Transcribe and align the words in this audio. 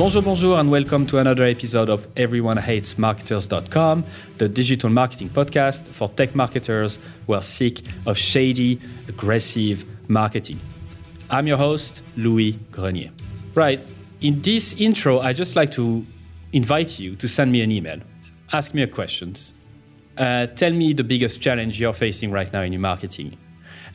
Bonjour, 0.00 0.22
bonjour, 0.22 0.58
and 0.58 0.70
welcome 0.70 1.06
to 1.08 1.18
another 1.18 1.44
episode 1.44 1.90
of 1.90 2.08
EveryoneHatesMarketers.com, 2.14 4.02
the 4.38 4.48
digital 4.48 4.88
marketing 4.88 5.28
podcast 5.28 5.86
for 5.88 6.08
tech 6.08 6.34
marketers 6.34 6.98
who 7.26 7.34
are 7.34 7.42
sick 7.42 7.82
of 8.06 8.16
shady, 8.16 8.80
aggressive 9.08 9.84
marketing. 10.08 10.58
I'm 11.28 11.46
your 11.46 11.58
host, 11.58 12.02
Louis 12.16 12.52
Grenier. 12.72 13.10
Right, 13.54 13.84
in 14.22 14.40
this 14.40 14.72
intro, 14.78 15.20
I 15.20 15.34
just 15.34 15.54
like 15.54 15.70
to 15.72 16.06
invite 16.54 16.98
you 16.98 17.14
to 17.16 17.28
send 17.28 17.52
me 17.52 17.60
an 17.60 17.70
email, 17.70 18.00
ask 18.54 18.72
me 18.72 18.80
a 18.80 18.86
questions, 18.86 19.52
uh, 20.16 20.46
tell 20.46 20.72
me 20.72 20.94
the 20.94 21.04
biggest 21.04 21.42
challenge 21.42 21.78
you're 21.78 21.92
facing 21.92 22.30
right 22.30 22.50
now 22.50 22.62
in 22.62 22.72
your 22.72 22.80
marketing 22.80 23.36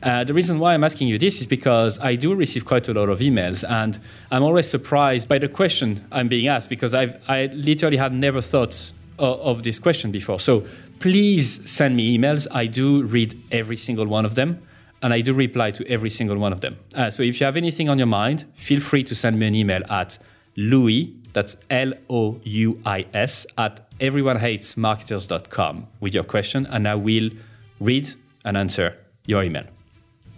uh, 0.02 0.24
the 0.24 0.34
reason 0.34 0.58
why 0.58 0.74
I'm 0.74 0.84
asking 0.84 1.08
you 1.08 1.18
this 1.18 1.40
is 1.40 1.46
because 1.46 1.98
I 1.98 2.14
do 2.14 2.34
receive 2.34 2.64
quite 2.64 2.88
a 2.88 2.94
lot 2.94 3.08
of 3.08 3.20
emails, 3.20 3.68
and 3.68 3.98
I'm 4.30 4.42
always 4.42 4.68
surprised 4.68 5.28
by 5.28 5.38
the 5.38 5.48
question 5.48 6.06
I'm 6.12 6.28
being 6.28 6.48
asked 6.48 6.68
because 6.68 6.94
I've 6.94 7.20
I 7.28 7.46
literally 7.46 7.96
had 7.96 8.12
never 8.12 8.40
thought 8.40 8.92
of, 9.18 9.40
of 9.40 9.62
this 9.62 9.78
question 9.78 10.10
before. 10.10 10.40
So 10.40 10.66
please 10.98 11.68
send 11.70 11.96
me 11.96 12.16
emails. 12.16 12.46
I 12.50 12.66
do 12.66 13.02
read 13.02 13.40
every 13.50 13.76
single 13.76 14.06
one 14.06 14.24
of 14.24 14.34
them 14.34 14.62
and 15.02 15.12
I 15.12 15.20
do 15.20 15.34
reply 15.34 15.70
to 15.72 15.86
every 15.88 16.10
single 16.10 16.36
one 16.38 16.52
of 16.52 16.60
them. 16.60 16.78
Uh, 16.94 17.10
so 17.10 17.22
if 17.22 17.40
you 17.40 17.46
have 17.46 17.56
anything 17.56 17.88
on 17.88 17.98
your 17.98 18.06
mind, 18.06 18.44
feel 18.54 18.80
free 18.80 19.04
to 19.04 19.14
send 19.14 19.38
me 19.38 19.46
an 19.46 19.54
email 19.54 19.82
at 19.90 20.18
Louis, 20.56 21.14
that's 21.32 21.56
L 21.68 21.92
O 22.08 22.40
U 22.42 22.80
I 22.86 23.06
S, 23.12 23.46
at 23.58 23.88
everyonehatesmarketers.com 24.00 25.86
with 26.00 26.14
your 26.14 26.24
question, 26.24 26.66
and 26.66 26.88
I 26.88 26.94
will 26.94 27.30
read 27.78 28.14
and 28.44 28.56
answer 28.56 28.96
your 29.26 29.42
email. 29.42 29.75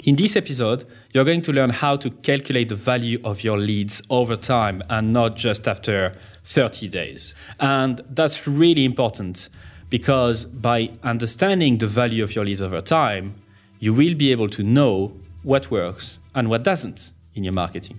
In 0.05 0.15
this 0.15 0.37
episode, 0.37 0.85
you're 1.13 1.25
going 1.25 1.43
to 1.43 1.53
learn 1.53 1.71
how 1.71 1.97
to 1.97 2.11
calculate 2.11 2.69
the 2.69 2.77
value 2.77 3.21
of 3.25 3.43
your 3.43 3.59
leads 3.59 4.01
over 4.09 4.37
time 4.37 4.81
and 4.89 5.13
not 5.13 5.35
just 5.35 5.67
after 5.67 6.17
30 6.45 6.89
days. 6.89 7.35
And 7.59 8.03
that's 8.09 8.47
really 8.47 8.85
important 8.85 9.49
because 9.91 10.45
by 10.45 10.91
understanding 11.03 11.79
the 11.79 11.89
value 11.89 12.23
of 12.23 12.37
your 12.37 12.45
leads 12.45 12.63
over 12.63 12.81
time, 12.81 13.35
you 13.81 13.93
will 13.93 14.15
be 14.15 14.31
able 14.31 14.49
to 14.51 14.63
know 14.63 15.17
what 15.43 15.71
works 15.71 16.21
and 16.33 16.49
what 16.49 16.63
doesn't 16.63 17.13
in 17.35 17.43
your 17.43 17.53
marketing. 17.53 17.99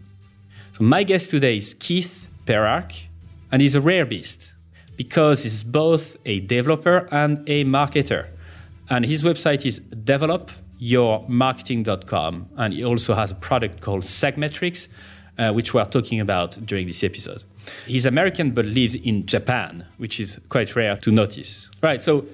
So, 0.73 0.85
my 0.85 1.03
guest 1.03 1.29
today 1.29 1.57
is 1.57 1.73
Keith 1.73 2.29
Perhac, 2.45 3.07
and 3.51 3.61
he's 3.61 3.75
a 3.75 3.81
rare 3.81 4.05
beast 4.05 4.53
because 4.95 5.43
he's 5.43 5.63
both 5.63 6.15
a 6.25 6.39
developer 6.39 7.09
and 7.11 7.47
a 7.49 7.65
marketer. 7.65 8.29
And 8.89 9.05
his 9.05 9.21
website 9.23 9.65
is 9.65 9.79
develop 9.79 10.51
yourmarketing.com. 10.79 12.49
And 12.57 12.73
he 12.73 12.83
also 12.83 13.13
has 13.13 13.31
a 13.31 13.35
product 13.35 13.81
called 13.81 14.03
Segmetrics, 14.03 14.87
uh, 15.37 15.51
which 15.51 15.73
we 15.73 15.81
are 15.81 15.87
talking 15.87 16.19
about 16.19 16.65
during 16.65 16.87
this 16.87 17.03
episode. 17.03 17.43
He's 17.85 18.05
American 18.05 18.51
but 18.51 18.65
lives 18.65 18.95
in 18.95 19.25
Japan, 19.25 19.85
which 19.97 20.19
is 20.19 20.39
quite 20.49 20.75
rare 20.75 20.95
to 20.97 21.11
notice. 21.11 21.69
Right, 21.81 22.01
so 22.01 22.25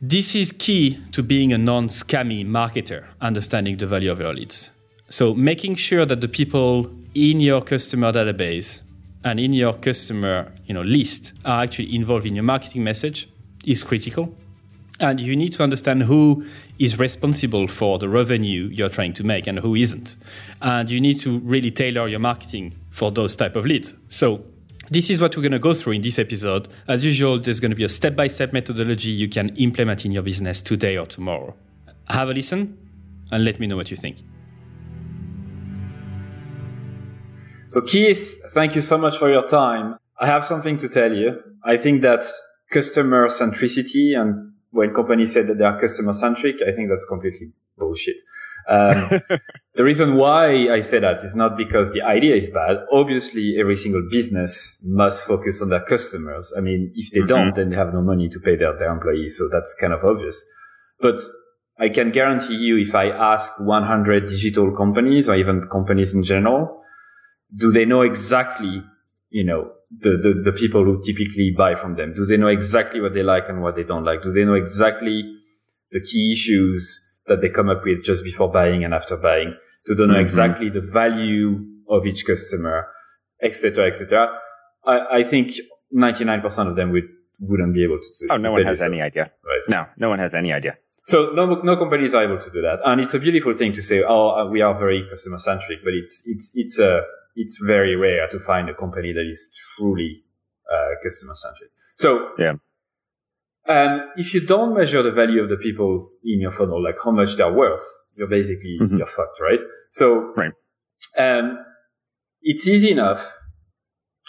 this 0.00 0.34
is 0.34 0.52
key 0.52 1.00
to 1.12 1.22
being 1.22 1.52
a 1.52 1.58
non 1.58 1.88
scammy 1.88 2.46
marketer, 2.46 3.06
understanding 3.20 3.76
the 3.76 3.86
value 3.86 4.10
of 4.10 4.20
your 4.20 4.34
leads. 4.34 4.70
So 5.08 5.34
making 5.34 5.76
sure 5.76 6.04
that 6.06 6.20
the 6.20 6.28
people 6.28 6.90
in 7.14 7.40
your 7.40 7.62
customer 7.62 8.12
database 8.12 8.82
and 9.22 9.40
in 9.40 9.52
your 9.52 9.72
customer 9.72 10.52
you 10.66 10.74
know, 10.74 10.82
list 10.82 11.32
are 11.44 11.62
actually 11.62 11.94
involved 11.94 12.26
in 12.26 12.34
your 12.34 12.44
marketing 12.44 12.84
message 12.84 13.28
is 13.64 13.82
critical. 13.82 14.34
And 15.04 15.20
you 15.20 15.36
need 15.36 15.52
to 15.52 15.62
understand 15.62 16.04
who 16.04 16.46
is 16.78 16.98
responsible 16.98 17.68
for 17.68 17.98
the 17.98 18.08
revenue 18.08 18.70
you're 18.72 18.88
trying 18.88 19.12
to 19.12 19.22
make 19.22 19.46
and 19.46 19.58
who 19.58 19.74
isn't. 19.74 20.16
And 20.62 20.88
you 20.88 20.98
need 20.98 21.20
to 21.20 21.40
really 21.40 21.70
tailor 21.70 22.08
your 22.08 22.20
marketing 22.20 22.74
for 22.88 23.10
those 23.10 23.36
type 23.36 23.54
of 23.54 23.66
leads. 23.66 23.94
So 24.08 24.46
this 24.88 25.10
is 25.10 25.20
what 25.20 25.36
we're 25.36 25.42
going 25.42 25.52
to 25.52 25.58
go 25.58 25.74
through 25.74 25.92
in 25.92 26.00
this 26.00 26.18
episode. 26.18 26.68
As 26.88 27.04
usual, 27.04 27.38
there's 27.38 27.60
going 27.60 27.70
to 27.70 27.76
be 27.76 27.84
a 27.84 27.88
step-by-step 27.88 28.54
methodology 28.54 29.10
you 29.10 29.28
can 29.28 29.50
implement 29.56 30.06
in 30.06 30.12
your 30.12 30.22
business 30.22 30.62
today 30.62 30.96
or 30.96 31.04
tomorrow. 31.04 31.54
Have 32.08 32.30
a 32.30 32.32
listen 32.32 32.78
and 33.30 33.44
let 33.44 33.60
me 33.60 33.66
know 33.66 33.76
what 33.76 33.90
you 33.90 33.98
think. 33.98 34.16
So 37.66 37.82
Keith, 37.82 38.40
thank 38.54 38.74
you 38.74 38.80
so 38.80 38.96
much 38.96 39.18
for 39.18 39.30
your 39.30 39.46
time. 39.46 39.98
I 40.18 40.26
have 40.26 40.46
something 40.46 40.78
to 40.78 40.88
tell 40.88 41.12
you. 41.12 41.42
I 41.62 41.76
think 41.76 42.00
that 42.00 42.24
customer 42.70 43.28
centricity 43.28 44.18
and 44.18 44.52
when 44.74 44.92
companies 44.92 45.32
say 45.32 45.42
that 45.42 45.56
they 45.56 45.64
are 45.64 45.78
customer 45.78 46.12
centric, 46.12 46.56
I 46.66 46.72
think 46.72 46.88
that's 46.88 47.06
completely 47.06 47.52
bullshit. 47.78 48.16
Um, 48.68 49.20
the 49.74 49.84
reason 49.84 50.16
why 50.16 50.68
I 50.68 50.80
say 50.80 50.98
that 50.98 51.18
is 51.18 51.36
not 51.36 51.56
because 51.56 51.92
the 51.92 52.02
idea 52.02 52.34
is 52.34 52.50
bad. 52.50 52.78
Obviously, 52.90 53.56
every 53.60 53.76
single 53.76 54.02
business 54.10 54.82
must 54.84 55.28
focus 55.28 55.62
on 55.62 55.68
their 55.68 55.84
customers. 55.84 56.52
I 56.58 56.60
mean, 56.60 56.92
if 56.96 57.12
they 57.12 57.20
mm-hmm. 57.20 57.28
don't, 57.28 57.54
then 57.54 57.70
they 57.70 57.76
have 57.76 57.94
no 57.94 58.02
money 58.02 58.28
to 58.28 58.40
pay 58.40 58.56
their, 58.56 58.76
their 58.76 58.90
employees. 58.90 59.38
So 59.38 59.48
that's 59.48 59.76
kind 59.80 59.92
of 59.92 60.04
obvious. 60.04 60.44
But 61.00 61.20
I 61.78 61.88
can 61.88 62.10
guarantee 62.10 62.56
you, 62.56 62.76
if 62.78 62.96
I 62.96 63.10
ask 63.10 63.52
100 63.60 64.26
digital 64.26 64.76
companies 64.76 65.28
or 65.28 65.36
even 65.36 65.68
companies 65.70 66.14
in 66.14 66.24
general, 66.24 66.82
do 67.56 67.70
they 67.70 67.84
know 67.84 68.02
exactly, 68.02 68.82
you 69.30 69.44
know, 69.44 69.70
the, 70.00 70.10
the, 70.10 70.50
the 70.50 70.52
people 70.52 70.84
who 70.84 71.00
typically 71.04 71.54
buy 71.56 71.74
from 71.74 71.96
them? 71.96 72.14
Do 72.14 72.26
they 72.26 72.36
know 72.36 72.48
exactly 72.48 73.00
what 73.00 73.14
they 73.14 73.22
like 73.22 73.48
and 73.48 73.62
what 73.62 73.76
they 73.76 73.84
don't 73.84 74.04
like? 74.04 74.22
Do 74.22 74.32
they 74.32 74.44
know 74.44 74.54
exactly 74.54 75.22
the 75.90 76.00
key 76.00 76.32
issues 76.32 77.00
that 77.26 77.40
they 77.40 77.48
come 77.48 77.68
up 77.68 77.82
with 77.84 78.04
just 78.04 78.24
before 78.24 78.50
buying 78.50 78.84
and 78.84 78.94
after 78.94 79.16
buying? 79.16 79.54
Do 79.86 79.94
they 79.94 80.06
know 80.06 80.14
mm-hmm. 80.14 80.22
exactly 80.22 80.68
the 80.70 80.80
value 80.80 81.64
of 81.88 82.06
each 82.06 82.24
customer, 82.26 82.88
etc., 83.42 83.86
etc.? 83.86 84.28
I, 84.86 85.18
I 85.18 85.24
think 85.24 85.52
99% 85.94 86.68
of 86.68 86.76
them 86.76 86.90
would, 86.92 87.08
wouldn't 87.40 87.74
be 87.74 87.84
able 87.84 87.98
to. 87.98 88.26
Oh, 88.30 88.36
to 88.36 88.42
no 88.42 88.52
one 88.52 88.64
has 88.64 88.82
any 88.82 89.00
idea. 89.00 89.30
Right. 89.44 89.60
No, 89.68 89.86
no 89.96 90.08
one 90.08 90.18
has 90.18 90.34
any 90.34 90.52
idea. 90.52 90.76
So 91.02 91.32
no, 91.34 91.60
no 91.60 91.76
companies 91.76 92.14
are 92.14 92.24
able 92.24 92.38
to 92.38 92.50
do 92.50 92.62
that. 92.62 92.78
And 92.84 93.00
it's 93.00 93.12
a 93.12 93.18
beautiful 93.18 93.52
thing 93.54 93.74
to 93.74 93.82
say, 93.82 94.02
oh, 94.02 94.30
uh, 94.30 94.46
we 94.48 94.62
are 94.62 94.76
very 94.78 95.06
customer 95.10 95.38
centric, 95.38 95.80
but 95.84 95.92
it's, 95.92 96.22
it's, 96.26 96.52
it's 96.54 96.78
a, 96.78 97.02
it's 97.34 97.58
very 97.64 97.96
rare 97.96 98.28
to 98.28 98.38
find 98.38 98.68
a 98.68 98.74
company 98.74 99.12
that 99.12 99.26
is 99.28 99.50
truly 99.76 100.22
uh, 100.70 100.94
customer 101.02 101.34
centric. 101.34 101.70
So 101.96 102.30
yeah. 102.38 102.54
Um, 103.66 104.10
if 104.16 104.34
you 104.34 104.40
don't 104.42 104.74
measure 104.74 105.02
the 105.02 105.10
value 105.10 105.42
of 105.42 105.48
the 105.48 105.56
people 105.56 106.10
in 106.22 106.40
your 106.40 106.50
funnel, 106.50 106.82
like 106.82 106.96
how 107.02 107.10
much 107.10 107.36
they're 107.36 107.52
worth, 107.52 107.84
you're 108.14 108.28
basically 108.28 108.76
mm-hmm. 108.80 108.98
you're 108.98 109.06
fucked, 109.06 109.40
right? 109.40 109.60
So 109.90 110.34
right. 110.36 110.52
Um, 111.18 111.58
it's 112.42 112.68
easy 112.68 112.90
enough 112.90 113.32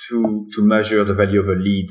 to 0.09 0.47
to 0.53 0.61
measure 0.61 1.03
the 1.03 1.13
value 1.13 1.41
of 1.41 1.49
a 1.49 1.53
lead 1.53 1.89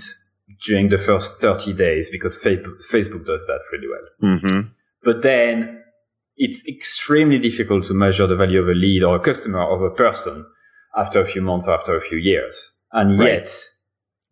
during 0.66 0.88
the 0.88 0.98
first 0.98 1.41
30 1.41 1.72
days 1.75 2.08
because 2.10 2.42
Facebook 2.42 3.25
does 3.25 3.46
that 3.46 3.60
really 3.72 3.88
well. 3.88 4.36
Mm-hmm. 4.36 4.69
But 5.02 5.22
then 5.22 5.82
it's 6.36 6.66
extremely 6.69 7.38
difficult 7.38 7.84
to 7.84 7.94
measure 7.94 8.26
the 8.26 8.36
value 8.36 8.60
of 8.60 8.69
a 8.69 8.75
lead 8.75 9.02
or 9.02 9.16
a 9.16 9.20
customer 9.20 9.62
or 9.62 9.86
a 9.86 9.94
person 9.94 10.46
after 10.97 11.21
a 11.21 11.27
few 11.27 11.43
months 11.43 11.66
or 11.66 11.75
after 11.75 11.97
a 11.97 12.00
few 12.00 12.19
years. 12.19 12.72
And 12.93 13.19
right. 13.19 13.34
yet, 13.34 13.50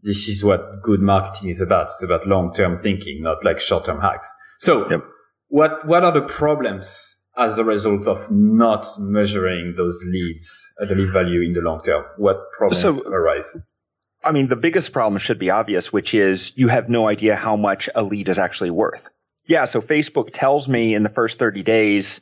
this 0.03 0.29
is 0.29 0.45
what 0.45 0.83
good 0.83 1.01
marketing 1.01 1.51
is 1.51 1.61
about. 1.61 1.87
It's 1.87 2.03
about 2.03 2.27
long-term 2.27 2.79
thinking, 2.79 3.23
not 3.23 3.45
like 3.45 3.61
short-term 3.61 4.01
hacks. 4.01 4.31
So 4.59 4.89
yep. 4.91 5.01
what, 5.49 5.87
what 5.87 6.05
are 6.05 6.13
the 6.13 6.23
problems 6.23 7.17
as 7.37 7.59
a 7.59 7.65
result 7.65 8.07
of 8.07 8.31
not 8.31 8.87
measuring 8.99 9.75
those 9.77 10.03
leads, 10.07 10.73
uh, 10.81 10.87
the 10.87 10.95
lead 10.95 11.13
value 11.13 11.43
in 11.43 11.55
the 11.55 11.61
long 11.61 11.83
term? 11.85 12.05
What 12.17 12.37
problems 12.57 13.03
so, 13.03 13.09
arise? 13.09 13.57
I 14.25 14.33
mean, 14.33 14.49
the 14.49 14.57
biggest 14.57 14.93
problem 14.93 15.19
should 15.19 15.39
be 15.39 15.51
obvious, 15.51 15.93
which 15.93 16.15
is 16.15 16.53
you 16.57 16.69
have 16.69 16.89
no 16.89 17.09
idea 17.09 17.35
how 17.35 17.57
much 17.57 17.89
a 17.95 18.03
lead 18.03 18.29
is 18.29 18.39
actually 18.39 18.71
worth. 18.71 19.03
Yeah. 19.47 19.65
So 19.65 19.81
Facebook 19.81 20.31
tells 20.33 20.69
me 20.69 20.95
in 20.95 21.03
the 21.03 21.09
first 21.09 21.39
30 21.39 21.63
days, 21.63 22.21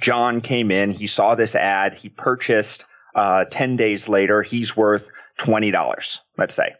John 0.00 0.40
came 0.40 0.70
in, 0.70 0.90
he 0.90 1.06
saw 1.06 1.34
this 1.34 1.54
ad, 1.54 1.94
he 1.94 2.08
purchased 2.08 2.84
uh, 3.16 3.46
10 3.50 3.76
days 3.76 4.08
later, 4.08 4.42
he's 4.42 4.76
worth 4.76 5.08
$20, 5.38 6.20
let's 6.36 6.54
say. 6.54 6.74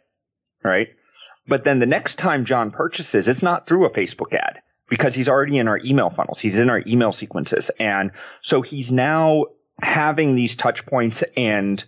Right. 0.63 0.89
But 1.47 1.63
then 1.63 1.79
the 1.79 1.85
next 1.85 2.15
time 2.15 2.45
John 2.45 2.71
purchases, 2.71 3.27
it's 3.27 3.41
not 3.41 3.67
through 3.67 3.85
a 3.85 3.89
Facebook 3.89 4.33
ad 4.33 4.61
because 4.89 5.15
he's 5.15 5.29
already 5.29 5.57
in 5.57 5.67
our 5.67 5.79
email 5.83 6.09
funnels. 6.09 6.39
He's 6.39 6.59
in 6.59 6.69
our 6.69 6.83
email 6.85 7.11
sequences. 7.11 7.71
And 7.79 8.11
so 8.41 8.61
he's 8.61 8.91
now 8.91 9.45
having 9.81 10.35
these 10.35 10.55
touch 10.55 10.85
points 10.85 11.23
and 11.35 11.83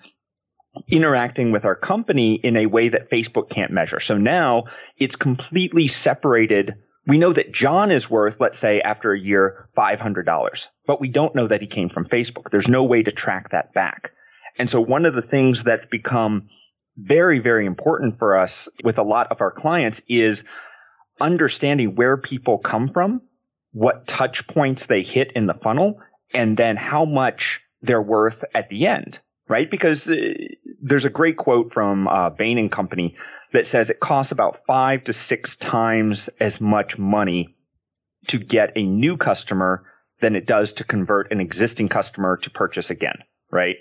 interacting 0.87 1.51
with 1.51 1.65
our 1.65 1.75
company 1.75 2.35
in 2.35 2.55
a 2.55 2.67
way 2.67 2.89
that 2.89 3.09
Facebook 3.09 3.49
can't 3.49 3.71
measure. 3.71 3.99
So 3.99 4.17
now 4.17 4.65
it's 4.97 5.15
completely 5.15 5.87
separated. 5.87 6.75
We 7.07 7.17
know 7.17 7.33
that 7.33 7.51
John 7.51 7.91
is 7.91 8.09
worth, 8.09 8.37
let's 8.39 8.59
say, 8.59 8.81
after 8.81 9.11
a 9.11 9.19
year, 9.19 9.67
$500, 9.77 10.67
but 10.85 11.01
we 11.01 11.09
don't 11.09 11.35
know 11.35 11.47
that 11.47 11.61
he 11.61 11.67
came 11.67 11.89
from 11.89 12.05
Facebook. 12.05 12.51
There's 12.51 12.67
no 12.67 12.83
way 12.83 13.03
to 13.03 13.11
track 13.11 13.49
that 13.49 13.73
back. 13.73 14.11
And 14.59 14.69
so 14.69 14.81
one 14.81 15.05
of 15.05 15.15
the 15.15 15.21
things 15.21 15.63
that's 15.63 15.85
become 15.85 16.49
very, 16.97 17.39
very 17.39 17.65
important 17.65 18.19
for 18.19 18.37
us 18.37 18.67
with 18.83 18.97
a 18.97 19.03
lot 19.03 19.31
of 19.31 19.39
our 19.39 19.51
clients 19.51 20.01
is 20.07 20.43
understanding 21.19 21.95
where 21.95 22.17
people 22.17 22.57
come 22.57 22.91
from, 22.93 23.21
what 23.71 24.05
touch 24.05 24.47
points 24.47 24.85
they 24.85 25.01
hit 25.01 25.31
in 25.33 25.45
the 25.45 25.53
funnel, 25.53 26.01
and 26.33 26.57
then 26.57 26.75
how 26.75 27.05
much 27.05 27.61
they're 27.81 28.01
worth 28.01 28.43
at 28.53 28.69
the 28.69 28.87
end, 28.87 29.17
right? 29.47 29.71
Because 29.71 30.09
uh, 30.09 30.33
there's 30.81 31.05
a 31.05 31.09
great 31.09 31.37
quote 31.37 31.73
from 31.73 32.07
uh, 32.07 32.29
Bain 32.29 32.57
and 32.57 32.71
Company 32.71 33.15
that 33.53 33.65
says 33.65 33.89
it 33.89 34.01
costs 34.01 34.33
about 34.33 34.65
five 34.67 35.05
to 35.05 35.13
six 35.13 35.55
times 35.55 36.29
as 36.39 36.59
much 36.59 36.97
money 36.97 37.55
to 38.27 38.37
get 38.37 38.73
a 38.75 38.83
new 38.83 39.15
customer 39.15 39.85
than 40.19 40.35
it 40.35 40.45
does 40.45 40.73
to 40.73 40.83
convert 40.83 41.31
an 41.31 41.39
existing 41.39 41.87
customer 41.87 42.37
to 42.37 42.49
purchase 42.49 42.89
again, 42.89 43.23
right? 43.49 43.77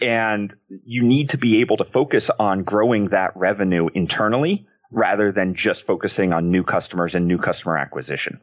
And 0.00 0.52
you 0.68 1.02
need 1.02 1.30
to 1.30 1.38
be 1.38 1.60
able 1.60 1.76
to 1.76 1.84
focus 1.84 2.30
on 2.38 2.64
growing 2.64 3.08
that 3.08 3.36
revenue 3.36 3.88
internally 3.94 4.66
rather 4.90 5.32
than 5.32 5.54
just 5.54 5.86
focusing 5.86 6.32
on 6.32 6.50
new 6.50 6.64
customers 6.64 7.14
and 7.14 7.26
new 7.26 7.38
customer 7.38 7.76
acquisition. 7.76 8.40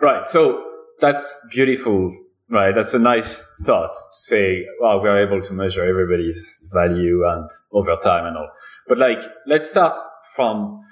Right. 0.00 0.28
So 0.28 0.64
that's 1.00 1.38
beautiful, 1.50 2.16
right? 2.50 2.74
That's 2.74 2.94
a 2.94 2.98
nice 2.98 3.44
thought 3.64 3.92
to 3.92 4.20
say, 4.22 4.64
well, 4.80 5.02
we 5.02 5.08
are 5.08 5.18
able 5.18 5.42
to 5.42 5.52
measure 5.52 5.84
everybody's 5.84 6.64
value 6.72 7.22
and 7.26 7.48
over 7.72 7.96
time 8.02 8.26
and 8.26 8.36
all. 8.36 8.50
But 8.88 8.98
like, 8.98 9.22
let's 9.46 9.70
start 9.70 9.96
from 10.34 10.82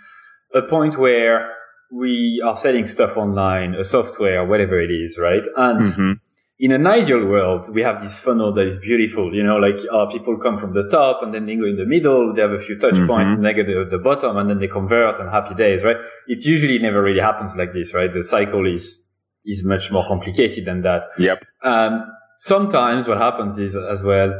a 0.54 0.62
point 0.62 0.98
where 0.98 1.50
we 1.92 2.42
are 2.44 2.54
selling 2.56 2.86
stuff 2.86 3.16
online, 3.16 3.74
a 3.74 3.84
software, 3.84 4.44
whatever 4.44 4.80
it 4.80 4.90
is, 4.90 5.18
right? 5.20 5.44
And 5.56 5.82
mm-hmm. 5.82 6.12
In 6.58 6.70
an 6.70 6.86
ideal 6.86 7.26
world, 7.26 7.68
we 7.74 7.82
have 7.82 8.00
this 8.00 8.18
funnel 8.18 8.54
that 8.54 8.66
is 8.66 8.78
beautiful. 8.78 9.34
You 9.34 9.42
know, 9.42 9.56
like 9.56 9.76
uh, 9.92 10.06
people 10.06 10.38
come 10.38 10.58
from 10.58 10.72
the 10.72 10.88
top 10.88 11.20
and 11.22 11.34
then 11.34 11.46
they 11.46 11.56
go 11.56 11.64
in 11.64 11.76
the 11.76 11.84
middle. 11.84 12.32
They 12.32 12.42
have 12.42 12.52
a 12.52 12.60
few 12.60 12.78
touch 12.78 12.94
mm-hmm. 12.94 13.06
points 13.06 13.32
and 13.32 13.44
they 13.44 13.52
go 13.52 13.64
to 13.64 13.86
the 13.90 13.98
bottom 13.98 14.36
and 14.36 14.48
then 14.48 14.60
they 14.60 14.68
convert 14.68 15.18
and 15.18 15.30
happy 15.30 15.54
days, 15.54 15.82
right? 15.82 15.96
It 16.28 16.44
usually 16.44 16.78
never 16.78 17.02
really 17.02 17.20
happens 17.20 17.56
like 17.56 17.72
this, 17.72 17.92
right? 17.92 18.12
The 18.12 18.22
cycle 18.22 18.66
is, 18.72 19.04
is 19.44 19.64
much 19.64 19.90
more 19.90 20.06
complicated 20.06 20.64
than 20.64 20.82
that. 20.82 21.02
Yep. 21.18 21.42
Um, 21.64 22.06
sometimes 22.36 23.08
what 23.08 23.18
happens 23.18 23.58
is 23.58 23.76
as 23.76 24.04
well, 24.04 24.32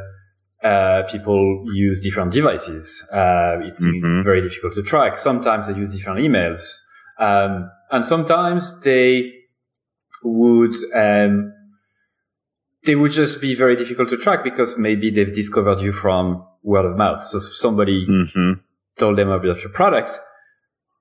uh, 0.62 1.02
people 1.10 1.64
use 1.74 2.00
different 2.00 2.32
devices. 2.32 3.06
Uh, 3.12 3.58
it's 3.62 3.84
mm-hmm. 3.84 4.22
very 4.22 4.40
difficult 4.40 4.74
to 4.74 4.82
track. 4.84 5.18
Sometimes 5.18 5.66
they 5.66 5.74
use 5.74 5.96
different 5.96 6.20
emails. 6.20 6.76
Um, 7.18 7.70
and 7.90 8.06
sometimes 8.06 8.80
they 8.82 9.32
would, 10.22 10.74
um, 10.94 11.53
they 12.84 12.94
would 12.94 13.12
just 13.12 13.40
be 13.40 13.54
very 13.54 13.76
difficult 13.76 14.10
to 14.10 14.16
track 14.16 14.44
because 14.44 14.78
maybe 14.78 15.10
they've 15.10 15.34
discovered 15.34 15.80
you 15.80 15.92
from 15.92 16.46
word 16.62 16.84
of 16.84 16.96
mouth. 16.96 17.22
So 17.22 17.38
somebody 17.38 18.06
mm-hmm. 18.06 18.60
told 18.98 19.18
them 19.18 19.30
about 19.30 19.60
your 19.60 19.70
product. 19.70 20.18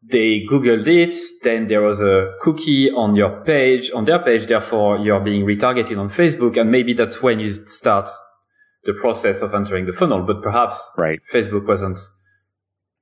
They 0.02 0.46
Googled 0.50 0.88
it. 0.88 1.16
Then 1.44 1.68
there 1.68 1.82
was 1.82 2.02
a 2.02 2.34
cookie 2.42 2.90
on 2.92 3.16
your 3.16 3.44
page, 3.44 3.92
on 3.94 4.06
their 4.06 4.20
page. 4.20 4.48
Therefore, 4.48 4.98
you're 4.98 5.22
being 5.22 5.46
retargeted 5.46 5.98
on 5.98 6.10
Facebook. 6.10 6.60
And 6.60 6.72
maybe 6.72 6.94
that's 6.94 7.22
when 7.22 7.40
you 7.40 7.52
start 7.68 8.10
the 8.84 8.94
process 8.94 9.42
of 9.42 9.54
entering 9.54 9.86
the 9.86 9.94
funnel. 9.94 10.24
But 10.24 10.42
perhaps 10.42 10.90
right. 10.98 11.20
Facebook 11.34 11.66
wasn't 11.66 12.00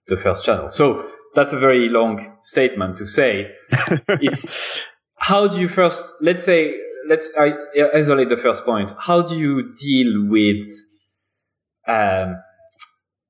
the 0.07 0.17
first 0.17 0.45
channel. 0.45 0.69
So 0.69 1.07
that's 1.33 1.53
a 1.53 1.59
very 1.59 1.89
long 1.89 2.37
statement 2.43 2.97
to 2.97 3.05
say. 3.05 3.51
it's 4.07 4.81
how 5.15 5.47
do 5.47 5.59
you 5.59 5.67
first, 5.67 6.13
let's 6.21 6.45
say, 6.45 6.75
let's 7.11 7.27
isolate 8.01 8.29
the 8.29 8.37
first 8.37 8.63
point. 8.65 8.89
How 9.07 9.21
do 9.21 9.37
you 9.37 9.73
deal 9.87 10.11
with, 10.29 10.67
um, 11.87 12.37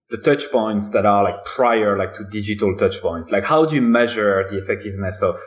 the 0.09 0.17
touch 0.17 0.51
points 0.51 0.91
that 0.91 1.05
are 1.05 1.23
like 1.23 1.45
prior, 1.45 1.97
like 1.97 2.13
to 2.15 2.23
digital 2.29 2.75
touch 2.77 3.01
points? 3.01 3.31
Like, 3.31 3.45
how 3.45 3.65
do 3.65 3.75
you 3.75 3.81
measure 3.81 4.45
the 4.49 4.57
effectiveness 4.57 5.21
of, 5.21 5.37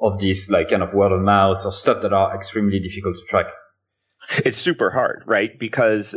of 0.00 0.20
this, 0.20 0.50
like 0.50 0.70
kind 0.70 0.82
of 0.82 0.94
word 0.94 1.12
of 1.12 1.22
mouth 1.22 1.60
or 1.64 1.72
stuff 1.72 2.02
that 2.02 2.12
are 2.12 2.34
extremely 2.34 2.80
difficult 2.80 3.16
to 3.16 3.24
track? 3.28 3.46
It's 4.44 4.58
super 4.58 4.90
hard, 4.90 5.22
right? 5.26 5.58
Because 5.58 6.16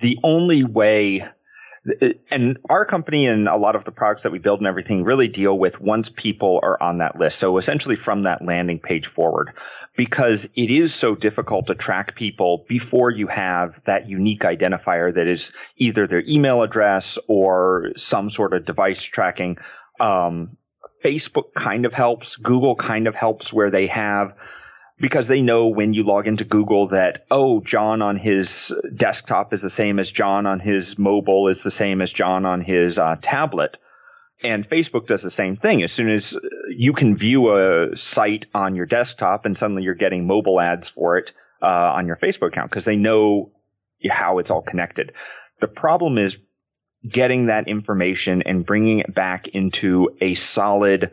the 0.00 0.18
only 0.22 0.64
way 0.64 1.24
and 2.30 2.58
our 2.70 2.86
company 2.86 3.26
and 3.26 3.46
a 3.46 3.56
lot 3.56 3.76
of 3.76 3.84
the 3.84 3.92
products 3.92 4.22
that 4.22 4.32
we 4.32 4.38
build 4.38 4.58
and 4.60 4.66
everything 4.66 5.04
really 5.04 5.28
deal 5.28 5.58
with 5.58 5.80
once 5.80 6.08
people 6.08 6.58
are 6.62 6.82
on 6.82 6.98
that 6.98 7.18
list. 7.18 7.38
So 7.38 7.58
essentially 7.58 7.96
from 7.96 8.22
that 8.22 8.42
landing 8.42 8.78
page 8.78 9.06
forward, 9.06 9.50
because 9.96 10.44
it 10.56 10.70
is 10.70 10.94
so 10.94 11.14
difficult 11.14 11.68
to 11.68 11.74
track 11.74 12.16
people 12.16 12.64
before 12.68 13.10
you 13.10 13.28
have 13.28 13.80
that 13.86 14.08
unique 14.08 14.40
identifier 14.40 15.14
that 15.14 15.28
is 15.28 15.52
either 15.76 16.06
their 16.06 16.22
email 16.26 16.62
address 16.62 17.18
or 17.28 17.90
some 17.96 18.28
sort 18.28 18.52
of 18.54 18.64
device 18.64 19.02
tracking. 19.02 19.56
Um, 20.00 20.56
Facebook 21.04 21.54
kind 21.54 21.86
of 21.86 21.92
helps. 21.92 22.36
Google 22.36 22.74
kind 22.74 23.06
of 23.06 23.14
helps 23.14 23.52
where 23.52 23.70
they 23.70 23.86
have 23.86 24.34
because 24.98 25.28
they 25.28 25.42
know 25.42 25.68
when 25.68 25.92
you 25.92 26.02
log 26.02 26.26
into 26.26 26.44
Google 26.44 26.88
that, 26.88 27.26
oh, 27.30 27.60
John 27.60 28.02
on 28.02 28.16
his 28.16 28.72
desktop 28.94 29.52
is 29.52 29.60
the 29.60 29.70
same 29.70 29.98
as 29.98 30.10
John 30.10 30.46
on 30.46 30.60
his 30.60 30.98
mobile 30.98 31.48
is 31.48 31.62
the 31.62 31.70
same 31.70 32.00
as 32.00 32.12
John 32.12 32.46
on 32.46 32.62
his 32.62 32.98
uh, 32.98 33.16
tablet. 33.20 33.76
And 34.44 34.68
Facebook 34.68 35.06
does 35.06 35.22
the 35.22 35.30
same 35.30 35.56
thing. 35.56 35.82
As 35.82 35.90
soon 35.90 36.10
as 36.10 36.36
you 36.68 36.92
can 36.92 37.16
view 37.16 37.56
a 37.56 37.96
site 37.96 38.46
on 38.54 38.76
your 38.76 38.84
desktop 38.84 39.46
and 39.46 39.56
suddenly 39.56 39.82
you're 39.82 39.94
getting 39.94 40.26
mobile 40.26 40.60
ads 40.60 40.86
for 40.86 41.16
it 41.16 41.32
uh, 41.62 41.66
on 41.66 42.06
your 42.06 42.16
Facebook 42.16 42.48
account 42.48 42.70
because 42.70 42.84
they 42.84 42.96
know 42.96 43.50
how 44.10 44.38
it's 44.38 44.50
all 44.50 44.60
connected. 44.60 45.12
The 45.62 45.66
problem 45.66 46.18
is 46.18 46.36
getting 47.08 47.46
that 47.46 47.68
information 47.68 48.42
and 48.42 48.66
bringing 48.66 48.98
it 48.98 49.14
back 49.14 49.48
into 49.48 50.10
a 50.20 50.34
solid 50.34 51.10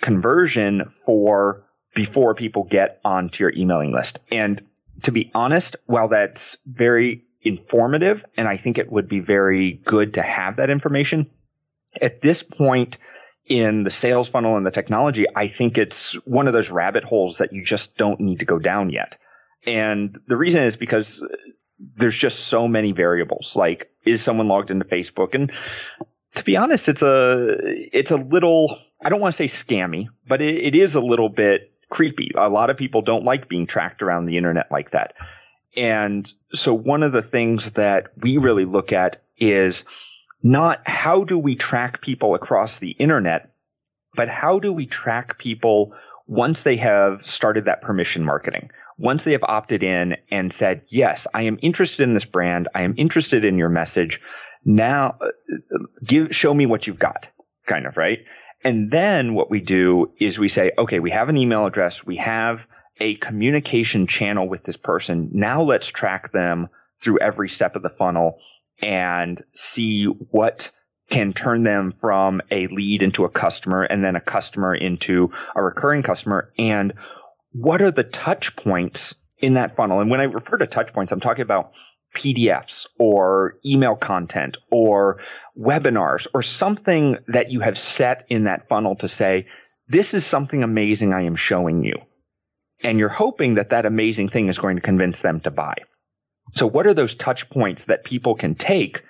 conversion 0.00 0.92
for 1.04 1.64
before 1.96 2.36
people 2.36 2.62
get 2.62 3.00
onto 3.04 3.42
your 3.42 3.52
emailing 3.52 3.92
list. 3.92 4.20
And 4.30 4.62
to 5.02 5.10
be 5.10 5.32
honest, 5.34 5.76
while 5.86 6.08
that's 6.08 6.58
very 6.64 7.24
informative 7.42 8.24
and 8.36 8.46
I 8.46 8.56
think 8.56 8.78
it 8.78 8.90
would 8.90 9.08
be 9.08 9.18
very 9.18 9.72
good 9.84 10.14
to 10.14 10.22
have 10.22 10.56
that 10.56 10.70
information, 10.70 11.28
at 12.00 12.20
this 12.20 12.42
point 12.42 12.96
in 13.46 13.82
the 13.82 13.90
sales 13.90 14.28
funnel 14.28 14.56
and 14.56 14.64
the 14.64 14.70
technology, 14.70 15.26
I 15.34 15.48
think 15.48 15.76
it's 15.76 16.14
one 16.26 16.46
of 16.46 16.52
those 16.52 16.70
rabbit 16.70 17.04
holes 17.04 17.38
that 17.38 17.52
you 17.52 17.64
just 17.64 17.96
don't 17.96 18.20
need 18.20 18.38
to 18.40 18.44
go 18.44 18.58
down 18.58 18.90
yet. 18.90 19.18
And 19.66 20.18
the 20.26 20.36
reason 20.36 20.64
is 20.64 20.76
because 20.76 21.24
there's 21.96 22.16
just 22.16 22.46
so 22.46 22.68
many 22.68 22.92
variables. 22.92 23.56
Like, 23.56 23.90
is 24.04 24.22
someone 24.22 24.48
logged 24.48 24.70
into 24.70 24.84
Facebook? 24.84 25.34
And 25.34 25.52
to 26.34 26.44
be 26.44 26.56
honest, 26.56 26.88
it's 26.88 27.02
a, 27.02 27.56
it's 27.60 28.10
a 28.10 28.16
little, 28.16 28.78
I 29.02 29.08
don't 29.08 29.20
want 29.20 29.34
to 29.34 29.48
say 29.48 29.64
scammy, 29.64 30.08
but 30.28 30.40
it, 30.40 30.74
it 30.74 30.74
is 30.74 30.94
a 30.94 31.00
little 31.00 31.28
bit 31.28 31.72
creepy. 31.88 32.30
A 32.36 32.48
lot 32.48 32.70
of 32.70 32.76
people 32.76 33.02
don't 33.02 33.24
like 33.24 33.48
being 33.48 33.66
tracked 33.66 34.00
around 34.00 34.26
the 34.26 34.36
internet 34.36 34.70
like 34.70 34.92
that. 34.92 35.14
And 35.76 36.30
so 36.52 36.72
one 36.74 37.02
of 37.02 37.12
the 37.12 37.22
things 37.22 37.72
that 37.72 38.12
we 38.16 38.38
really 38.38 38.64
look 38.64 38.92
at 38.92 39.20
is 39.36 39.84
not 40.42 40.80
how 40.84 41.24
do 41.24 41.38
we 41.38 41.56
track 41.56 42.00
people 42.00 42.34
across 42.34 42.78
the 42.78 42.90
internet, 42.90 43.52
but 44.14 44.28
how 44.28 44.58
do 44.58 44.72
we 44.72 44.86
track 44.86 45.38
people 45.38 45.92
once 46.26 46.62
they 46.62 46.76
have 46.76 47.26
started 47.26 47.66
that 47.66 47.82
permission 47.82 48.24
marketing? 48.24 48.70
Once 48.98 49.24
they 49.24 49.32
have 49.32 49.42
opted 49.42 49.82
in 49.82 50.16
and 50.30 50.52
said, 50.52 50.82
yes, 50.88 51.26
I 51.32 51.42
am 51.42 51.58
interested 51.62 52.02
in 52.02 52.14
this 52.14 52.24
brand. 52.24 52.68
I 52.74 52.82
am 52.82 52.94
interested 52.98 53.44
in 53.44 53.56
your 53.56 53.68
message. 53.68 54.20
Now 54.64 55.18
give, 56.04 56.34
show 56.34 56.52
me 56.52 56.66
what 56.66 56.86
you've 56.86 56.98
got 56.98 57.26
kind 57.66 57.86
of, 57.86 57.96
right? 57.96 58.18
And 58.62 58.90
then 58.90 59.34
what 59.34 59.50
we 59.50 59.60
do 59.60 60.12
is 60.20 60.38
we 60.38 60.48
say, 60.48 60.72
okay, 60.76 60.98
we 60.98 61.10
have 61.12 61.30
an 61.30 61.38
email 61.38 61.66
address. 61.66 62.04
We 62.04 62.16
have 62.16 62.60
a 62.98 63.14
communication 63.16 64.06
channel 64.06 64.46
with 64.46 64.64
this 64.64 64.76
person. 64.76 65.30
Now 65.32 65.62
let's 65.62 65.88
track 65.88 66.32
them 66.32 66.68
through 67.02 67.20
every 67.20 67.48
step 67.48 67.76
of 67.76 67.82
the 67.82 67.88
funnel 67.88 68.38
and 68.82 69.42
see 69.52 70.04
what 70.04 70.70
can 71.10 71.32
turn 71.32 71.64
them 71.64 71.92
from 72.00 72.40
a 72.50 72.68
lead 72.68 73.02
into 73.02 73.24
a 73.24 73.28
customer 73.28 73.82
and 73.82 74.02
then 74.02 74.16
a 74.16 74.20
customer 74.20 74.74
into 74.74 75.32
a 75.54 75.62
recurring 75.62 76.02
customer. 76.02 76.52
And 76.56 76.94
what 77.52 77.82
are 77.82 77.90
the 77.90 78.04
touch 78.04 78.54
points 78.56 79.16
in 79.40 79.54
that 79.54 79.76
funnel? 79.76 80.00
And 80.00 80.10
when 80.10 80.20
I 80.20 80.24
refer 80.24 80.58
to 80.58 80.66
touch 80.66 80.92
points, 80.92 81.10
I'm 81.10 81.20
talking 81.20 81.42
about 81.42 81.72
PDFs 82.16 82.86
or 82.98 83.56
email 83.64 83.96
content 83.96 84.58
or 84.70 85.20
webinars 85.58 86.26
or 86.32 86.42
something 86.42 87.18
that 87.28 87.50
you 87.50 87.60
have 87.60 87.78
set 87.78 88.24
in 88.28 88.44
that 88.44 88.68
funnel 88.68 88.96
to 88.96 89.08
say, 89.08 89.46
this 89.88 90.14
is 90.14 90.24
something 90.24 90.62
amazing 90.62 91.12
I 91.12 91.22
am 91.22 91.36
showing 91.36 91.84
you. 91.84 91.94
And 92.82 92.98
you're 92.98 93.08
hoping 93.08 93.56
that 93.56 93.70
that 93.70 93.86
amazing 93.86 94.30
thing 94.30 94.48
is 94.48 94.58
going 94.58 94.76
to 94.76 94.82
convince 94.82 95.20
them 95.20 95.40
to 95.40 95.50
buy. 95.50 95.74
So 96.52 96.66
what 96.66 96.86
are 96.86 96.94
those 96.94 97.14
touch 97.14 97.48
points 97.50 97.84
that 97.86 98.04
people 98.04 98.34
can 98.34 98.54
take 98.54 99.02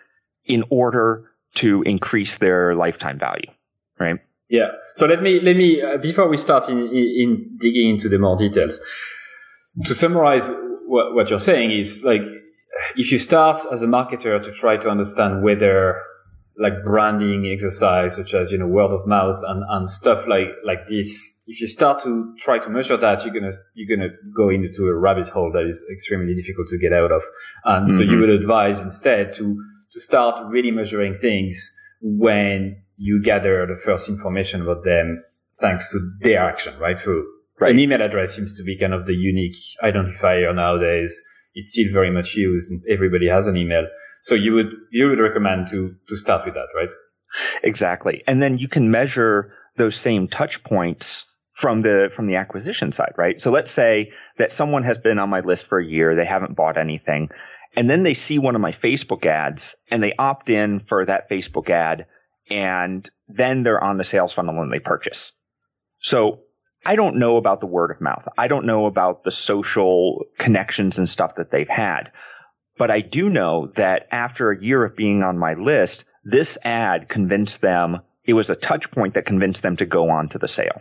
in 0.44 0.64
order 0.70 1.30
to 1.56 1.82
increase 1.82 2.38
their 2.38 2.74
lifetime 2.74 3.18
value? 3.18 3.50
Right. 3.98 4.20
Yeah. 4.48 4.68
So 4.94 5.06
let 5.06 5.22
me, 5.22 5.40
let 5.40 5.56
me, 5.56 5.80
uh, 5.80 5.98
before 5.98 6.28
we 6.28 6.36
start 6.36 6.68
in, 6.68 6.78
in, 6.78 6.88
in, 6.88 7.56
digging 7.60 7.90
into 7.90 8.08
the 8.08 8.18
more 8.18 8.36
details, 8.36 8.80
to 9.84 9.94
summarize 9.94 10.50
what, 10.86 11.14
what 11.14 11.30
you're 11.30 11.38
saying 11.38 11.70
is 11.70 12.02
like, 12.04 12.22
if 12.96 13.12
you 13.12 13.18
start 13.18 13.62
as 13.70 13.82
a 13.82 13.86
marketer 13.86 14.42
to 14.42 14.52
try 14.52 14.76
to 14.76 14.88
understand 14.88 15.42
whether 15.42 16.02
like 16.60 16.84
branding 16.84 17.50
exercise 17.52 18.16
such 18.16 18.34
as 18.34 18.52
you 18.52 18.58
know 18.58 18.66
word 18.66 18.92
of 18.92 19.06
mouth 19.06 19.36
and, 19.48 19.62
and 19.68 19.88
stuff 19.88 20.26
like 20.28 20.48
like 20.64 20.86
this 20.88 21.42
if 21.46 21.60
you 21.60 21.66
start 21.66 22.02
to 22.02 22.34
try 22.38 22.58
to 22.58 22.68
measure 22.68 22.96
that 22.96 23.24
you're 23.24 23.34
gonna 23.34 23.52
you're 23.74 23.96
gonna 23.96 24.10
go 24.36 24.50
into 24.50 24.86
a 24.86 24.94
rabbit 24.94 25.28
hole 25.28 25.50
that 25.52 25.66
is 25.66 25.82
extremely 25.90 26.34
difficult 26.34 26.68
to 26.68 26.78
get 26.78 26.92
out 26.92 27.10
of 27.10 27.22
and 27.64 27.88
mm-hmm. 27.88 27.96
so 27.96 28.02
you 28.02 28.10
mm-hmm. 28.10 28.20
would 28.20 28.30
advise 28.30 28.80
instead 28.80 29.32
to 29.32 29.64
to 29.92 30.00
start 30.00 30.40
really 30.48 30.70
measuring 30.70 31.14
things 31.14 31.74
when 32.02 32.82
you 32.96 33.22
gather 33.22 33.66
the 33.66 33.80
first 33.82 34.08
information 34.08 34.60
about 34.62 34.84
them 34.84 35.24
thanks 35.60 35.90
to 35.90 35.98
their 36.20 36.40
action, 36.40 36.78
right? 36.78 36.98
So 36.98 37.24
right. 37.60 37.72
an 37.72 37.78
email 37.78 38.02
address 38.02 38.34
seems 38.34 38.56
to 38.56 38.62
be 38.62 38.78
kind 38.78 38.94
of 38.94 39.06
the 39.06 39.14
unique 39.14 39.56
identifier 39.82 40.54
nowadays. 40.54 41.20
It's 41.54 41.72
still 41.72 41.92
very 41.92 42.10
much 42.10 42.34
used. 42.34 42.72
Everybody 42.88 43.28
has 43.28 43.46
an 43.46 43.56
email. 43.56 43.86
So 44.22 44.34
you 44.34 44.54
would, 44.54 44.70
you 44.90 45.08
would 45.08 45.20
recommend 45.20 45.68
to, 45.68 45.96
to 46.08 46.16
start 46.16 46.44
with 46.44 46.54
that, 46.54 46.68
right? 46.74 46.88
Exactly. 47.62 48.22
And 48.26 48.42
then 48.42 48.58
you 48.58 48.68
can 48.68 48.90
measure 48.90 49.52
those 49.76 49.96
same 49.96 50.28
touch 50.28 50.62
points 50.62 51.26
from 51.54 51.82
the 51.82 52.10
from 52.14 52.26
the 52.26 52.36
acquisition 52.36 52.90
side, 52.90 53.12
right? 53.18 53.40
So 53.40 53.50
let's 53.50 53.70
say 53.70 54.12
that 54.38 54.50
someone 54.50 54.82
has 54.84 54.98
been 54.98 55.18
on 55.18 55.28
my 55.28 55.40
list 55.40 55.66
for 55.66 55.78
a 55.78 55.84
year, 55.84 56.16
they 56.16 56.24
haven't 56.24 56.56
bought 56.56 56.78
anything, 56.78 57.28
and 57.76 57.88
then 57.88 58.02
they 58.02 58.14
see 58.14 58.38
one 58.38 58.54
of 58.54 58.60
my 58.60 58.72
Facebook 58.72 59.26
ads 59.26 59.76
and 59.90 60.02
they 60.02 60.14
opt 60.18 60.50
in 60.50 60.80
for 60.88 61.04
that 61.04 61.30
Facebook 61.30 61.70
ad 61.70 62.06
and 62.48 63.08
then 63.28 63.62
they're 63.62 63.82
on 63.82 63.96
the 63.96 64.04
sales 64.04 64.32
funnel 64.32 64.60
and 64.62 64.72
they 64.72 64.80
purchase. 64.80 65.32
So 65.98 66.40
I 66.84 66.96
don't 66.96 67.16
know 67.16 67.36
about 67.36 67.60
the 67.60 67.66
word 67.66 67.90
of 67.90 68.00
mouth. 68.00 68.26
I 68.36 68.48
don't 68.48 68.66
know 68.66 68.86
about 68.86 69.22
the 69.22 69.30
social 69.30 70.24
connections 70.38 70.98
and 70.98 71.08
stuff 71.08 71.36
that 71.36 71.50
they've 71.50 71.68
had. 71.68 72.10
But 72.80 72.90
I 72.90 73.00
do 73.02 73.28
know 73.28 73.70
that 73.76 74.08
after 74.10 74.50
a 74.50 74.58
year 74.58 74.82
of 74.86 74.96
being 74.96 75.22
on 75.22 75.36
my 75.36 75.52
list, 75.52 76.06
this 76.24 76.56
ad 76.64 77.10
convinced 77.10 77.60
them, 77.60 78.00
it 78.24 78.32
was 78.32 78.48
a 78.48 78.56
touch 78.56 78.90
point 78.90 79.12
that 79.14 79.26
convinced 79.26 79.62
them 79.62 79.76
to 79.76 79.84
go 79.84 80.08
on 80.08 80.30
to 80.30 80.38
the 80.38 80.48
sale, 80.48 80.80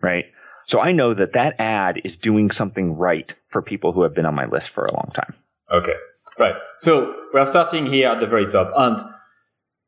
right? 0.00 0.24
So 0.66 0.80
I 0.80 0.92
know 0.92 1.12
that 1.12 1.34
that 1.34 1.60
ad 1.60 2.00
is 2.02 2.16
doing 2.16 2.50
something 2.50 2.96
right 2.96 3.30
for 3.50 3.60
people 3.60 3.92
who 3.92 4.04
have 4.04 4.14
been 4.14 4.24
on 4.24 4.34
my 4.34 4.46
list 4.46 4.70
for 4.70 4.86
a 4.86 4.94
long 4.94 5.10
time. 5.12 5.34
Okay. 5.70 5.92
Right. 6.38 6.54
So 6.78 7.14
we're 7.34 7.44
starting 7.44 7.92
here 7.92 8.08
at 8.08 8.20
the 8.20 8.26
very 8.26 8.50
top. 8.50 8.72
And 8.74 8.98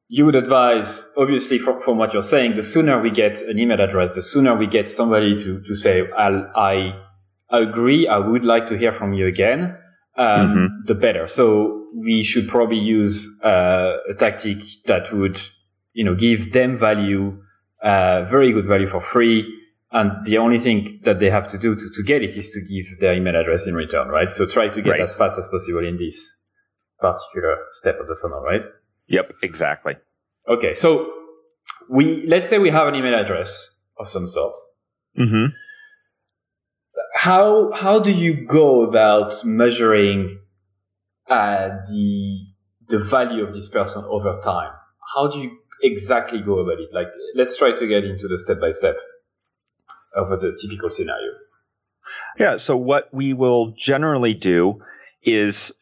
you 0.08 0.26
would 0.26 0.36
advise, 0.36 1.10
obviously, 1.16 1.58
from, 1.58 1.80
from 1.80 1.96
what 1.96 2.12
you're 2.12 2.20
saying, 2.20 2.56
the 2.56 2.62
sooner 2.62 3.00
we 3.00 3.10
get 3.10 3.40
an 3.40 3.58
email 3.58 3.80
address, 3.80 4.12
the 4.12 4.20
sooner 4.20 4.54
we 4.54 4.66
get 4.66 4.88
somebody 4.88 5.34
to, 5.38 5.62
to 5.62 5.74
say, 5.74 6.02
I'll, 6.18 6.52
I 6.54 7.00
agree, 7.50 8.06
I 8.06 8.18
would 8.18 8.44
like 8.44 8.66
to 8.66 8.76
hear 8.76 8.92
from 8.92 9.14
you 9.14 9.26
again, 9.26 9.78
um, 10.16 10.48
mm-hmm. 10.48 10.86
the 10.86 10.94
better. 10.94 11.28
So 11.28 11.86
we 11.94 12.22
should 12.22 12.48
probably 12.48 12.78
use 12.78 13.28
uh, 13.42 13.98
a 14.10 14.14
tactic 14.14 14.58
that 14.86 15.12
would, 15.12 15.40
you 15.92 16.04
know, 16.04 16.14
give 16.14 16.52
them 16.52 16.76
value, 16.76 17.42
uh, 17.82 18.24
very 18.24 18.52
good 18.52 18.66
value 18.66 18.88
for 18.88 19.00
free. 19.00 19.52
And 19.92 20.24
the 20.24 20.38
only 20.38 20.58
thing 20.58 21.00
that 21.04 21.20
they 21.20 21.30
have 21.30 21.48
to 21.48 21.58
do 21.58 21.74
to, 21.74 21.90
to 21.94 22.02
get 22.02 22.22
it 22.22 22.36
is 22.36 22.50
to 22.50 22.60
give 22.60 22.86
their 23.00 23.14
email 23.14 23.36
address 23.36 23.66
in 23.66 23.74
return, 23.74 24.08
right? 24.08 24.30
So 24.32 24.46
try 24.46 24.68
to 24.68 24.82
get 24.82 24.90
right. 24.90 25.00
as 25.00 25.16
fast 25.16 25.38
as 25.38 25.48
possible 25.48 25.86
in 25.86 25.96
this 25.96 26.42
particular 26.98 27.56
step 27.72 27.98
of 28.00 28.06
the 28.06 28.16
funnel, 28.20 28.40
right? 28.40 28.62
Yep, 29.08 29.30
exactly. 29.42 29.94
Okay, 30.48 30.74
so 30.74 31.12
we 31.88 32.26
let's 32.26 32.48
say 32.48 32.58
we 32.58 32.70
have 32.70 32.88
an 32.88 32.94
email 32.94 33.14
address 33.14 33.70
of 33.98 34.08
some 34.08 34.28
sort. 34.28 34.54
Mm-hmm. 35.18 35.46
How 37.14 37.72
how 37.72 37.98
do 37.98 38.10
you 38.10 38.46
go 38.46 38.82
about 38.82 39.44
measuring 39.44 40.40
uh, 41.28 41.68
the 41.88 42.46
the 42.88 42.98
value 42.98 43.44
of 43.44 43.54
this 43.54 43.68
person 43.68 44.04
over 44.06 44.40
time? 44.42 44.72
How 45.14 45.28
do 45.28 45.38
you 45.38 45.58
exactly 45.82 46.40
go 46.40 46.58
about 46.58 46.80
it? 46.80 46.88
Like, 46.92 47.08
let's 47.34 47.56
try 47.56 47.72
to 47.72 47.86
get 47.86 48.04
into 48.04 48.28
the 48.28 48.38
step 48.38 48.60
by 48.60 48.70
step 48.70 48.96
of 50.14 50.28
the 50.40 50.56
typical 50.60 50.90
scenario. 50.90 51.32
Yeah. 52.38 52.56
So 52.56 52.76
what 52.76 53.12
we 53.12 53.32
will 53.32 53.74
generally 53.76 54.34
do 54.34 54.82
is 55.22 55.72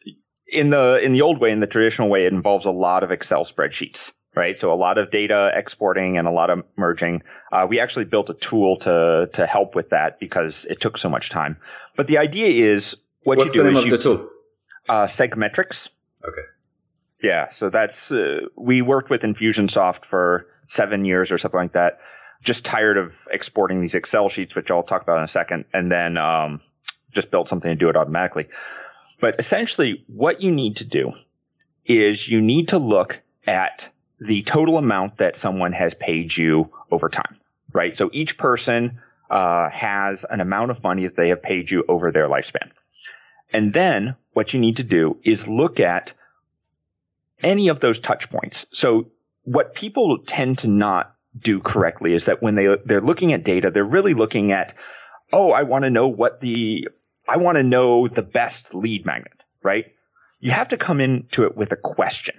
in 0.47 0.69
the 0.69 0.99
in 1.03 1.13
the 1.13 1.21
old 1.21 1.39
way, 1.39 1.51
in 1.51 1.59
the 1.59 1.67
traditional 1.67 2.09
way, 2.09 2.25
it 2.25 2.33
involves 2.33 2.65
a 2.65 2.71
lot 2.71 3.03
of 3.03 3.11
Excel 3.11 3.45
spreadsheets, 3.45 4.13
right? 4.35 4.57
So 4.57 4.73
a 4.73 4.75
lot 4.75 4.97
of 4.97 5.11
data 5.11 5.51
exporting 5.53 6.17
and 6.17 6.27
a 6.27 6.31
lot 6.31 6.49
of 6.49 6.63
merging. 6.75 7.23
Uh, 7.51 7.65
we 7.69 7.79
actually 7.79 8.05
built 8.05 8.29
a 8.29 8.33
tool 8.33 8.77
to 8.79 9.29
to 9.33 9.47
help 9.47 9.75
with 9.75 9.89
that 9.89 10.19
because 10.19 10.65
it 10.69 10.81
took 10.81 10.97
so 10.97 11.09
much 11.09 11.29
time. 11.29 11.57
But 11.95 12.07
the 12.07 12.17
idea 12.17 12.73
is 12.73 12.97
what 13.23 13.37
What's 13.37 13.55
you 13.55 13.63
do 13.63 13.69
is 13.69 13.85
you, 13.85 13.91
the 13.91 13.97
tool? 13.97 14.29
Uh, 14.87 15.03
Segmetrics. 15.03 15.89
Okay. 16.23 16.41
Yeah, 17.23 17.49
so 17.49 17.69
that's 17.69 18.11
uh, 18.11 18.41
we 18.55 18.81
worked 18.81 19.09
with 19.09 19.21
Infusionsoft 19.21 20.05
for 20.05 20.47
seven 20.67 21.05
years 21.05 21.31
or 21.31 21.37
something 21.37 21.59
like 21.59 21.73
that. 21.73 21.99
Just 22.43 22.65
tired 22.65 22.97
of 22.97 23.13
exporting 23.31 23.81
these 23.81 23.95
Excel 23.95 24.29
sheets, 24.29 24.53
which 24.53 24.69
I'll 24.69 24.83
talk 24.83 25.01
about 25.01 25.17
in 25.17 25.23
a 25.23 25.27
second, 25.27 25.65
and 25.73 25.91
then 25.91 26.17
um, 26.17 26.61
just 27.11 27.31
built 27.31 27.47
something 27.47 27.69
to 27.69 27.75
do 27.75 27.89
it 27.89 27.95
automatically. 27.95 28.47
But 29.19 29.39
essentially, 29.39 30.03
what 30.07 30.41
you 30.41 30.51
need 30.51 30.77
to 30.77 30.85
do 30.85 31.13
is 31.85 32.27
you 32.27 32.41
need 32.41 32.69
to 32.69 32.77
look 32.77 33.21
at 33.47 33.89
the 34.19 34.43
total 34.43 34.77
amount 34.77 35.17
that 35.17 35.35
someone 35.35 35.73
has 35.73 35.93
paid 35.93 36.35
you 36.35 36.71
over 36.91 37.09
time, 37.09 37.37
right? 37.73 37.95
So 37.95 38.09
each 38.13 38.37
person 38.37 38.99
uh, 39.29 39.69
has 39.69 40.25
an 40.29 40.41
amount 40.41 40.71
of 40.71 40.83
money 40.83 41.03
that 41.03 41.15
they 41.15 41.29
have 41.29 41.41
paid 41.41 41.69
you 41.69 41.83
over 41.87 42.11
their 42.11 42.27
lifespan. 42.27 42.71
And 43.51 43.73
then 43.73 44.15
what 44.33 44.53
you 44.53 44.59
need 44.59 44.77
to 44.77 44.83
do 44.83 45.17
is 45.23 45.47
look 45.47 45.79
at 45.79 46.13
any 47.41 47.69
of 47.69 47.79
those 47.79 47.99
touch 47.99 48.29
points. 48.29 48.65
So 48.71 49.07
what 49.43 49.75
people 49.75 50.19
tend 50.25 50.59
to 50.59 50.67
not 50.67 51.13
do 51.37 51.59
correctly 51.59 52.13
is 52.13 52.25
that 52.25 52.41
when 52.41 52.55
they 52.55 52.67
they're 52.85 53.01
looking 53.01 53.33
at 53.33 53.43
data, 53.43 53.69
they're 53.71 53.83
really 53.83 54.13
looking 54.13 54.51
at, 54.51 54.73
oh, 55.33 55.51
I 55.51 55.63
want 55.63 55.83
to 55.83 55.89
know 55.89 56.07
what 56.07 56.41
the 56.41 56.87
I 57.27 57.37
want 57.37 57.57
to 57.57 57.63
know 57.63 58.07
the 58.07 58.21
best 58.21 58.73
lead 58.73 59.05
magnet, 59.05 59.43
right? 59.63 59.85
You 60.39 60.51
have 60.51 60.69
to 60.69 60.77
come 60.77 61.01
into 61.01 61.45
it 61.45 61.55
with 61.55 61.71
a 61.71 61.75
question. 61.75 62.35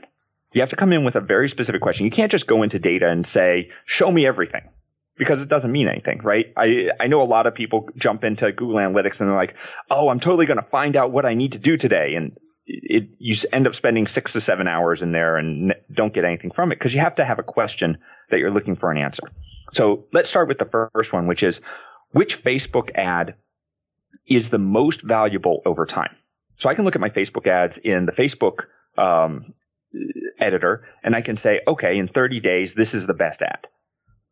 You 0.53 0.63
have 0.63 0.71
to 0.71 0.77
come 0.77 0.93
in 0.93 1.05
with 1.05 1.17
a 1.17 1.21
very 1.21 1.49
specific 1.49 1.83
question. 1.83 2.07
You 2.07 2.11
can't 2.11 2.31
just 2.31 2.47
go 2.47 2.63
into 2.63 2.79
data 2.79 3.09
and 3.09 3.27
say, 3.27 3.71
show 3.85 4.11
me 4.11 4.27
everything 4.27 4.63
because 5.19 5.43
it 5.43 5.49
doesn't 5.49 5.73
mean 5.73 5.89
anything, 5.89 6.21
right? 6.23 6.53
I, 6.57 6.89
I 7.01 7.07
know 7.09 7.23
a 7.23 7.25
lot 7.25 7.47
of 7.47 7.55
people 7.55 7.89
jump 7.97 8.25
into 8.25 8.53
Google 8.53 8.77
Analytics 8.77 9.21
and 9.21 9.29
they're 9.29 9.37
like, 9.37 9.55
oh, 9.91 10.09
I'm 10.09 10.21
totally 10.21 10.47
going 10.47 10.59
to 10.59 10.67
find 10.71 10.97
out 10.97 11.11
what 11.11 11.25
I 11.25 11.35
need 11.35 11.53
to 11.53 11.59
do 11.59 11.77
today. 11.77 12.15
And 12.17 12.39
it, 12.67 13.11
you 13.19 13.37
end 13.53 13.67
up 13.67 13.75
spending 13.75 14.07
six 14.07 14.33
to 14.35 14.41
seven 14.41 14.67
hours 14.67 15.03
in 15.03 15.13
there 15.13 15.37
and 15.37 15.75
don't 15.93 16.13
get 16.13 16.25
anything 16.25 16.51
from 16.51 16.73
it 16.73 16.77
because 16.79 16.95
you 16.95 17.01
have 17.01 17.17
to 17.17 17.25
have 17.25 17.39
a 17.39 17.45
question 17.45 17.99
that 18.31 18.39
you're 18.39 18.51
looking 18.51 18.77
for 18.77 18.91
an 18.91 18.99
answer. 18.99 19.23
So 19.73 20.07
let's 20.13 20.29
start 20.29 20.49
with 20.49 20.59
the 20.59 20.89
first 20.95 21.13
one, 21.13 21.27
which 21.27 21.43
is 21.43 21.61
which 22.13 22.43
Facebook 22.43 22.91
ad 22.95 23.35
is 24.27 24.51
the 24.51 24.59
most 24.59 25.03
valuable 25.03 25.63
over 25.65 25.87
time. 25.87 26.15
So 26.57 26.69
I 26.69 26.75
can 26.75 26.85
look 26.85 26.95
at 26.95 27.01
my 27.01 27.11
Facebook 27.11 27.47
ads 27.47 27.79
in 27.79 28.07
the 28.07 28.13
Facebook 28.13 28.65
um, 28.97 29.53
editor 30.39 30.87
and 31.03 31.15
I 31.15 31.21
can 31.21 31.37
say, 31.37 31.61
okay, 31.67 31.99
in 31.99 32.09
30 32.09 32.41
days, 32.41 32.75
this 32.75 32.95
is 32.95 33.07
the 33.07 33.15
best 33.15 33.43
ad. 33.43 33.67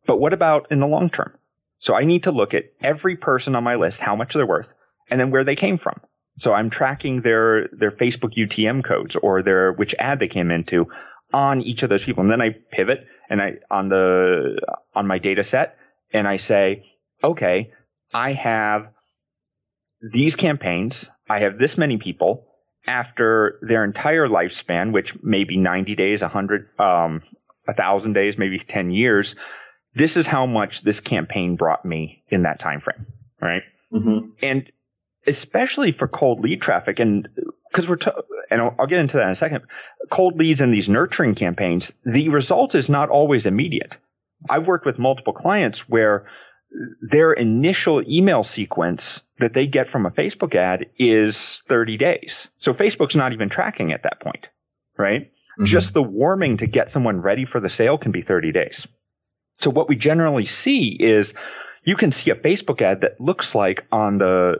But 0.06 0.18
what 0.18 0.32
about 0.32 0.70
in 0.70 0.80
the 0.80 0.86
long 0.86 1.10
term? 1.10 1.32
So 1.78 1.94
I 1.94 2.04
need 2.04 2.24
to 2.24 2.32
look 2.32 2.54
at 2.54 2.72
every 2.82 3.16
person 3.16 3.54
on 3.56 3.64
my 3.64 3.74
list, 3.74 4.00
how 4.00 4.16
much 4.16 4.34
they're 4.34 4.46
worth, 4.46 4.68
and 5.10 5.20
then 5.20 5.30
where 5.30 5.44
they 5.44 5.56
came 5.56 5.78
from. 5.78 6.00
So 6.38 6.52
I'm 6.52 6.70
tracking 6.70 7.22
their 7.22 7.68
their 7.68 7.92
Facebook 7.92 8.36
UTM 8.36 8.84
codes 8.84 9.16
or 9.16 9.42
their 9.42 9.72
which 9.72 9.94
ad 9.98 10.18
they 10.18 10.28
came 10.28 10.50
into 10.50 10.86
on 11.32 11.62
each 11.62 11.82
of 11.82 11.90
those 11.90 12.04
people. 12.04 12.22
And 12.22 12.30
then 12.30 12.40
I 12.40 12.56
pivot 12.72 13.06
and 13.30 13.40
I 13.40 13.54
on 13.70 13.88
the 13.88 14.60
on 14.94 15.06
my 15.06 15.18
data 15.18 15.42
set 15.42 15.76
and 16.12 16.26
I 16.26 16.38
say, 16.38 16.86
okay, 17.22 17.72
I 18.12 18.32
have 18.32 18.88
these 20.00 20.36
campaigns, 20.36 21.10
I 21.28 21.40
have 21.40 21.58
this 21.58 21.78
many 21.78 21.98
people 21.98 22.46
after 22.86 23.58
their 23.62 23.84
entire 23.84 24.28
lifespan, 24.28 24.92
which 24.92 25.22
may 25.22 25.44
be 25.44 25.56
90 25.56 25.94
days, 25.94 26.22
100, 26.22 26.68
um, 26.78 27.22
1,000 27.64 28.12
days, 28.12 28.36
maybe 28.36 28.58
10 28.58 28.90
years. 28.90 29.36
This 29.94 30.16
is 30.16 30.26
how 30.26 30.46
much 30.46 30.82
this 30.82 31.00
campaign 31.00 31.56
brought 31.56 31.84
me 31.84 32.22
in 32.28 32.42
that 32.42 32.58
time 32.58 32.80
frame, 32.80 33.06
right? 33.40 33.62
Mm-hmm. 33.92 34.30
And 34.42 34.70
especially 35.26 35.92
for 35.92 36.08
cold 36.08 36.40
lead 36.40 36.60
traffic, 36.60 36.98
and 36.98 37.28
because 37.70 37.88
we're, 37.88 37.96
t- 37.96 38.10
and 38.50 38.60
I'll, 38.60 38.74
I'll 38.78 38.86
get 38.86 38.98
into 38.98 39.16
that 39.16 39.24
in 39.24 39.30
a 39.30 39.36
second, 39.36 39.64
cold 40.10 40.38
leads 40.38 40.60
and 40.60 40.74
these 40.74 40.88
nurturing 40.88 41.34
campaigns, 41.34 41.92
the 42.04 42.28
result 42.28 42.74
is 42.74 42.88
not 42.88 43.08
always 43.08 43.46
immediate. 43.46 43.96
I've 44.48 44.66
worked 44.66 44.84
with 44.84 44.98
multiple 44.98 45.32
clients 45.32 45.88
where 45.88 46.26
their 47.00 47.32
initial 47.32 48.02
email 48.08 48.42
sequence 48.42 49.22
that 49.38 49.52
they 49.52 49.66
get 49.66 49.90
from 49.90 50.06
a 50.06 50.10
Facebook 50.10 50.54
ad 50.54 50.86
is 50.98 51.62
30 51.68 51.96
days. 51.98 52.48
So 52.58 52.74
Facebook's 52.74 53.14
not 53.14 53.32
even 53.32 53.48
tracking 53.48 53.92
at 53.92 54.02
that 54.02 54.20
point, 54.20 54.46
right? 54.96 55.22
Mm-hmm. 55.22 55.64
Just 55.64 55.94
the 55.94 56.02
warming 56.02 56.58
to 56.58 56.66
get 56.66 56.90
someone 56.90 57.20
ready 57.20 57.44
for 57.44 57.60
the 57.60 57.68
sale 57.68 57.98
can 57.98 58.12
be 58.12 58.22
30 58.22 58.52
days. 58.52 58.88
So 59.58 59.70
what 59.70 59.88
we 59.88 59.96
generally 59.96 60.46
see 60.46 60.96
is 60.98 61.34
you 61.84 61.96
can 61.96 62.10
see 62.10 62.30
a 62.30 62.36
Facebook 62.36 62.82
ad 62.82 63.02
that 63.02 63.20
looks 63.20 63.54
like 63.54 63.84
on 63.92 64.18
the 64.18 64.56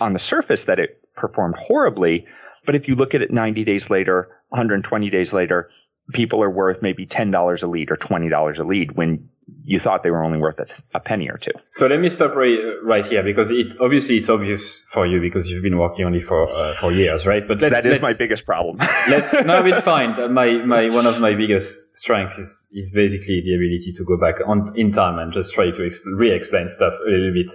on 0.00 0.12
the 0.12 0.18
surface 0.18 0.64
that 0.64 0.78
it 0.78 1.00
performed 1.14 1.54
horribly, 1.56 2.26
but 2.64 2.74
if 2.74 2.88
you 2.88 2.96
look 2.96 3.14
at 3.14 3.22
it 3.22 3.30
90 3.30 3.64
days 3.64 3.88
later, 3.88 4.28
120 4.48 5.10
days 5.10 5.32
later, 5.32 5.70
people 6.12 6.42
are 6.42 6.50
worth 6.50 6.82
maybe 6.82 7.06
$10 7.06 7.62
a 7.62 7.66
lead 7.66 7.90
or 7.90 7.96
$20 7.96 8.58
a 8.58 8.62
lead 8.64 8.92
when 8.92 9.28
you 9.64 9.78
thought 9.78 10.02
they 10.02 10.10
were 10.10 10.24
only 10.24 10.38
worth 10.38 10.58
a, 10.58 10.66
a 10.94 11.00
penny 11.00 11.28
or 11.28 11.38
two. 11.38 11.52
So 11.68 11.86
let 11.86 12.00
me 12.00 12.08
stop 12.08 12.34
right, 12.34 12.58
right 12.82 13.06
here 13.06 13.22
because 13.22 13.50
it 13.50 13.74
obviously 13.80 14.16
it's 14.16 14.28
obvious 14.28 14.82
for 14.92 15.06
you 15.06 15.20
because 15.20 15.50
you've 15.50 15.62
been 15.62 15.78
working 15.78 16.04
only 16.04 16.20
for 16.20 16.48
uh, 16.48 16.74
for 16.74 16.92
years, 16.92 17.26
right? 17.26 17.46
But 17.46 17.60
let's, 17.60 17.82
that 17.82 17.92
is 17.92 18.00
my 18.00 18.12
biggest 18.12 18.44
problem. 18.44 18.78
let's 19.08 19.32
no, 19.44 19.64
it's 19.66 19.82
fine. 19.82 20.32
My 20.32 20.52
my 20.64 20.88
one 20.90 21.06
of 21.06 21.20
my 21.20 21.34
biggest 21.34 21.96
strengths 21.96 22.38
is 22.38 22.66
is 22.72 22.90
basically 22.92 23.40
the 23.44 23.54
ability 23.54 23.92
to 23.92 24.04
go 24.04 24.16
back 24.16 24.36
on 24.46 24.72
in 24.76 24.92
time 24.92 25.18
and 25.18 25.32
just 25.32 25.52
try 25.52 25.70
to 25.70 25.78
exp- 25.78 26.00
re-explain 26.16 26.68
stuff 26.68 26.94
a 27.06 27.10
little 27.10 27.32
bit. 27.32 27.50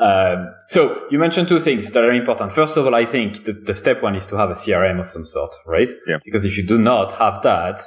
Um, 0.00 0.54
so 0.64 1.06
you 1.10 1.18
mentioned 1.18 1.48
two 1.48 1.58
things 1.58 1.90
that 1.90 2.02
are 2.02 2.12
important. 2.12 2.54
First 2.54 2.78
of 2.78 2.86
all, 2.86 2.94
I 2.94 3.04
think 3.04 3.44
the, 3.44 3.52
the 3.52 3.74
step 3.74 4.02
one 4.02 4.14
is 4.14 4.26
to 4.28 4.36
have 4.36 4.48
a 4.48 4.54
CRM 4.54 4.98
of 4.98 5.10
some 5.10 5.26
sort, 5.26 5.54
right? 5.66 5.88
Yeah. 6.06 6.16
Because 6.24 6.46
if 6.46 6.56
you 6.56 6.66
do 6.66 6.78
not 6.78 7.12
have 7.18 7.42
that, 7.42 7.82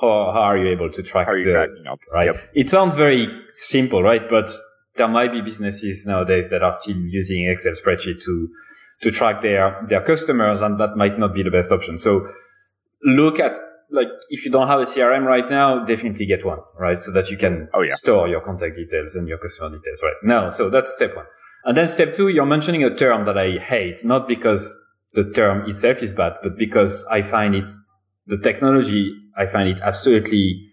how, 0.00 0.30
how 0.32 0.42
are 0.42 0.58
you 0.58 0.68
able 0.68 0.90
to 0.90 1.02
track 1.02 1.28
the, 1.28 1.68
right? 2.12 2.26
Yep. 2.26 2.36
It 2.54 2.68
sounds 2.68 2.94
very 2.94 3.28
simple, 3.52 4.02
right? 4.02 4.28
But 4.28 4.50
there 4.96 5.08
might 5.08 5.32
be 5.32 5.40
businesses 5.40 6.06
nowadays 6.06 6.50
that 6.50 6.62
are 6.62 6.72
still 6.72 6.98
using 6.98 7.48
Excel 7.48 7.72
spreadsheet 7.72 8.22
to, 8.24 8.48
to 9.02 9.10
track 9.10 9.42
their, 9.42 9.86
their 9.88 10.00
customers 10.00 10.62
and 10.62 10.78
that 10.80 10.96
might 10.96 11.18
not 11.18 11.34
be 11.34 11.42
the 11.42 11.50
best 11.50 11.72
option. 11.72 11.98
So 11.98 12.28
look 13.04 13.38
at 13.38 13.56
like 13.90 14.08
if 14.28 14.44
you 14.44 14.50
don't 14.50 14.68
have 14.68 14.80
a 14.80 14.84
CRM 14.84 15.24
right 15.24 15.48
now, 15.48 15.84
definitely 15.84 16.26
get 16.26 16.44
one, 16.44 16.58
right? 16.78 16.98
So 16.98 17.10
that 17.12 17.30
you 17.30 17.36
can 17.36 17.68
oh, 17.72 17.82
yeah. 17.82 17.94
store 17.94 18.28
your 18.28 18.40
contact 18.40 18.76
details 18.76 19.14
and 19.14 19.26
your 19.26 19.38
customer 19.38 19.70
details, 19.70 20.00
right? 20.02 20.14
Now, 20.22 20.50
so 20.50 20.68
that's 20.68 20.94
step 20.94 21.16
one. 21.16 21.24
And 21.64 21.76
then 21.76 21.88
step 21.88 22.14
two, 22.14 22.28
you're 22.28 22.46
mentioning 22.46 22.84
a 22.84 22.94
term 22.94 23.24
that 23.26 23.38
I 23.38 23.58
hate, 23.58 24.04
not 24.04 24.28
because 24.28 24.74
the 25.14 25.30
term 25.32 25.68
itself 25.68 26.02
is 26.02 26.12
bad, 26.12 26.34
but 26.42 26.56
because 26.56 27.04
I 27.10 27.22
find 27.22 27.54
it, 27.54 27.72
the 28.26 28.38
technology, 28.38 29.14
I 29.38 29.46
find 29.46 29.68
it 29.68 29.80
absolutely 29.80 30.68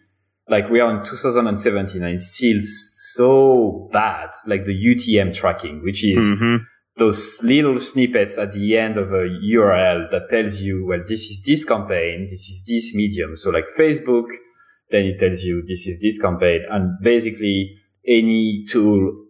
like 0.48 0.69
we 0.69 0.79
are 0.79 0.91
in 0.95 1.03
2017 1.03 2.03
and 2.03 2.15
it's 2.15 2.27
still 2.27 2.60
so 2.62 3.89
bad, 3.91 4.29
like 4.45 4.65
the 4.65 4.74
UTM 4.74 5.36
tracking, 5.36 5.81
which 5.84 6.03
is 6.03 6.29
mm-hmm. 6.29 6.63
those 6.98 7.41
little 7.43 7.79
snippets 7.79 8.38
at 8.38 8.53
the 8.53 8.77
end 8.77 8.98
of 8.98 9.12
a 9.12 9.27
URL 9.43 10.10
that 10.12 10.29
tells 10.29 10.62
you, 10.62 10.86
well, 10.86 11.01
this 11.07 11.22
is 11.31 11.41
this 11.43 11.65
campaign, 11.65 12.27
this 12.29 12.48
is 12.50 12.63
this 12.67 12.93
medium. 12.93 13.36
So 13.36 13.50
like 13.50 13.65
Facebook, 13.77 14.27
then 14.91 15.05
it 15.05 15.19
tells 15.19 15.43
you 15.43 15.63
this 15.65 15.88
is 15.88 16.00
this 16.00 16.22
campaign 16.22 16.63
and 16.69 17.00
basically 17.01 17.77
any 18.07 18.65
tool 18.69 19.25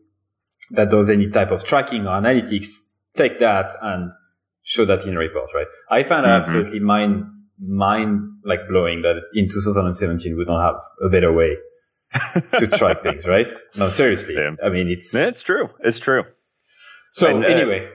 that 0.72 0.90
does 0.90 1.10
any 1.10 1.30
type 1.30 1.52
of 1.52 1.64
tracking 1.64 2.06
or 2.08 2.20
analytics 2.20 2.68
take 3.16 3.40
that 3.40 3.72
and 3.82 4.12
show 4.64 4.84
that 4.84 5.06
in 5.06 5.16
a 5.16 5.20
report, 5.20 5.50
right? 5.54 5.68
I 5.90 6.04
find 6.04 6.26
mm-hmm. 6.26 6.42
absolutely 6.42 6.80
mind, 6.80 7.24
mind 7.60 8.40
like 8.44 8.60
blowing 8.70 9.02
that 9.02 9.22
in 9.34 9.46
2017 9.46 10.38
we 10.38 10.46
don't 10.46 10.62
have 10.62 10.76
a 11.04 11.10
better 11.10 11.32
way 11.32 11.56
to 12.58 12.68
track 12.78 13.00
things, 13.02 13.26
right? 13.26 13.48
No, 13.78 13.90
seriously. 13.90 14.36
Yeah. 14.36 14.56
I 14.64 14.70
mean, 14.70 14.88
it's. 14.90 15.14
It's 15.14 15.42
true. 15.42 15.70
It's 15.84 16.00
true. 16.00 16.24
So 17.12 17.28
and, 17.28 17.46
uh, 17.46 17.48
anyway. 17.48 17.90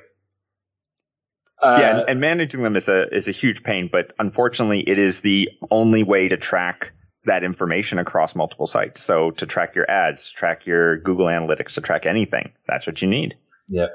Uh, 1.62 1.79
yeah, 1.81 1.99
and, 2.00 2.09
and 2.09 2.21
managing 2.21 2.62
them 2.62 2.75
is 2.75 2.88
a 2.88 3.14
is 3.14 3.29
a 3.29 3.33
huge 3.33 3.62
pain, 3.62 3.88
but 3.93 4.12
unfortunately, 4.19 4.83
it 4.87 4.99
is 4.99 5.21
the 5.21 5.49
only 5.71 6.02
way 6.02 6.29
to 6.29 6.37
track 6.37 6.93
that 7.26 7.45
information 7.45 7.99
across 7.99 8.35
multiple 8.35 8.67
sites. 8.67 9.02
So 9.02 9.31
to 9.33 9.47
track 9.47 9.75
your 9.75 9.90
ads, 9.90 10.31
track 10.31 10.64
your 10.64 10.99
Google 10.99 11.26
Analytics, 11.26 11.75
to 11.75 11.83
track 11.83 12.07
anything, 12.07 12.52
that's 12.67 12.87
what 12.87 13.02
you 13.02 13.09
need. 13.09 13.35
Yeah. 13.69 13.88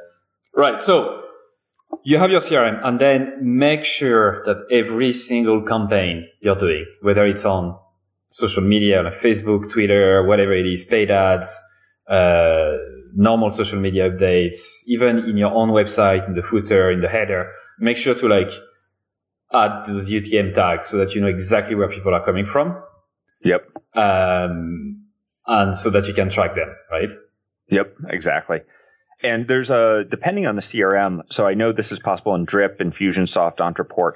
Right. 0.56 0.80
So 0.80 1.24
you 2.04 2.18
have 2.18 2.32
your 2.32 2.40
CRM 2.40 2.80
and 2.84 3.00
then 3.00 3.38
make 3.42 3.84
sure 3.84 4.44
that 4.46 4.66
every 4.72 5.14
single 5.14 5.62
campaign 5.64 6.28
you're 6.42 6.56
doing, 6.56 6.86
whether 7.02 7.26
it's 7.26 7.46
on 7.46 7.78
social 8.30 8.64
media, 8.64 9.02
like 9.02 9.14
Facebook, 9.14 9.72
Twitter, 9.72 10.24
whatever 10.24 10.54
it 10.54 10.66
is, 10.66 10.84
paid 10.84 11.10
ads, 11.10 11.60
uh, 12.10 12.74
normal 13.16 13.50
social 13.50 13.80
media 13.80 14.10
updates, 14.10 14.84
even 14.88 15.20
in 15.20 15.38
your 15.38 15.52
own 15.54 15.70
website, 15.70 16.28
in 16.28 16.34
the 16.36 16.44
footer, 16.44 16.92
in 16.92 17.02
the 17.02 17.08
header, 17.08 17.52
make 17.80 17.98
sure 17.98 18.14
to 18.14 18.28
like 18.28 18.52
add 19.54 19.86
those 19.86 20.10
UTM 20.10 20.54
tags 20.54 20.88
so 20.88 20.98
that 20.98 21.16
you 21.16 21.22
know 21.22 21.28
exactly 21.28 21.76
where 21.76 21.90
people 21.90 22.14
are 22.14 22.24
coming 22.24 22.46
from 22.46 22.76
Yep. 23.46 23.70
Um, 23.94 25.06
and 25.46 25.76
so 25.76 25.90
that 25.92 26.08
you 26.08 26.14
can 26.14 26.30
track 26.30 26.56
them, 26.56 26.76
right? 26.92 27.10
Yep, 27.70 27.96
exactly. 28.10 28.62
And 29.24 29.48
there's 29.48 29.70
a, 29.70 30.04
depending 30.10 30.46
on 30.46 30.56
the 30.56 30.62
CRM, 30.62 31.32
so 31.32 31.48
I 31.48 31.54
know 31.54 31.72
this 31.72 31.92
is 31.92 32.00
possible 32.00 32.36
in 32.36 32.46
Drip, 32.46 32.80
Infusionsoft, 32.80 33.58
Ontraport. 33.58 34.14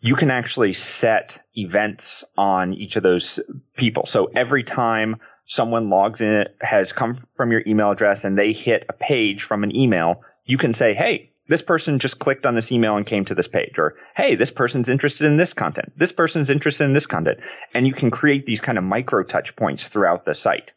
You 0.00 0.16
can 0.16 0.30
actually 0.30 0.74
set 0.74 1.42
events 1.56 2.24
on 2.36 2.74
each 2.74 2.96
of 2.96 3.02
those 3.02 3.40
people. 3.76 4.06
So 4.06 4.26
every 4.26 4.62
time 4.62 5.16
someone 5.46 5.88
logs 5.88 6.20
in, 6.20 6.28
it 6.28 6.56
has 6.60 6.92
come 6.92 7.26
from 7.36 7.52
your 7.52 7.62
email 7.66 7.90
address 7.90 8.24
and 8.24 8.36
they 8.36 8.52
hit 8.52 8.84
a 8.88 8.92
page 8.92 9.42
from 9.42 9.64
an 9.64 9.74
email, 9.74 10.22
you 10.44 10.58
can 10.58 10.74
say, 10.74 10.94
Hey, 10.94 11.30
this 11.48 11.62
person 11.62 11.98
just 11.98 12.18
clicked 12.18 12.46
on 12.46 12.54
this 12.54 12.72
email 12.72 12.96
and 12.96 13.06
came 13.06 13.24
to 13.24 13.34
this 13.34 13.48
page 13.48 13.78
or 13.78 13.96
hey 14.16 14.34
this 14.34 14.50
person's 14.50 14.88
interested 14.88 15.26
in 15.26 15.36
this 15.36 15.52
content 15.52 15.92
this 15.96 16.12
person's 16.12 16.50
interested 16.50 16.84
in 16.84 16.92
this 16.92 17.06
content 17.06 17.38
and 17.72 17.86
you 17.86 17.92
can 17.92 18.10
create 18.10 18.46
these 18.46 18.60
kind 18.60 18.78
of 18.78 18.84
micro 18.84 19.22
touch 19.22 19.54
points 19.56 19.86
throughout 19.86 20.24
the 20.24 20.34
site 20.34 20.70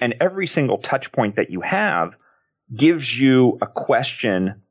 and 0.00 0.14
every 0.20 0.46
single 0.46 0.78
touch 0.78 1.10
point 1.12 1.36
that 1.36 1.50
you 1.50 1.60
have 1.60 2.14
gives 2.74 3.18
you 3.18 3.58
a 3.60 3.66
question 3.66 4.62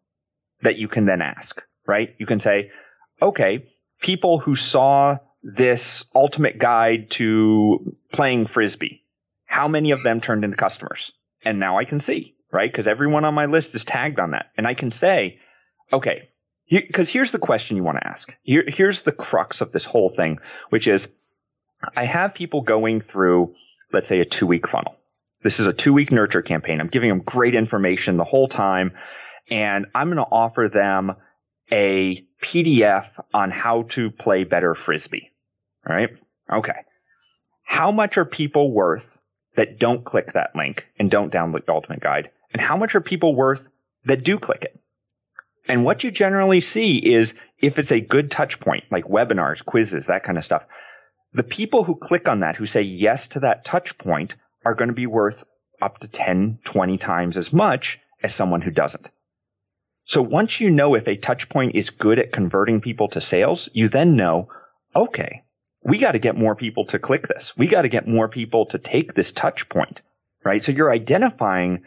that 0.61 0.77
you 0.77 0.87
can 0.87 1.05
then 1.05 1.21
ask 1.21 1.61
right 1.87 2.15
you 2.17 2.25
can 2.25 2.39
say 2.39 2.71
okay 3.21 3.65
people 4.01 4.39
who 4.39 4.55
saw 4.55 5.17
this 5.43 6.05
ultimate 6.13 6.57
guide 6.57 7.09
to 7.11 7.95
playing 8.11 8.47
frisbee 8.47 9.03
how 9.45 9.67
many 9.67 9.91
of 9.91 10.03
them 10.03 10.19
turned 10.19 10.43
into 10.43 10.57
customers 10.57 11.11
and 11.43 11.59
now 11.59 11.77
i 11.77 11.85
can 11.85 11.99
see 11.99 12.35
right? 12.55 12.71
Because 12.71 12.87
everyone 12.87 13.25
on 13.25 13.33
my 13.33 13.45
list 13.45 13.75
is 13.75 13.83
tagged 13.83 14.17
on 14.17 14.31
that. 14.31 14.47
And 14.57 14.65
I 14.65 14.73
can 14.73 14.89
say, 14.89 15.39
okay, 15.91 16.29
because 16.69 17.09
here's 17.09 17.31
the 17.31 17.37
question 17.37 17.75
you 17.75 17.83
want 17.83 17.97
to 17.97 18.07
ask. 18.07 18.33
Here, 18.43 18.63
here's 18.65 19.01
the 19.01 19.11
crux 19.11 19.59
of 19.59 19.73
this 19.73 19.85
whole 19.85 20.09
thing, 20.09 20.39
which 20.69 20.87
is 20.87 21.07
I 21.95 22.05
have 22.05 22.33
people 22.33 22.61
going 22.61 23.01
through, 23.01 23.53
let's 23.91 24.07
say, 24.07 24.21
a 24.21 24.25
two 24.25 24.47
week 24.47 24.67
funnel. 24.69 24.95
This 25.45 25.61
is 25.61 25.67
a 25.67 25.73
two 25.73 25.93
week 25.93 26.11
nurture 26.11 26.41
campaign. 26.41 26.81
I'm 26.81 26.89
giving 26.89 27.07
them 27.07 27.21
great 27.21 27.55
information 27.55 28.17
the 28.17 28.25
whole 28.25 28.49
time. 28.49 28.91
And 29.49 29.85
I'm 29.95 30.07
going 30.07 30.17
to 30.17 30.23
offer 30.23 30.69
them 30.73 31.15
a 31.71 32.25
PDF 32.43 33.07
on 33.33 33.51
how 33.51 33.83
to 33.91 34.11
play 34.11 34.43
better 34.43 34.75
frisbee. 34.75 35.31
Right? 35.87 36.09
Okay. 36.51 36.81
How 37.63 37.93
much 37.93 38.17
are 38.17 38.25
people 38.25 38.73
worth 38.73 39.05
that 39.55 39.79
don't 39.79 40.03
click 40.03 40.33
that 40.33 40.55
link 40.55 40.85
and 40.99 41.09
don't 41.09 41.31
download 41.31 41.65
the 41.65 41.71
ultimate 41.71 42.01
guide? 42.01 42.31
and 42.55 42.61
how 42.61 42.77
much 42.77 42.95
are 42.95 43.01
people 43.01 43.35
worth 43.35 43.67
that 44.05 44.23
do 44.23 44.39
click 44.39 44.61
it? 44.61 44.79
And 45.67 45.83
what 45.83 46.05
you 46.05 46.11
generally 46.11 46.61
see 46.61 46.97
is 46.99 47.33
if 47.59 47.77
it's 47.77 47.91
a 47.91 47.99
good 47.99 48.31
touch 48.31 48.61
point, 48.61 48.85
like 48.91 49.03
webinars, 49.03 49.65
quizzes, 49.65 50.07
that 50.07 50.23
kind 50.23 50.37
of 50.37 50.45
stuff, 50.45 50.63
the 51.33 51.43
people 51.43 51.83
who 51.83 51.95
click 51.95 52.29
on 52.29 52.39
that, 52.39 52.55
who 52.55 52.65
say 52.65 52.83
yes 52.83 53.27
to 53.29 53.41
that 53.41 53.65
touch 53.65 53.97
point, 53.97 54.35
are 54.65 54.75
going 54.75 54.89
to 54.89 54.95
be 54.95 55.07
worth 55.07 55.43
up 55.81 55.99
to 55.99 56.09
10, 56.09 56.59
20 56.63 56.97
times 56.97 57.37
as 57.37 57.53
much 57.53 57.99
as 58.23 58.33
someone 58.33 58.61
who 58.61 58.71
doesn't. 58.71 59.09
So 60.03 60.21
once 60.21 60.59
you 60.59 60.69
know 60.69 60.95
if 60.95 61.07
a 61.07 61.15
touch 61.15 61.49
point 61.49 61.75
is 61.75 61.89
good 61.89 62.19
at 62.19 62.31
converting 62.31 62.81
people 62.81 63.07
to 63.09 63.21
sales, 63.21 63.69
you 63.73 63.89
then 63.89 64.15
know, 64.15 64.49
okay, 64.95 65.43
we 65.83 65.99
got 65.99 66.13
to 66.13 66.19
get 66.19 66.35
more 66.35 66.55
people 66.55 66.85
to 66.87 66.99
click 66.99 67.27
this. 67.27 67.53
We 67.57 67.67
got 67.67 67.83
to 67.83 67.89
get 67.89 68.07
more 68.07 68.27
people 68.27 68.65
to 68.67 68.79
take 68.79 69.13
this 69.13 69.31
touch 69.31 69.69
point, 69.69 70.01
right? 70.43 70.63
So 70.63 70.71
you're 70.71 70.91
identifying 70.91 71.83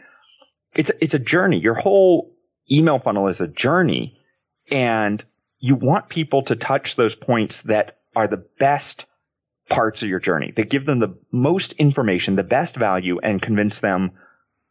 it's 0.75 0.91
it's 1.01 1.13
a 1.13 1.19
journey. 1.19 1.59
Your 1.59 1.73
whole 1.73 2.31
email 2.71 2.99
funnel 2.99 3.27
is 3.27 3.41
a 3.41 3.47
journey, 3.47 4.19
and 4.69 5.23
you 5.59 5.75
want 5.75 6.09
people 6.09 6.43
to 6.43 6.55
touch 6.55 6.95
those 6.95 7.15
points 7.15 7.63
that 7.63 7.97
are 8.15 8.27
the 8.27 8.45
best 8.59 9.05
parts 9.69 10.01
of 10.03 10.09
your 10.09 10.19
journey. 10.19 10.53
That 10.55 10.69
give 10.69 10.85
them 10.85 10.99
the 10.99 11.15
most 11.31 11.73
information, 11.73 12.35
the 12.35 12.43
best 12.43 12.75
value, 12.75 13.19
and 13.21 13.41
convince 13.41 13.79
them 13.79 14.11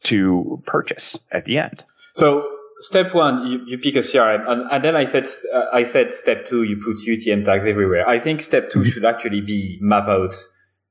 to 0.04 0.62
purchase 0.66 1.18
at 1.32 1.44
the 1.44 1.58
end. 1.58 1.84
So 2.14 2.48
step 2.80 3.14
one, 3.14 3.46
you, 3.46 3.60
you 3.66 3.78
pick 3.78 3.96
a 3.96 3.98
CRM, 3.98 4.48
and, 4.48 4.70
and 4.70 4.84
then 4.84 4.96
I 4.96 5.04
said 5.04 5.26
uh, 5.52 5.66
I 5.72 5.82
said 5.84 6.12
step 6.12 6.46
two, 6.46 6.62
you 6.62 6.80
put 6.84 6.96
UTM 6.98 7.44
tags 7.44 7.66
everywhere. 7.66 8.08
I 8.08 8.18
think 8.18 8.40
step 8.40 8.70
2 8.70 8.78
mm-hmm. 8.78 8.88
should 8.88 9.04
actually 9.04 9.40
be 9.40 9.78
map 9.80 10.08
out 10.08 10.34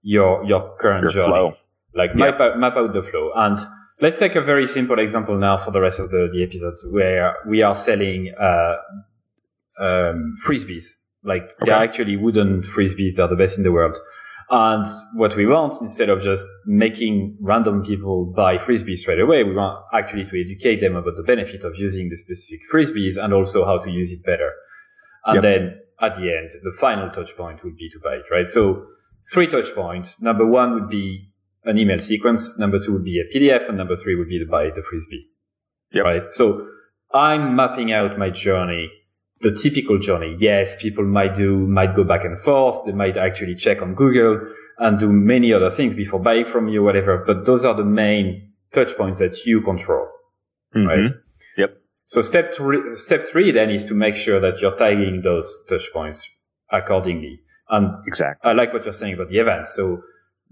your 0.01 0.43
your 0.45 0.75
current 0.79 1.03
your 1.03 1.11
journey, 1.11 1.27
flow. 1.27 1.53
like 1.93 2.15
map 2.15 2.39
out, 2.39 2.59
map 2.59 2.75
out 2.75 2.93
the 2.93 3.03
flow 3.03 3.31
and 3.35 3.59
Let's 3.99 4.19
take 4.19 4.35
a 4.35 4.41
very 4.41 4.67
simple 4.67 4.99
example 4.99 5.37
now 5.39 5.57
for 5.57 5.71
the 5.71 5.81
rest 5.81 5.99
of 5.99 6.11
the, 6.11 6.29
the 6.31 6.43
episodes 6.43 6.85
where 6.91 7.35
we 7.47 7.63
are 7.63 7.73
selling 7.73 8.31
uh, 8.39 8.75
um, 9.79 10.35
frisbees. 10.45 10.89
Like 11.27 11.43
okay. 11.43 11.65
they're 11.65 11.75
actually 11.75 12.15
wooden 12.15 12.63
frisbees. 12.63 13.15
They're 13.17 13.27
the 13.27 13.35
best 13.35 13.57
in 13.57 13.63
the 13.63 13.71
world. 13.71 13.97
And 14.49 14.85
what 15.13 15.35
we 15.35 15.45
want, 15.45 15.75
instead 15.81 16.07
of 16.07 16.23
just 16.23 16.45
making 16.65 17.37
random 17.41 17.83
people 17.83 18.33
buy 18.33 18.57
frisbees 18.57 18.99
straight 18.99 19.19
away, 19.19 19.43
we 19.43 19.53
want 19.53 19.83
actually 19.93 20.23
to 20.23 20.41
educate 20.41 20.79
them 20.79 20.95
about 20.95 21.17
the 21.17 21.23
benefit 21.23 21.65
of 21.65 21.75
using 21.75 22.07
the 22.09 22.15
specific 22.15 22.61
frisbees 22.73 23.21
and 23.21 23.33
also 23.33 23.65
how 23.65 23.77
to 23.77 23.91
use 23.91 24.13
it 24.13 24.23
better. 24.23 24.53
And 25.25 25.35
yep. 25.35 25.43
then 25.43 25.79
at 25.99 26.15
the 26.15 26.31
end, 26.31 26.51
the 26.63 26.71
final 26.79 27.09
touch 27.09 27.35
point 27.35 27.63
would 27.65 27.75
be 27.75 27.89
to 27.89 27.99
buy 28.01 28.15
it, 28.15 28.25
right? 28.31 28.47
So 28.47 28.85
three 29.33 29.47
touch 29.47 29.75
points. 29.75 30.21
Number 30.21 30.45
one 30.45 30.73
would 30.75 30.89
be 30.89 31.33
an 31.65 31.77
email 31.77 31.99
sequence. 31.99 32.57
Number 32.57 32.79
two 32.79 32.93
would 32.93 33.03
be 33.03 33.19
a 33.19 33.37
PDF, 33.37 33.67
and 33.67 33.77
number 33.77 33.97
three 33.97 34.15
would 34.15 34.29
be 34.29 34.39
to 34.39 34.49
buy 34.49 34.69
the 34.73 34.81
frisbee. 34.81 35.27
Yep. 35.91 36.03
Right. 36.03 36.23
So 36.29 36.67
I'm 37.13 37.55
mapping 37.55 37.91
out 37.91 38.17
my 38.17 38.29
journey, 38.29 38.89
the 39.41 39.51
typical 39.51 39.99
journey. 39.99 40.35
Yes, 40.39 40.75
people 40.81 41.05
might 41.05 41.35
do, 41.35 41.67
might 41.67 41.95
go 41.95 42.03
back 42.03 42.25
and 42.25 42.39
forth. 42.39 42.77
They 42.85 42.91
might 42.91 43.17
actually 43.17 43.55
check 43.55 43.81
on 43.81 43.93
Google 43.95 44.41
and 44.79 44.99
do 44.99 45.11
many 45.11 45.53
other 45.53 45.69
things 45.69 45.95
before 45.95 46.19
buying 46.19 46.45
from 46.45 46.67
you, 46.67 46.83
whatever. 46.83 47.23
But 47.25 47.45
those 47.45 47.65
are 47.65 47.73
the 47.75 47.85
main 47.85 48.51
touch 48.73 48.95
points 48.97 49.19
that 49.19 49.45
you 49.45 49.61
control. 49.61 50.07
Mhm. 50.75 50.87
Right. 50.87 51.11
Yep. 51.57 51.77
So 52.05 52.21
step 52.21 52.53
three, 52.53 52.95
step 52.95 53.23
three 53.23 53.51
then 53.51 53.69
is 53.69 53.85
to 53.85 53.93
make 53.93 54.15
sure 54.15 54.39
that 54.39 54.61
you're 54.61 54.75
tagging 54.75 55.21
those 55.23 55.65
touch 55.69 55.91
points 55.93 56.27
accordingly. 56.71 57.41
And 57.69 57.89
Exactly. 58.07 58.49
I 58.49 58.53
like 58.53 58.73
what 58.73 58.83
you're 58.85 58.93
saying 58.93 59.15
about 59.15 59.29
the 59.29 59.39
events. 59.39 59.73
So 59.75 60.01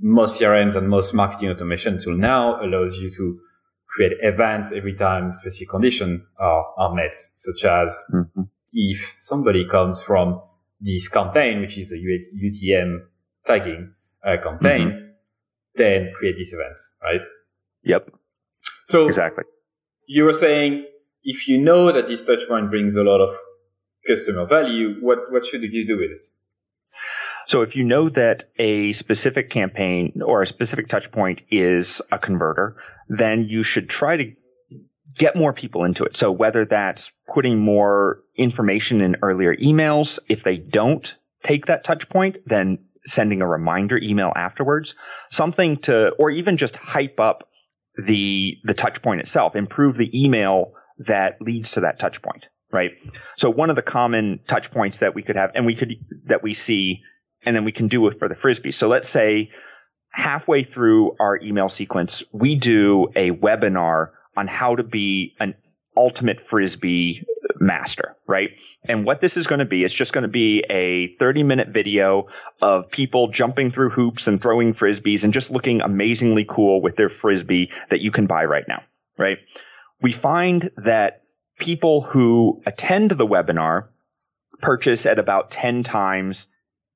most 0.02 0.40
CRMs 0.40 0.76
and 0.76 0.90
most 0.90 1.14
marketing 1.14 1.50
automation 1.50 1.98
tool 2.02 2.18
now 2.18 2.62
allows 2.64 2.98
you 2.98 3.10
to 3.12 3.40
create 3.88 4.14
events 4.22 4.74
every 4.74 4.94
time 4.94 5.32
specific 5.32 5.70
conditions 5.70 6.22
are, 6.38 6.66
are 6.78 6.94
met, 6.94 7.14
such 7.14 7.64
as 7.64 8.04
Mhm. 8.14 8.50
If 8.76 9.16
somebody 9.18 9.66
comes 9.68 10.04
from 10.04 10.42
this 10.80 11.08
campaign, 11.08 11.62
which 11.62 11.78
is 11.78 11.94
a 11.94 11.96
UTM 11.96 13.00
tagging 13.48 13.94
uh, 14.24 14.36
campaign, 14.44 15.14
then 15.76 16.12
create 16.14 16.36
this 16.38 16.54
event, 16.54 16.78
right? 17.02 17.22
Yep. 17.84 18.10
So 18.84 19.08
Exactly. 19.08 19.46
you 20.08 20.26
were 20.26 20.34
saying 20.34 20.86
if 21.24 21.48
you 21.48 21.58
know 21.58 21.92
that 21.92 22.08
this 22.08 22.26
touch 22.26 22.48
point 22.48 22.70
brings 22.70 22.96
a 22.96 23.04
lot 23.04 23.22
of 23.22 23.34
customer 24.06 24.46
value, 24.46 24.96
what, 25.02 25.32
what 25.32 25.46
should 25.46 25.64
you 25.64 25.88
do 25.88 25.98
with 25.98 26.12
it? 26.12 26.26
So 27.48 27.62
if 27.62 27.76
you 27.76 27.84
know 27.84 28.10
that 28.10 28.44
a 28.58 28.92
specific 28.92 29.50
campaign 29.52 30.22
or 30.26 30.42
a 30.42 30.48
specific 30.48 30.88
touch 30.88 31.12
point 31.12 31.42
is 31.50 32.02
a 32.12 32.18
converter, 32.20 32.76
then 33.08 33.46
you 33.48 33.64
should 33.64 33.88
try 33.88 34.18
to 34.18 34.34
get 35.18 35.36
more 35.36 35.54
people 35.54 35.84
into 35.86 36.04
it. 36.04 36.18
So 36.18 36.32
whether 36.32 36.66
that's 36.66 37.12
putting 37.34 37.60
more 37.60 38.22
information 38.36 39.02
in 39.02 39.18
earlier 39.22 39.56
emails, 39.56 40.20
if 40.28 40.44
they 40.44 40.58
don't 40.58 41.16
take 41.44 41.68
that 41.68 41.84
touch 41.84 42.10
point, 42.10 42.38
then 42.46 42.80
sending 43.06 43.42
a 43.42 43.48
reminder 43.48 43.98
email 43.98 44.34
afterwards, 44.36 44.96
something 45.30 45.78
to, 45.78 46.10
or 46.20 46.32
even 46.32 46.58
just 46.58 46.76
hype 46.76 47.20
up 47.20 47.48
the, 48.04 48.58
the 48.64 48.74
touch 48.74 49.02
point 49.02 49.22
itself, 49.22 49.56
improve 49.56 49.96
the 49.96 50.24
email 50.24 50.74
that 51.00 51.42
leads 51.42 51.72
to 51.72 51.82
that 51.82 52.00
touch 52.00 52.22
point, 52.22 52.46
right? 52.72 52.92
So 53.38 53.50
one 53.50 53.70
of 53.70 53.76
the 53.76 53.82
common 53.82 54.40
touch 54.48 54.72
points 54.72 55.00
that 55.00 55.14
we 55.14 55.22
could 55.22 55.36
have, 55.36 55.52
and 55.56 55.66
we 55.66 55.76
could, 55.76 55.94
that 56.26 56.44
we 56.44 56.54
see 56.54 57.02
and 57.46 57.56
then 57.56 57.64
we 57.64 57.72
can 57.72 57.88
do 57.88 58.08
it 58.08 58.18
for 58.18 58.28
the 58.28 58.36
frisbee. 58.36 58.72
So 58.72 58.88
let's 58.88 59.08
say 59.08 59.52
halfway 60.10 60.64
through 60.64 61.16
our 61.20 61.40
email 61.40 61.70
sequence, 61.70 62.24
we 62.32 62.56
do 62.56 63.08
a 63.16 63.32
webinar 63.32 64.10
on 64.36 64.48
how 64.48 64.76
to 64.76 64.84
be 64.84 65.36
an 65.40 65.56
ultimate 65.96 66.48
frisbee 66.48 67.26
master, 67.60 68.16
right? 68.28 68.52
And 68.84 69.06
what 69.06 69.22
this 69.22 69.38
is 69.38 69.48
going 69.48 69.60
to 69.60 69.66
be, 69.66 69.84
it's 69.84 69.94
just 69.94 70.14
going 70.14 70.24
to 70.24 70.28
be 70.28 70.64
a 70.70 71.16
30 71.18 71.44
minute 71.44 71.70
video 71.70 72.28
of 72.62 72.90
people 72.92 73.30
jumping 73.30 73.72
through 73.72 73.90
hoops 73.90 74.28
and 74.28 74.42
throwing 74.42 74.74
frisbees 74.74 75.24
and 75.24 75.34
just 75.34 75.52
looking 75.52 75.82
amazingly 75.82 76.46
cool 76.48 76.82
with 76.82 76.96
their 76.96 77.10
frisbee 77.10 77.72
that 77.90 78.02
you 78.02 78.12
can 78.12 78.28
buy 78.28 78.46
right 78.46 78.66
now, 78.68 78.84
right? 79.18 79.38
We 80.02 80.12
find 80.12 80.70
that 80.78 81.24
people 81.60 82.02
who 82.02 82.62
attend 82.66 83.12
the 83.12 83.26
webinar 83.26 83.88
purchase 84.62 85.06
at 85.06 85.20
about 85.20 85.52
10 85.52 85.84
times 85.84 86.48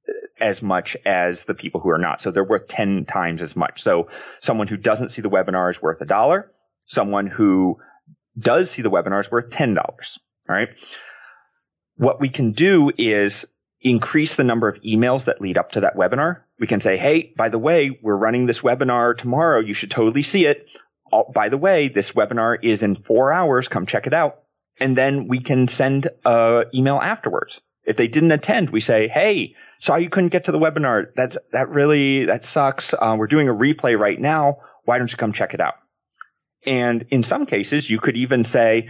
uh, 0.08 0.44
as 0.44 0.62
much 0.62 0.98
as 1.06 1.46
the 1.46 1.54
people 1.54 1.82
who 1.82 1.90
are 1.90 1.98
not. 1.98 2.22
So 2.22 2.32
they're 2.32 2.44
worth 2.44 2.68
10 2.68 3.06
times 3.06 3.42
as 3.42 3.56
much. 3.56 3.82
So 3.82 4.10
someone 4.40 4.68
who 4.68 4.78
doesn't 4.78 5.10
see 5.10 5.22
the 5.22 5.30
webinar 5.30 5.72
is 5.72 5.82
worth 5.82 6.02
a 6.02 6.06
dollar. 6.06 6.52
Someone 6.90 7.28
who 7.28 7.78
does 8.38 8.72
see 8.72 8.82
the 8.82 8.90
webinar 8.90 9.22
is 9.22 9.32
worth 9.32 9.52
$10. 9.52 9.78
All 9.78 9.96
right. 10.50 10.70
What 11.98 12.20
we 12.20 12.30
can 12.30 12.52
do 12.52 12.92
is 12.98 13.46
increase 13.80 14.36
the 14.36 14.44
number 14.44 14.68
of 14.68 14.82
emails 14.82 15.26
that 15.26 15.40
lead 15.40 15.58
up 15.58 15.72
to 15.72 15.82
that 15.82 15.96
webinar. 15.96 16.42
We 16.60 16.66
can 16.66 16.80
say, 16.80 16.98
Hey, 16.98 17.32
by 17.38 17.50
the 17.50 17.60
way, 17.60 17.98
we're 18.02 18.16
running 18.16 18.48
this 18.48 18.62
webinar 18.62 19.16
tomorrow. 19.16 19.60
You 19.60 19.76
should 19.76 19.92
totally 19.92 20.24
see 20.24 20.48
it. 20.48 20.66
Oh, 21.14 21.32
by 21.32 21.50
the 21.50 21.58
way, 21.58 21.90
this 21.90 22.14
webinar 22.14 22.58
is 22.64 22.82
in 22.82 22.96
four 22.96 23.32
hours. 23.32 23.68
Come 23.68 23.86
check 23.86 24.08
it 24.08 24.14
out. 24.14 24.40
And 24.80 24.98
then 24.98 25.28
we 25.28 25.42
can 25.42 25.68
send 25.68 26.10
a 26.26 26.64
email 26.74 26.98
afterwards. 26.98 27.62
If 27.84 27.98
they 27.98 28.08
didn't 28.08 28.32
attend, 28.32 28.72
we 28.72 28.80
say, 28.80 29.08
Hey, 29.08 29.54
saw 29.80 29.98
you 29.98 30.10
couldn't 30.10 30.30
get 30.30 30.46
to 30.46 30.52
the 30.52 30.60
webinar. 30.60 31.08
That's, 31.16 31.38
that 31.52 31.70
really, 31.70 32.26
that 32.26 32.44
sucks. 32.44 32.96
Uh, 32.96 33.16
we're 33.18 33.28
doing 33.28 33.48
a 33.48 33.54
replay 33.54 33.98
right 33.98 34.20
now. 34.20 34.58
Why 34.86 34.98
don't 34.98 35.12
you 35.12 35.18
come 35.18 35.34
check 35.34 35.54
it 35.54 35.62
out? 35.62 35.76
And 36.66 37.06
in 37.10 37.24
some 37.24 37.46
cases, 37.46 37.90
you 37.90 38.00
could 38.00 38.18
even 38.18 38.44
say, 38.44 38.90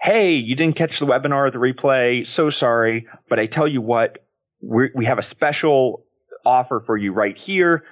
Hey, 0.00 0.34
you 0.34 0.54
didn't 0.54 0.76
catch 0.76 1.00
the 1.00 1.06
webinar 1.06 1.48
or 1.48 1.50
the 1.50 1.58
replay. 1.58 2.26
So 2.26 2.50
sorry. 2.50 3.06
But 3.28 3.40
I 3.40 3.46
tell 3.46 3.66
you 3.66 3.80
what, 3.80 4.18
we 4.60 5.06
have 5.06 5.18
a 5.18 5.22
special 5.22 6.04
offer 6.44 6.82
for 6.84 6.96
you 6.96 7.12
right 7.12 7.36
here. 7.36 7.84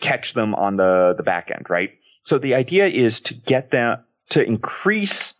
Catch 0.00 0.34
them 0.34 0.54
on 0.54 0.76
the, 0.76 1.14
the 1.16 1.22
back 1.22 1.50
end, 1.52 1.66
right? 1.68 1.90
So 2.24 2.38
the 2.38 2.54
idea 2.54 2.86
is 2.86 3.20
to 3.22 3.34
get 3.34 3.70
them 3.70 4.04
to 4.30 4.44
increase 4.44 5.34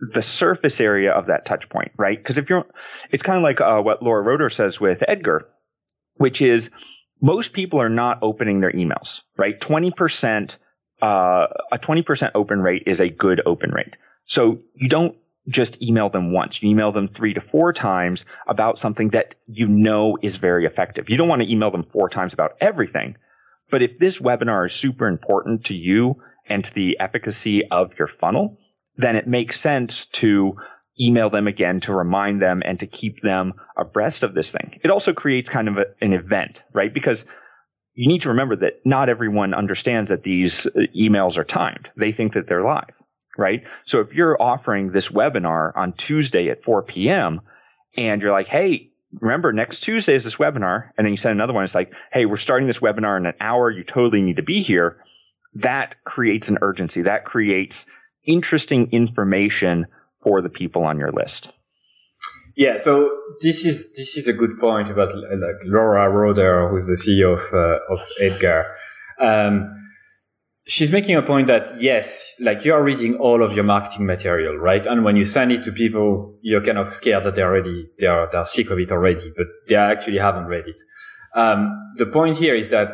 the 0.00 0.22
surface 0.22 0.80
area 0.80 1.12
of 1.12 1.26
that 1.26 1.46
touch 1.46 1.68
point, 1.68 1.92
right? 1.96 2.18
Because 2.18 2.38
if 2.38 2.50
you're, 2.50 2.66
it's 3.10 3.22
kind 3.22 3.36
of 3.36 3.42
like 3.42 3.60
uh, 3.60 3.80
what 3.80 4.02
Laura 4.02 4.22
Roeder 4.22 4.50
says 4.50 4.80
with 4.80 5.02
Edgar, 5.06 5.48
which 6.14 6.42
is 6.42 6.70
most 7.20 7.52
people 7.52 7.80
are 7.80 7.88
not 7.88 8.18
opening 8.22 8.60
their 8.60 8.72
emails, 8.72 9.22
right? 9.36 9.58
20%, 9.58 10.56
uh, 11.02 11.48
a 11.72 11.78
20% 11.78 12.30
open 12.34 12.62
rate 12.62 12.84
is 12.86 13.00
a 13.00 13.08
good 13.08 13.42
open 13.44 13.70
rate. 13.72 13.94
So 14.24 14.60
you 14.74 14.88
don't 14.88 15.16
just 15.48 15.82
email 15.82 16.08
them 16.08 16.32
once. 16.32 16.62
You 16.62 16.70
email 16.70 16.92
them 16.92 17.08
three 17.08 17.34
to 17.34 17.40
four 17.40 17.72
times 17.72 18.24
about 18.46 18.78
something 18.78 19.10
that 19.10 19.34
you 19.46 19.66
know 19.66 20.16
is 20.22 20.36
very 20.36 20.64
effective. 20.64 21.10
You 21.10 21.16
don't 21.16 21.28
want 21.28 21.42
to 21.42 21.50
email 21.50 21.72
them 21.72 21.84
four 21.92 22.08
times 22.08 22.32
about 22.32 22.52
everything. 22.60 23.16
But 23.68 23.82
if 23.82 23.98
this 23.98 24.20
webinar 24.20 24.66
is 24.66 24.72
super 24.72 25.08
important 25.08 25.66
to 25.66 25.74
you 25.74 26.22
and 26.48 26.64
to 26.64 26.72
the 26.72 26.98
efficacy 27.00 27.66
of 27.68 27.92
your 27.98 28.08
funnel, 28.08 28.58
then 28.96 29.16
it 29.16 29.26
makes 29.26 29.58
sense 29.58 30.06
to 30.06 30.54
email 31.00 31.30
them 31.30 31.48
again 31.48 31.80
to 31.80 31.92
remind 31.92 32.40
them 32.40 32.62
and 32.64 32.78
to 32.80 32.86
keep 32.86 33.22
them 33.22 33.54
abreast 33.76 34.22
of 34.22 34.34
this 34.34 34.52
thing. 34.52 34.78
It 34.84 34.90
also 34.90 35.12
creates 35.12 35.48
kind 35.48 35.68
of 35.68 35.78
a, 35.78 35.84
an 36.00 36.12
event, 36.12 36.60
right? 36.72 36.92
Because 36.92 37.24
you 37.94 38.08
need 38.08 38.22
to 38.22 38.30
remember 38.30 38.56
that 38.56 38.80
not 38.84 39.08
everyone 39.08 39.54
understands 39.54 40.10
that 40.10 40.22
these 40.22 40.66
uh, 40.66 40.80
emails 40.96 41.36
are 41.36 41.44
timed. 41.44 41.90
They 41.96 42.12
think 42.12 42.34
that 42.34 42.46
they're 42.48 42.64
live, 42.64 42.94
right? 43.36 43.64
So 43.84 44.00
if 44.00 44.14
you're 44.14 44.40
offering 44.40 44.92
this 44.92 45.08
webinar 45.08 45.72
on 45.76 45.92
Tuesday 45.92 46.48
at 46.48 46.64
4 46.64 46.82
p.m. 46.82 47.42
and 47.96 48.22
you're 48.22 48.32
like, 48.32 48.48
Hey, 48.48 48.92
remember 49.20 49.52
next 49.52 49.80
Tuesday 49.80 50.14
is 50.14 50.24
this 50.24 50.36
webinar. 50.36 50.90
And 50.96 51.06
then 51.06 51.12
you 51.12 51.18
send 51.18 51.32
another 51.32 51.52
one. 51.52 51.64
It's 51.64 51.74
like, 51.74 51.92
Hey, 52.12 52.24
we're 52.24 52.36
starting 52.36 52.66
this 52.66 52.78
webinar 52.78 53.18
in 53.18 53.26
an 53.26 53.34
hour. 53.40 53.70
You 53.70 53.84
totally 53.84 54.22
need 54.22 54.36
to 54.36 54.42
be 54.42 54.62
here. 54.62 54.98
That 55.56 56.02
creates 56.04 56.48
an 56.48 56.58
urgency. 56.62 57.02
That 57.02 57.24
creates 57.24 57.84
interesting 58.24 58.90
information 58.92 59.86
for 60.22 60.40
the 60.40 60.48
people 60.48 60.84
on 60.84 60.98
your 60.98 61.12
list. 61.12 61.50
Yeah, 62.56 62.76
so 62.76 63.18
this 63.40 63.64
is 63.64 63.94
this 63.94 64.16
is 64.16 64.28
a 64.28 64.32
good 64.32 64.58
point 64.60 64.90
about 64.90 65.14
like 65.14 65.56
Laura 65.64 66.10
Roeder, 66.10 66.68
who's 66.68 66.86
the 66.86 66.94
CEO 66.94 67.34
of 67.34 67.54
uh, 67.54 67.78
of 67.92 68.00
Edgar. 68.20 68.66
Um, 69.20 69.82
she's 70.66 70.92
making 70.92 71.16
a 71.16 71.22
point 71.22 71.46
that 71.46 71.80
yes, 71.80 72.36
like 72.40 72.64
you 72.64 72.74
are 72.74 72.82
reading 72.82 73.16
all 73.16 73.42
of 73.42 73.52
your 73.52 73.64
marketing 73.64 74.06
material, 74.06 74.56
right? 74.56 74.84
And 74.86 75.04
when 75.04 75.16
you 75.16 75.24
send 75.24 75.52
it 75.52 75.62
to 75.64 75.72
people, 75.72 76.36
you're 76.42 76.64
kind 76.64 76.78
of 76.78 76.92
scared 76.92 77.24
that 77.24 77.34
they're 77.34 77.48
already 77.48 77.86
they 77.98 78.06
are 78.06 78.28
they're 78.30 78.44
sick 78.44 78.70
of 78.70 78.78
it 78.78 78.92
already, 78.92 79.32
but 79.36 79.46
they 79.68 79.76
actually 79.76 80.18
haven't 80.18 80.46
read 80.46 80.64
it. 80.66 80.78
Um, 81.34 81.94
the 81.96 82.06
point 82.06 82.36
here 82.36 82.54
is 82.54 82.70
that 82.70 82.88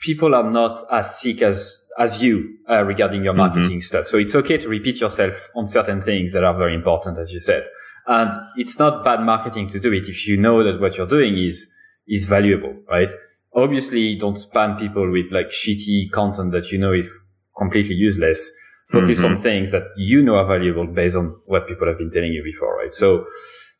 people 0.00 0.34
are 0.34 0.48
not 0.48 0.80
as 0.90 1.20
sick 1.20 1.42
as 1.42 1.84
as 1.98 2.22
you 2.22 2.56
uh, 2.70 2.84
regarding 2.84 3.24
your 3.24 3.34
marketing 3.34 3.70
mm-hmm. 3.70 3.80
stuff. 3.80 4.06
So 4.06 4.18
it's 4.18 4.34
okay 4.34 4.56
to 4.58 4.68
repeat 4.68 5.00
yourself 5.00 5.48
on 5.56 5.66
certain 5.66 6.00
things 6.00 6.32
that 6.32 6.44
are 6.44 6.56
very 6.56 6.74
important, 6.74 7.18
as 7.18 7.32
you 7.32 7.40
said. 7.40 7.66
And 8.08 8.30
it's 8.56 8.78
not 8.78 9.04
bad 9.04 9.20
marketing 9.20 9.68
to 9.68 9.78
do 9.78 9.92
it 9.92 10.08
if 10.08 10.26
you 10.26 10.38
know 10.38 10.64
that 10.64 10.80
what 10.80 10.96
you're 10.96 11.06
doing 11.06 11.36
is 11.36 11.70
is 12.08 12.24
valuable, 12.24 12.74
right? 12.90 13.10
Obviously, 13.54 14.16
don't 14.16 14.36
spam 14.36 14.78
people 14.78 15.12
with 15.12 15.26
like 15.30 15.48
shitty 15.48 16.10
content 16.10 16.52
that 16.52 16.72
you 16.72 16.78
know 16.78 16.94
is 16.94 17.14
completely 17.56 17.94
useless. 17.94 18.50
Focus 18.90 19.20
mm-hmm. 19.20 19.34
on 19.34 19.42
things 19.42 19.72
that 19.72 19.82
you 19.98 20.22
know 20.22 20.36
are 20.36 20.46
valuable 20.46 20.86
based 20.86 21.16
on 21.16 21.36
what 21.44 21.68
people 21.68 21.86
have 21.86 21.98
been 21.98 22.10
telling 22.10 22.32
you 22.32 22.42
before, 22.42 22.78
right? 22.78 22.92
So 22.92 23.26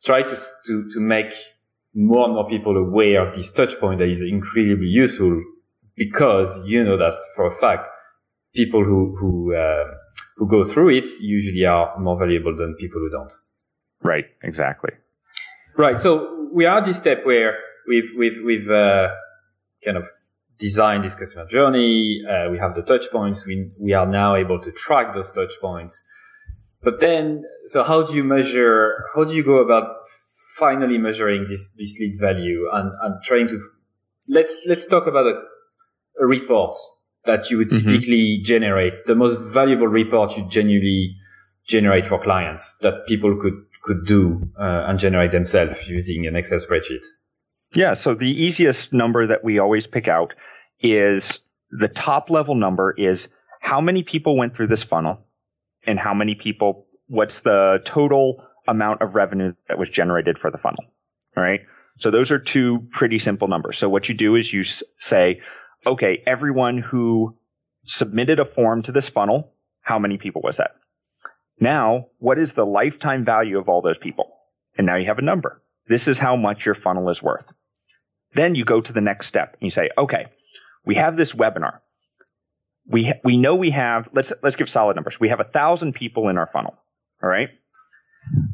try 0.05 0.21
to 0.21 0.35
to 0.67 0.89
to 0.93 0.99
make 0.99 1.33
more 1.95 2.25
and 2.25 2.35
more 2.35 2.47
people 2.47 2.77
aware 2.77 3.27
of 3.27 3.33
this 3.33 3.51
touch 3.51 3.79
point 3.79 3.97
that 3.97 4.09
is 4.09 4.21
incredibly 4.21 4.85
useful 4.85 5.43
because 5.95 6.61
you 6.67 6.83
know 6.83 6.97
that 6.97 7.15
for 7.35 7.47
a 7.47 7.51
fact 7.51 7.89
people 8.53 8.83
who 8.83 9.15
who 9.19 9.55
uh, 9.55 9.85
who 10.37 10.47
go 10.47 10.63
through 10.63 10.89
it 10.89 11.07
usually 11.19 11.65
are 11.65 11.99
more 11.99 12.17
valuable 12.19 12.55
than 12.55 12.75
people 12.75 12.99
who 12.99 13.09
don't. 13.09 13.31
Right. 14.01 14.25
Exactly. 14.43 14.91
Right. 15.77 15.99
So 15.99 16.49
we 16.53 16.65
are 16.65 16.79
at 16.79 16.85
this 16.85 16.97
step 16.97 17.25
where 17.25 17.59
we've 17.87 18.09
we've 18.17 18.41
we've 18.43 18.69
uh, 18.69 19.09
kind 19.83 19.97
of 19.97 20.05
designed 20.59 21.05
this 21.05 21.15
customer 21.15 21.47
journey. 21.47 22.21
Uh, 22.29 22.51
we 22.51 22.57
have 22.57 22.75
the 22.75 22.81
touch 22.81 23.05
points. 23.11 23.47
We, 23.47 23.71
we 23.79 23.93
are 23.93 24.05
now 24.05 24.35
able 24.35 24.59
to 24.59 24.71
track 24.71 25.13
those 25.13 25.31
touch 25.31 25.53
points. 25.61 26.03
But 26.83 26.99
then, 26.99 27.43
so 27.65 27.83
how 27.83 28.03
do 28.03 28.13
you 28.13 28.23
measure, 28.23 29.05
how 29.15 29.23
do 29.23 29.33
you 29.33 29.43
go 29.43 29.57
about 29.57 29.95
finally 30.57 30.97
measuring 30.97 31.45
this, 31.47 31.73
this 31.77 31.97
lead 31.99 32.19
value 32.19 32.67
and, 32.71 32.91
and 33.01 33.23
trying 33.23 33.47
to, 33.47 33.59
let's, 34.27 34.59
let's 34.67 34.85
talk 34.85 35.07
about 35.07 35.25
a, 35.25 35.41
a 36.21 36.25
report 36.25 36.75
that 37.25 37.49
you 37.49 37.57
would 37.57 37.69
mm-hmm. 37.69 37.91
typically 37.91 38.41
generate, 38.43 39.05
the 39.05 39.15
most 39.15 39.53
valuable 39.53 39.87
report 39.87 40.35
you 40.37 40.47
genuinely 40.49 41.15
generate 41.65 42.07
for 42.07 42.21
clients 42.21 42.77
that 42.81 43.05
people 43.07 43.37
could, 43.39 43.65
could 43.83 44.05
do 44.05 44.49
uh, 44.59 44.85
and 44.87 44.99
generate 44.99 45.31
themselves 45.31 45.87
using 45.87 46.27
an 46.27 46.35
Excel 46.35 46.59
spreadsheet. 46.59 47.03
Yeah. 47.73 47.93
So 47.93 48.15
the 48.15 48.29
easiest 48.29 48.93
number 48.93 49.27
that 49.27 49.43
we 49.43 49.59
always 49.59 49.87
pick 49.87 50.07
out 50.07 50.33
is 50.79 51.39
the 51.71 51.87
top 51.87 52.29
level 52.29 52.55
number 52.55 52.93
is 52.97 53.29
how 53.61 53.81
many 53.81 54.03
people 54.03 54.37
went 54.37 54.55
through 54.55 54.67
this 54.67 54.83
funnel 54.83 55.25
and 55.85 55.99
how 55.99 56.13
many 56.13 56.35
people, 56.35 56.87
what's 57.07 57.41
the 57.41 57.81
total 57.85 58.43
amount 58.67 59.01
of 59.01 59.15
revenue 59.15 59.53
that 59.67 59.77
was 59.77 59.89
generated 59.89 60.37
for 60.37 60.51
the 60.51 60.57
funnel. 60.57 60.83
All 61.35 61.43
right. 61.43 61.61
So 61.97 62.11
those 62.11 62.31
are 62.31 62.39
two 62.39 62.87
pretty 62.91 63.19
simple 63.19 63.47
numbers. 63.47 63.77
So 63.77 63.89
what 63.89 64.07
you 64.07 64.15
do 64.15 64.35
is 64.35 64.51
you 64.51 64.63
say, 64.63 65.41
okay, 65.85 66.23
everyone 66.25 66.77
who 66.77 67.37
submitted 67.83 68.39
a 68.39 68.45
form 68.45 68.83
to 68.83 68.91
this 68.91 69.09
funnel, 69.09 69.53
how 69.81 69.99
many 69.99 70.17
people 70.17 70.41
was 70.43 70.57
that? 70.57 70.71
Now, 71.59 72.07
what 72.19 72.39
is 72.39 72.53
the 72.53 72.65
lifetime 72.65 73.25
value 73.25 73.59
of 73.59 73.69
all 73.69 73.81
those 73.81 73.97
people? 73.97 74.31
And 74.77 74.87
now 74.87 74.95
you 74.95 75.07
have 75.07 75.19
a 75.19 75.23
number. 75.23 75.61
This 75.87 76.07
is 76.07 76.17
how 76.17 76.35
much 76.35 76.65
your 76.65 76.75
funnel 76.75 77.09
is 77.09 77.21
worth. 77.21 77.45
Then 78.33 78.55
you 78.55 78.63
go 78.63 78.79
to 78.79 78.93
the 78.93 79.01
next 79.01 79.27
step 79.27 79.53
and 79.53 79.67
you 79.67 79.71
say, 79.71 79.89
okay, 79.97 80.27
we 80.85 80.95
have 80.95 81.17
this 81.17 81.33
webinar. 81.33 81.79
We, 82.87 83.05
ha- 83.05 83.19
we 83.23 83.37
know 83.37 83.55
we 83.55 83.71
have, 83.71 84.07
let's, 84.13 84.31
let's 84.41 84.55
give 84.55 84.69
solid 84.69 84.95
numbers. 84.95 85.19
We 85.19 85.29
have 85.29 85.39
a 85.39 85.45
thousand 85.45 85.93
people 85.93 86.29
in 86.29 86.37
our 86.37 86.47
funnel. 86.51 86.75
All 87.21 87.29
right. 87.29 87.49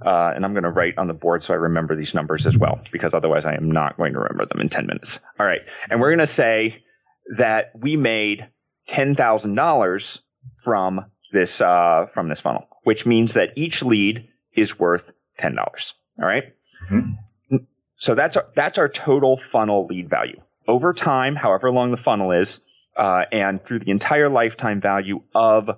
Uh, 0.03 0.31
and 0.35 0.45
I'm 0.45 0.53
going 0.53 0.63
to 0.63 0.69
write 0.69 0.97
on 0.97 1.07
the 1.07 1.13
board 1.13 1.43
so 1.43 1.53
I 1.53 1.57
remember 1.57 1.95
these 1.95 2.13
numbers 2.13 2.47
as 2.47 2.57
well, 2.57 2.79
because 2.91 3.13
otherwise 3.13 3.45
I 3.45 3.55
am 3.55 3.71
not 3.71 3.97
going 3.97 4.13
to 4.13 4.19
remember 4.19 4.45
them 4.45 4.61
in 4.61 4.69
10 4.69 4.87
minutes. 4.87 5.19
All 5.39 5.45
right. 5.45 5.61
And 5.89 5.99
we're 5.99 6.09
going 6.09 6.19
to 6.19 6.27
say 6.27 6.83
that 7.37 7.71
we 7.75 7.97
made 7.97 8.47
$10,000 8.89 10.21
from 10.63 11.05
this, 11.36 11.62
uh, 11.62 12.08
from 12.13 12.30
this 12.30 12.41
funnel, 12.41 12.67
which 12.84 13.06
means 13.06 13.34
that 13.34 13.50
each 13.56 13.84
lead 13.84 14.30
is 14.54 14.80
worth 14.80 15.12
$10. 15.39 15.56
All 15.58 16.26
right. 16.26 16.43
mm-hmm. 16.91 17.58
So 17.98 18.15
that's 18.15 18.36
our, 18.38 18.45
that's 18.56 18.78
our 18.78 18.89
total 18.89 19.39
funnel 19.52 19.86
lead 19.86 20.10
value. 20.10 20.41
Over 20.67 20.93
time, 20.93 21.36
however 21.36 21.71
long 21.71 21.91
the 21.91 21.98
funnel 21.98 22.32
is, 22.32 22.62
uh, 22.98 23.21
and 23.32 23.63
through 23.63 23.80
the 23.80 23.91
entire 23.91 24.30
lifetime 24.30 24.82
value 24.82 25.21
of 25.34 25.69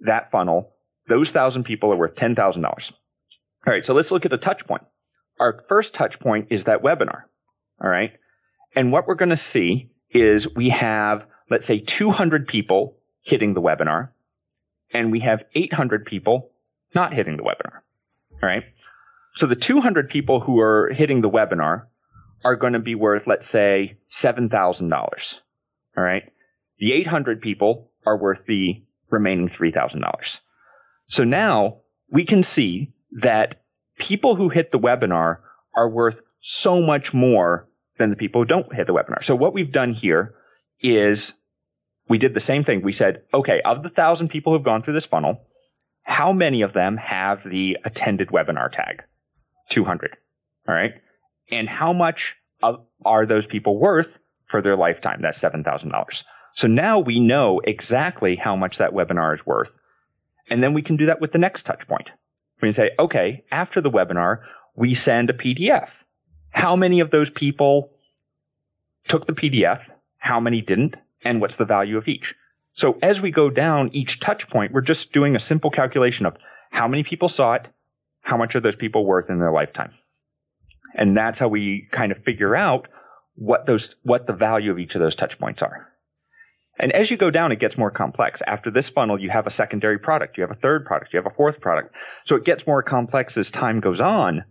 that 0.00 0.30
funnel, 0.30 0.72
those 1.08 1.30
thousand 1.30 1.64
people 1.64 1.92
are 1.92 1.96
worth 1.96 2.16
ten 2.16 2.34
thousand 2.34 2.62
dollars. 2.62 2.92
All 3.66 3.72
right, 3.72 3.84
so 3.84 3.94
let's 3.94 4.10
look 4.10 4.24
at 4.24 4.30
the 4.30 4.38
touch 4.38 4.66
point. 4.66 4.82
Our 5.38 5.64
first 5.68 5.94
touch 5.94 6.18
point 6.18 6.48
is 6.50 6.64
that 6.64 6.82
webinar. 6.82 7.22
All 7.82 7.90
right, 7.90 8.12
and 8.74 8.92
what 8.92 9.06
we're 9.06 9.14
going 9.14 9.30
to 9.30 9.36
see 9.36 9.90
is 10.10 10.52
we 10.54 10.70
have, 10.70 11.26
let's 11.50 11.66
say, 11.66 11.80
200 11.80 12.46
people 12.46 12.98
hitting 13.22 13.54
the 13.54 13.60
webinar, 13.60 14.10
and 14.94 15.10
we 15.12 15.20
have 15.20 15.44
800 15.54 16.06
people 16.06 16.52
not 16.94 17.12
hitting 17.12 17.36
the 17.36 17.42
webinar. 17.42 17.80
All 18.42 18.48
right. 18.48 18.62
So 19.34 19.46
the 19.46 19.56
200 19.56 20.08
people 20.08 20.40
who 20.40 20.60
are 20.60 20.90
hitting 20.90 21.20
the 21.20 21.28
webinar 21.28 21.86
are 22.44 22.56
going 22.56 22.74
to 22.74 22.78
be 22.78 22.94
worth, 22.94 23.26
let's 23.26 23.48
say, 23.48 23.98
$7,000. 24.10 24.92
All 25.96 26.04
right. 26.04 26.22
The 26.78 26.92
800 26.92 27.40
people 27.42 27.90
are 28.06 28.16
worth 28.16 28.46
the 28.46 28.82
remaining 29.10 29.48
$3,000. 29.48 30.40
So 31.08 31.24
now 31.24 31.78
we 32.10 32.24
can 32.24 32.42
see 32.42 32.92
that 33.20 33.62
people 33.98 34.36
who 34.36 34.48
hit 34.48 34.70
the 34.70 34.78
webinar 34.78 35.38
are 35.74 35.88
worth 35.88 36.20
so 36.40 36.80
much 36.80 37.12
more 37.12 37.68
than 37.98 38.10
the 38.10 38.16
people 38.16 38.42
who 38.42 38.46
don't 38.46 38.74
hit 38.74 38.86
the 38.86 38.94
webinar. 38.94 39.22
So 39.22 39.34
what 39.34 39.54
we've 39.54 39.72
done 39.72 39.92
here 39.92 40.34
is 40.80 41.34
we 42.08 42.18
did 42.18 42.34
the 42.34 42.40
same 42.40 42.64
thing. 42.64 42.82
We 42.82 42.92
said, 42.92 43.22
okay, 43.32 43.60
of 43.64 43.82
the 43.82 43.88
thousand 43.88 44.28
people 44.28 44.52
who've 44.52 44.64
gone 44.64 44.82
through 44.82 44.94
this 44.94 45.06
funnel, 45.06 45.40
how 46.02 46.32
many 46.32 46.62
of 46.62 46.72
them 46.72 46.96
have 46.96 47.42
the 47.44 47.78
attended 47.84 48.28
webinar 48.28 48.70
tag? 48.70 49.02
200. 49.70 50.16
All 50.68 50.74
right. 50.74 50.92
And 51.50 51.68
how 51.68 51.92
much 51.92 52.36
of, 52.62 52.84
are 53.04 53.26
those 53.26 53.46
people 53.46 53.78
worth 53.78 54.18
for 54.46 54.60
their 54.60 54.76
lifetime? 54.76 55.20
That's 55.22 55.38
$7,000. 55.38 56.24
So 56.54 56.68
now 56.68 57.00
we 57.00 57.20
know 57.20 57.60
exactly 57.64 58.36
how 58.36 58.54
much 58.54 58.78
that 58.78 58.92
webinar 58.92 59.34
is 59.34 59.44
worth. 59.44 59.72
And 60.50 60.62
then 60.62 60.74
we 60.74 60.82
can 60.82 60.96
do 60.96 61.06
that 61.06 61.20
with 61.20 61.32
the 61.32 61.38
next 61.38 61.64
touch 61.64 61.86
point. 61.88 62.10
We 62.60 62.68
can 62.68 62.74
say, 62.74 62.90
okay, 62.98 63.44
after 63.50 63.80
the 63.80 63.90
webinar, 63.90 64.42
we 64.76 64.94
send 64.94 65.30
a 65.30 65.34
PDF. 65.34 65.88
How 66.50 66.76
many 66.76 67.00
of 67.00 67.10
those 67.10 67.30
people 67.30 67.90
took 69.06 69.26
the 69.26 69.32
PDF? 69.32 69.82
How 70.18 70.38
many 70.40 70.60
didn't? 70.60 70.96
And 71.24 71.40
what's 71.40 71.56
the 71.56 71.64
value 71.64 71.96
of 71.96 72.06
each? 72.06 72.34
So 72.74 72.98
as 73.02 73.20
we 73.20 73.30
go 73.30 73.50
down 73.50 73.90
each 73.94 74.20
touch 74.20 74.48
point, 74.48 74.72
we're 74.72 74.80
just 74.82 75.12
doing 75.12 75.36
a 75.36 75.40
simple 75.40 75.70
calculation 75.70 76.26
of 76.26 76.36
how 76.70 76.88
many 76.88 77.04
people 77.04 77.28
saw 77.28 77.54
it, 77.54 77.66
how 78.20 78.36
much 78.36 78.56
are 78.56 78.60
those 78.60 78.76
people 78.76 79.04
worth 79.04 79.30
in 79.30 79.38
their 79.38 79.52
lifetime? 79.52 79.92
And 80.94 81.16
that's 81.16 81.38
how 81.38 81.48
we 81.48 81.88
kind 81.90 82.12
of 82.12 82.18
figure 82.24 82.54
out 82.54 82.88
what 83.36 83.66
those, 83.66 83.94
what 84.02 84.26
the 84.26 84.32
value 84.32 84.70
of 84.70 84.78
each 84.78 84.94
of 84.94 85.00
those 85.00 85.16
touch 85.16 85.38
points 85.38 85.62
are. 85.62 85.88
And 86.78 86.90
as 86.92 87.10
you 87.10 87.16
go 87.16 87.30
down, 87.30 87.52
it 87.52 87.60
gets 87.60 87.78
more 87.78 87.90
complex. 87.90 88.42
After 88.44 88.70
this 88.70 88.88
funnel, 88.88 89.20
you 89.20 89.30
have 89.30 89.46
a 89.46 89.50
secondary 89.50 89.98
product, 89.98 90.36
you 90.36 90.42
have 90.42 90.50
a 90.50 90.60
third 90.60 90.84
product, 90.84 91.12
you 91.12 91.18
have 91.18 91.30
a 91.30 91.34
fourth 91.34 91.60
product. 91.60 91.94
So 92.24 92.34
it 92.36 92.44
gets 92.44 92.66
more 92.66 92.82
complex 92.82 93.36
as 93.36 93.50
time 93.50 93.80
goes 93.80 94.00
on. 94.00 94.44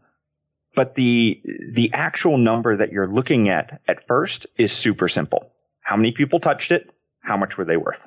But 0.76 0.96
the, 0.96 1.42
the 1.74 1.92
actual 1.94 2.38
number 2.38 2.78
that 2.78 2.92
you're 2.92 3.08
looking 3.08 3.50
at 3.50 3.82
at 3.88 4.08
first 4.08 4.48
is 4.58 4.72
super 4.72 5.08
simple. 5.08 5.53
How 5.84 5.96
many 5.96 6.12
people 6.12 6.40
touched 6.40 6.72
it? 6.72 6.90
How 7.22 7.38
much 7.38 7.58
were 7.58 7.66
they 7.66 7.78
worth? 7.78 8.02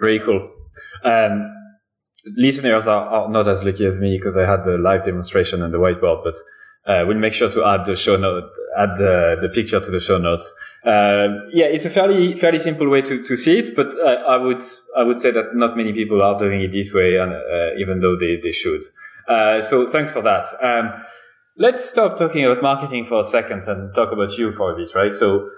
Very 0.00 0.20
cool. 0.20 0.50
Um, 1.04 1.52
listeners 2.36 2.86
are, 2.86 3.06
are 3.06 3.28
not 3.28 3.48
as 3.48 3.64
lucky 3.64 3.84
as 3.86 4.00
me 4.00 4.16
because 4.16 4.36
I 4.36 4.46
had 4.46 4.64
the 4.64 4.78
live 4.78 5.04
demonstration 5.04 5.62
and 5.62 5.72
the 5.72 5.78
whiteboard, 5.78 6.24
but 6.24 6.36
uh, 6.86 7.04
we'll 7.06 7.18
make 7.18 7.32
sure 7.32 7.50
to 7.50 7.64
add 7.64 7.84
the 7.84 7.96
show 7.96 8.16
note, 8.16 8.50
add 8.78 8.96
the, 8.96 9.36
the 9.42 9.48
picture 9.48 9.80
to 9.80 9.90
the 9.90 10.00
show 10.00 10.18
notes. 10.18 10.54
Uh, 10.84 11.28
yeah, 11.52 11.66
it's 11.66 11.84
a 11.84 11.90
fairly 11.90 12.34
fairly 12.38 12.58
simple 12.58 12.88
way 12.88 13.02
to, 13.02 13.22
to 13.22 13.36
see 13.36 13.58
it, 13.58 13.76
but 13.76 13.88
I, 14.04 14.14
I 14.14 14.36
would 14.36 14.62
I 14.96 15.02
would 15.02 15.18
say 15.18 15.30
that 15.32 15.54
not 15.54 15.76
many 15.76 15.92
people 15.92 16.22
are 16.22 16.38
doing 16.38 16.62
it 16.62 16.72
this 16.72 16.94
way, 16.94 17.16
and 17.16 17.32
uh, 17.32 17.74
even 17.78 18.00
though 18.00 18.16
they 18.16 18.38
they 18.42 18.52
should. 18.52 18.80
Uh, 19.26 19.60
so 19.60 19.86
thanks 19.86 20.12
for 20.14 20.22
that. 20.22 20.46
Um, 20.62 21.02
let's 21.58 21.84
stop 21.84 22.16
talking 22.16 22.44
about 22.46 22.62
marketing 22.62 23.04
for 23.04 23.20
a 23.20 23.24
second 23.24 23.64
and 23.64 23.94
talk 23.94 24.10
about 24.10 24.38
you 24.38 24.52
for 24.52 24.72
a 24.72 24.76
bit, 24.76 24.88
right? 24.94 25.12
So 25.12 25.50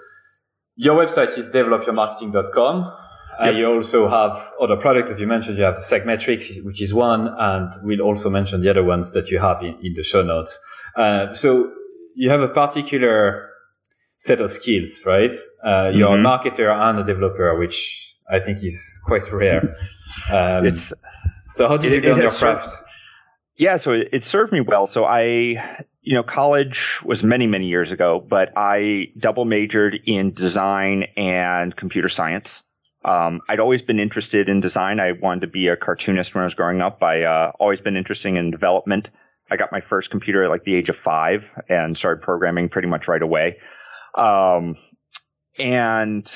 your 0.75 0.95
website 0.95 1.37
is 1.37 1.49
developyourmarketing.com. 1.49 2.93
Uh, 3.41 3.49
you 3.49 3.65
also 3.65 4.07
have 4.09 4.51
other 4.61 4.75
products, 4.75 5.11
as 5.11 5.19
you 5.19 5.27
mentioned. 5.27 5.57
You 5.57 5.63
have 5.63 5.75
Segmetrics, 5.75 6.63
which 6.63 6.81
is 6.81 6.93
one, 6.93 7.27
and 7.27 7.71
we'll 7.83 8.01
also 8.01 8.29
mention 8.29 8.61
the 8.61 8.69
other 8.69 8.83
ones 8.83 9.13
that 9.13 9.29
you 9.29 9.39
have 9.39 9.61
in, 9.61 9.77
in 9.81 9.93
the 9.95 10.03
show 10.03 10.21
notes. 10.21 10.59
Uh, 10.95 11.33
so 11.33 11.71
you 12.15 12.29
have 12.29 12.41
a 12.41 12.49
particular 12.49 13.49
set 14.17 14.41
of 14.41 14.51
skills, 14.51 15.01
right? 15.05 15.31
Uh, 15.65 15.91
you're 15.93 16.07
mm-hmm. 16.07 16.25
a 16.25 16.29
marketer 16.29 16.71
and 16.71 16.99
a 16.99 17.03
developer, 17.03 17.57
which 17.57 18.15
I 18.29 18.39
think 18.39 18.63
is 18.63 19.01
quite 19.05 19.31
rare. 19.31 19.75
Um, 20.31 20.65
it's 20.65 20.93
so 21.51 21.67
how 21.67 21.77
did 21.77 21.91
it, 21.91 21.95
you 21.95 22.01
build 22.01 22.17
your 22.17 22.29
craft? 22.29 22.65
Served, 22.65 22.83
yeah, 23.57 23.77
so 23.77 23.93
it, 23.93 24.09
it 24.13 24.23
served 24.23 24.51
me 24.51 24.61
well. 24.61 24.87
So 24.87 25.05
I, 25.05 25.85
you 26.01 26.15
know, 26.15 26.23
college 26.23 26.99
was 27.03 27.23
many, 27.23 27.45
many 27.45 27.67
years 27.67 27.91
ago, 27.91 28.25
but 28.27 28.53
I 28.55 29.07
double 29.17 29.45
majored 29.45 29.95
in 30.05 30.31
design 30.31 31.05
and 31.15 31.75
computer 31.75 32.09
science. 32.09 32.63
Um, 33.05 33.41
I'd 33.47 33.59
always 33.59 33.81
been 33.81 33.99
interested 33.99 34.49
in 34.49 34.61
design. 34.61 34.99
I 34.99 35.13
wanted 35.13 35.41
to 35.41 35.47
be 35.47 35.67
a 35.67 35.75
cartoonist 35.75 36.33
when 36.33 36.41
I 36.41 36.45
was 36.45 36.53
growing 36.55 36.81
up. 36.81 37.01
I 37.03 37.23
uh, 37.23 37.51
always 37.59 37.79
been 37.81 37.97
interested 37.97 38.35
in 38.35 38.51
development. 38.51 39.09
I 39.49 39.57
got 39.57 39.71
my 39.71 39.81
first 39.81 40.09
computer 40.09 40.43
at 40.43 40.49
like 40.49 40.63
the 40.63 40.75
age 40.75 40.89
of 40.89 40.97
five 40.97 41.43
and 41.67 41.97
started 41.97 42.23
programming 42.23 42.69
pretty 42.69 42.87
much 42.87 43.07
right 43.07 43.21
away. 43.21 43.57
Um, 44.15 44.77
and 45.59 46.31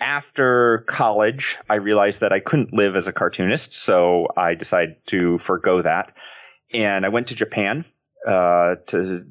after 0.00 0.84
college, 0.88 1.58
I 1.68 1.76
realized 1.76 2.20
that 2.20 2.32
I 2.32 2.40
couldn't 2.40 2.72
live 2.72 2.96
as 2.96 3.06
a 3.06 3.12
cartoonist, 3.12 3.74
so 3.74 4.28
I 4.36 4.54
decided 4.54 4.96
to 5.06 5.38
forego 5.38 5.82
that. 5.82 6.12
And 6.72 7.04
I 7.04 7.08
went 7.08 7.28
to 7.28 7.34
Japan. 7.34 7.84
Uh, 8.28 8.74
to 8.88 9.24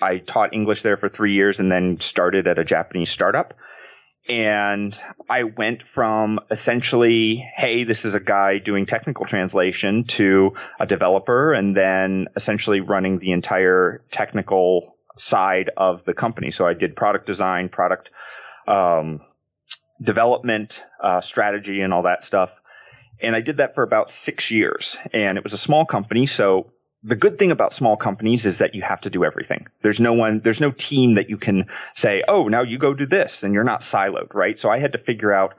I 0.00 0.18
taught 0.18 0.54
English 0.54 0.82
there 0.82 0.96
for 0.96 1.08
three 1.08 1.34
years, 1.34 1.58
and 1.58 1.70
then 1.70 1.98
started 2.00 2.46
at 2.46 2.58
a 2.58 2.64
Japanese 2.64 3.10
startup. 3.10 3.54
And 4.28 4.98
I 5.28 5.44
went 5.44 5.82
from 5.94 6.38
essentially, 6.50 7.44
hey, 7.56 7.84
this 7.84 8.04
is 8.04 8.14
a 8.14 8.20
guy 8.20 8.58
doing 8.58 8.84
technical 8.84 9.24
translation 9.24 10.04
to 10.04 10.52
a 10.78 10.86
developer 10.86 11.54
and 11.54 11.74
then 11.74 12.26
essentially 12.36 12.80
running 12.80 13.18
the 13.18 13.32
entire 13.32 14.04
technical 14.10 14.96
side 15.16 15.70
of 15.76 16.04
the 16.04 16.12
company. 16.12 16.50
So 16.50 16.66
I 16.66 16.74
did 16.74 16.94
product 16.94 17.26
design, 17.26 17.70
product 17.70 18.10
um, 18.66 19.22
development, 20.00 20.84
uh, 21.02 21.22
strategy, 21.22 21.80
and 21.80 21.94
all 21.94 22.02
that 22.02 22.22
stuff. 22.22 22.50
And 23.20 23.34
I 23.34 23.40
did 23.40 23.56
that 23.56 23.74
for 23.74 23.82
about 23.82 24.10
six 24.10 24.50
years. 24.50 24.98
And 25.14 25.38
it 25.38 25.44
was 25.44 25.54
a 25.54 25.58
small 25.58 25.86
company. 25.86 26.26
So 26.26 26.70
the 27.02 27.16
good 27.16 27.38
thing 27.38 27.50
about 27.50 27.72
small 27.72 27.96
companies 27.96 28.44
is 28.44 28.58
that 28.58 28.74
you 28.74 28.82
have 28.82 29.00
to 29.02 29.10
do 29.10 29.24
everything. 29.24 29.66
There's 29.82 30.00
no 30.00 30.14
one, 30.14 30.40
there's 30.42 30.60
no 30.60 30.72
team 30.72 31.14
that 31.14 31.30
you 31.30 31.36
can 31.38 31.66
say, 31.94 32.24
oh, 32.26 32.48
now 32.48 32.62
you 32.62 32.78
go 32.78 32.94
do 32.94 33.06
this 33.06 33.42
and 33.44 33.54
you're 33.54 33.64
not 33.64 33.80
siloed, 33.80 34.34
right? 34.34 34.58
So 34.58 34.68
I 34.70 34.78
had 34.78 34.92
to 34.92 34.98
figure 34.98 35.32
out, 35.32 35.54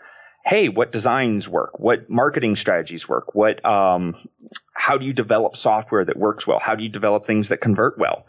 hey, 0.46 0.68
what 0.68 0.92
designs 0.92 1.48
work? 1.48 1.80
What 1.80 2.10
marketing 2.10 2.56
strategies 2.56 3.08
work? 3.08 3.36
What, 3.36 3.64
um, 3.66 4.16
how 4.74 4.98
do 4.98 5.06
you 5.06 5.14
develop 5.14 5.56
software 5.56 6.06
that 6.06 6.18
works 6.18 6.46
well? 6.46 6.60
How 6.60 6.76
do 6.76 6.84
you 6.84 6.90
develop 6.90 7.26
things 7.26 7.50
that 7.50 7.62
convert 7.62 7.98
well? 7.98 8.26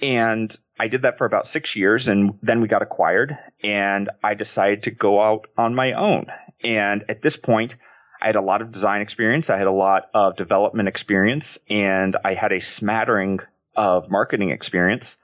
And 0.00 0.54
I 0.78 0.88
did 0.88 1.02
that 1.02 1.18
for 1.18 1.24
about 1.24 1.46
six 1.48 1.74
years 1.76 2.08
and 2.08 2.38
then 2.42 2.60
we 2.60 2.68
got 2.68 2.82
acquired 2.82 3.36
and 3.62 4.10
I 4.22 4.34
decided 4.34 4.84
to 4.84 4.90
go 4.90 5.22
out 5.22 5.46
on 5.56 5.74
my 5.74 5.92
own. 5.92 6.26
And 6.62 7.04
at 7.08 7.22
this 7.22 7.36
point, 7.36 7.74
I 8.20 8.26
had 8.26 8.36
a 8.36 8.40
lot 8.40 8.62
of 8.62 8.72
design 8.72 9.02
experience. 9.02 9.50
I 9.50 9.58
had 9.58 9.66
a 9.66 9.72
lot 9.72 10.04
of 10.14 10.36
development 10.36 10.88
experience 10.88 11.58
and 11.68 12.16
I 12.24 12.34
had 12.34 12.52
a 12.52 12.60
smattering 12.60 13.40
of 13.74 14.10
marketing 14.10 14.50
experience. 14.50 15.16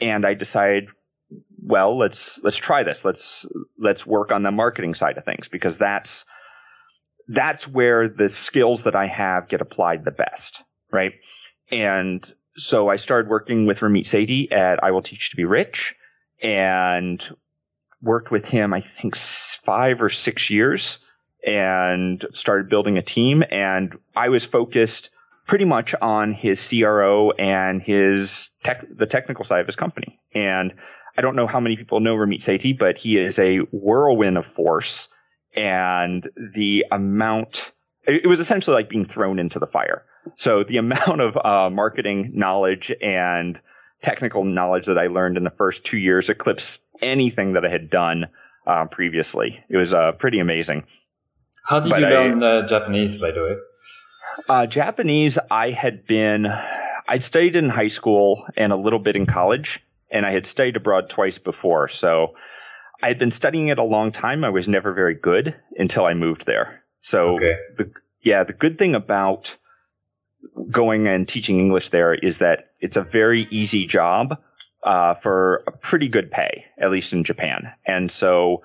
And 0.00 0.24
I 0.24 0.34
decided, 0.34 0.88
well, 1.60 1.98
let's, 1.98 2.40
let's 2.42 2.56
try 2.56 2.84
this. 2.84 3.04
Let's, 3.04 3.46
let's 3.78 4.06
work 4.06 4.30
on 4.30 4.42
the 4.42 4.52
marketing 4.52 4.94
side 4.94 5.18
of 5.18 5.24
things 5.24 5.48
because 5.48 5.78
that's, 5.78 6.24
that's 7.26 7.66
where 7.66 8.08
the 8.08 8.28
skills 8.28 8.84
that 8.84 8.94
I 8.94 9.06
have 9.06 9.48
get 9.48 9.60
applied 9.60 10.04
the 10.04 10.12
best. 10.12 10.62
Right. 10.90 11.12
And 11.70 12.24
so 12.56 12.88
I 12.88 12.96
started 12.96 13.28
working 13.28 13.66
with 13.66 13.80
Ramit 13.80 14.04
Sethi 14.04 14.52
at 14.52 14.82
I 14.82 14.92
Will 14.92 15.02
Teach 15.02 15.30
to 15.30 15.36
Be 15.36 15.44
Rich 15.44 15.94
and 16.40 17.36
worked 18.00 18.30
with 18.30 18.44
him, 18.44 18.72
I 18.72 18.80
think 18.80 19.16
five 19.16 20.00
or 20.00 20.08
six 20.08 20.50
years 20.50 21.00
and 21.46 22.24
started 22.32 22.68
building 22.68 22.98
a 22.98 23.02
team. 23.02 23.42
And 23.50 23.96
I 24.16 24.28
was 24.28 24.44
focused 24.44 25.10
pretty 25.46 25.64
much 25.64 25.94
on 26.00 26.34
his 26.34 26.68
CRO 26.68 27.30
and 27.30 27.80
his 27.80 28.50
tech, 28.62 28.84
the 28.94 29.06
technical 29.06 29.44
side 29.44 29.60
of 29.60 29.66
his 29.66 29.76
company. 29.76 30.20
And 30.34 30.74
I 31.16 31.22
don't 31.22 31.36
know 31.36 31.46
how 31.46 31.60
many 31.60 31.76
people 31.76 32.00
know 32.00 32.14
Ramit 32.14 32.42
Sethi, 32.42 32.78
but 32.78 32.98
he 32.98 33.16
is 33.16 33.38
a 33.38 33.58
whirlwind 33.72 34.38
of 34.38 34.44
force 34.54 35.08
and 35.56 36.28
the 36.36 36.84
amount, 36.90 37.72
it 38.06 38.28
was 38.28 38.40
essentially 38.40 38.74
like 38.74 38.88
being 38.88 39.06
thrown 39.06 39.38
into 39.38 39.58
the 39.58 39.66
fire. 39.66 40.04
So 40.36 40.64
the 40.64 40.76
amount 40.78 41.20
of 41.20 41.36
uh, 41.36 41.70
marketing 41.70 42.32
knowledge 42.34 42.92
and 43.00 43.60
technical 44.00 44.44
knowledge 44.44 44.86
that 44.86 44.98
I 44.98 45.08
learned 45.08 45.36
in 45.36 45.44
the 45.44 45.50
first 45.50 45.84
two 45.84 45.98
years 45.98 46.30
eclipsed 46.30 46.82
anything 47.02 47.54
that 47.54 47.64
I 47.64 47.68
had 47.68 47.90
done 47.90 48.26
uh, 48.66 48.84
previously. 48.84 49.64
It 49.68 49.76
was 49.76 49.92
uh, 49.92 50.12
pretty 50.12 50.38
amazing. 50.38 50.84
How 51.68 51.80
did 51.80 51.90
but 51.90 52.00
you 52.00 52.06
learn 52.06 52.42
uh, 52.42 52.66
Japanese, 52.66 53.18
by 53.18 53.30
the 53.30 53.42
way? 53.42 53.56
Uh, 54.48 54.66
Japanese, 54.66 55.38
I 55.50 55.70
had 55.70 56.06
been, 56.06 56.46
I'd 57.06 57.22
studied 57.22 57.56
in 57.56 57.68
high 57.68 57.88
school 57.88 58.44
and 58.56 58.72
a 58.72 58.76
little 58.76 58.98
bit 58.98 59.16
in 59.16 59.26
college, 59.26 59.80
and 60.10 60.24
I 60.24 60.32
had 60.32 60.46
studied 60.46 60.76
abroad 60.76 61.10
twice 61.10 61.38
before. 61.38 61.88
So 61.88 62.34
I 63.02 63.08
had 63.08 63.18
been 63.18 63.30
studying 63.30 63.68
it 63.68 63.78
a 63.78 63.84
long 63.84 64.12
time. 64.12 64.44
I 64.44 64.48
was 64.48 64.66
never 64.66 64.94
very 64.94 65.14
good 65.14 65.54
until 65.76 66.06
I 66.06 66.14
moved 66.14 66.46
there. 66.46 66.82
So 67.00 67.36
okay. 67.36 67.56
the 67.76 67.92
yeah, 68.22 68.44
the 68.44 68.52
good 68.52 68.78
thing 68.78 68.94
about 68.94 69.56
going 70.70 71.06
and 71.06 71.28
teaching 71.28 71.60
English 71.60 71.90
there 71.90 72.14
is 72.14 72.38
that 72.38 72.70
it's 72.80 72.96
a 72.96 73.02
very 73.02 73.46
easy 73.50 73.86
job 73.86 74.40
uh, 74.82 75.14
for 75.14 75.64
a 75.66 75.72
pretty 75.72 76.08
good 76.08 76.30
pay, 76.30 76.64
at 76.80 76.90
least 76.90 77.12
in 77.12 77.24
Japan. 77.24 77.72
And 77.86 78.10
so 78.10 78.62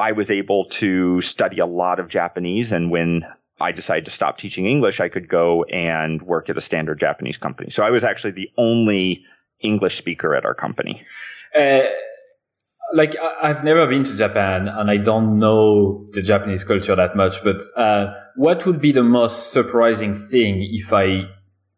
I 0.00 0.12
was 0.12 0.30
able 0.30 0.66
to 0.80 1.20
study 1.20 1.58
a 1.58 1.66
lot 1.66 2.00
of 2.00 2.08
Japanese. 2.08 2.72
And 2.72 2.90
when 2.90 3.22
I 3.60 3.72
decided 3.72 4.04
to 4.06 4.10
stop 4.10 4.38
teaching 4.38 4.66
English, 4.66 5.00
I 5.00 5.08
could 5.08 5.28
go 5.28 5.64
and 5.64 6.20
work 6.22 6.48
at 6.48 6.56
a 6.56 6.60
standard 6.60 6.98
Japanese 7.00 7.36
company. 7.36 7.70
So 7.70 7.82
I 7.82 7.90
was 7.90 8.04
actually 8.04 8.32
the 8.32 8.50
only 8.58 9.24
English 9.60 9.98
speaker 9.98 10.34
at 10.34 10.44
our 10.44 10.54
company. 10.54 11.02
Uh, 11.56 11.82
like 12.94 13.16
I've 13.42 13.64
never 13.64 13.86
been 13.86 14.04
to 14.04 14.16
Japan 14.16 14.68
and 14.68 14.90
I 14.90 14.96
don't 14.98 15.38
know 15.38 16.06
the 16.12 16.22
Japanese 16.22 16.64
culture 16.64 16.94
that 16.94 17.16
much, 17.16 17.42
but 17.42 17.62
uh, 17.76 18.12
what 18.36 18.66
would 18.66 18.80
be 18.80 18.92
the 18.92 19.02
most 19.02 19.52
surprising 19.52 20.14
thing 20.14 20.68
if 20.72 20.92
I 20.92 21.22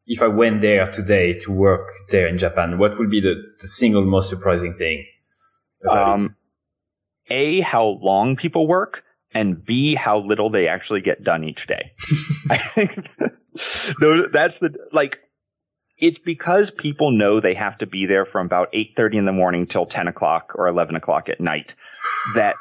if 0.07 0.20
I 0.20 0.29
went 0.29 0.61
there 0.61 0.87
today 0.90 1.33
to 1.40 1.53
work 1.53 1.88
there 2.11 2.27
in 2.27 2.38
Japan? 2.38 2.79
What 2.79 2.98
would 2.98 3.11
be 3.11 3.20
the, 3.20 3.35
the 3.61 3.68
single 3.68 4.05
most 4.05 4.29
surprising 4.29 4.74
thing? 4.74 5.07
Um, 5.88 6.37
a, 7.29 7.61
how 7.61 7.87
long 7.87 8.37
people 8.37 8.67
work, 8.67 9.03
and 9.33 9.65
B, 9.65 9.95
how 9.95 10.19
little 10.19 10.51
they 10.51 10.69
actually 10.69 11.01
get 11.01 11.25
done 11.25 11.45
each 11.45 11.67
day. 11.67 11.93
I 12.51 12.59
think 12.59 13.11
that's 14.33 14.59
the 14.59 14.75
like. 14.93 15.19
It's 15.97 16.19
because 16.19 16.71
people 16.71 17.13
know 17.13 17.41
they 17.41 17.55
have 17.55 17.79
to 17.79 17.87
be 17.87 18.07
there 18.07 18.27
from 18.27 18.47
about 18.47 18.69
eight 18.73 18.95
thirty 18.97 19.17
in 19.17 19.27
the 19.27 19.33
morning 19.33 19.67
till 19.67 19.87
ten 19.87 20.09
o'clock 20.09 20.53
or 20.55 20.69
eleven 20.69 20.97
o'clock 20.97 21.29
at 21.29 21.41
night. 21.41 21.75
That, 22.35 22.57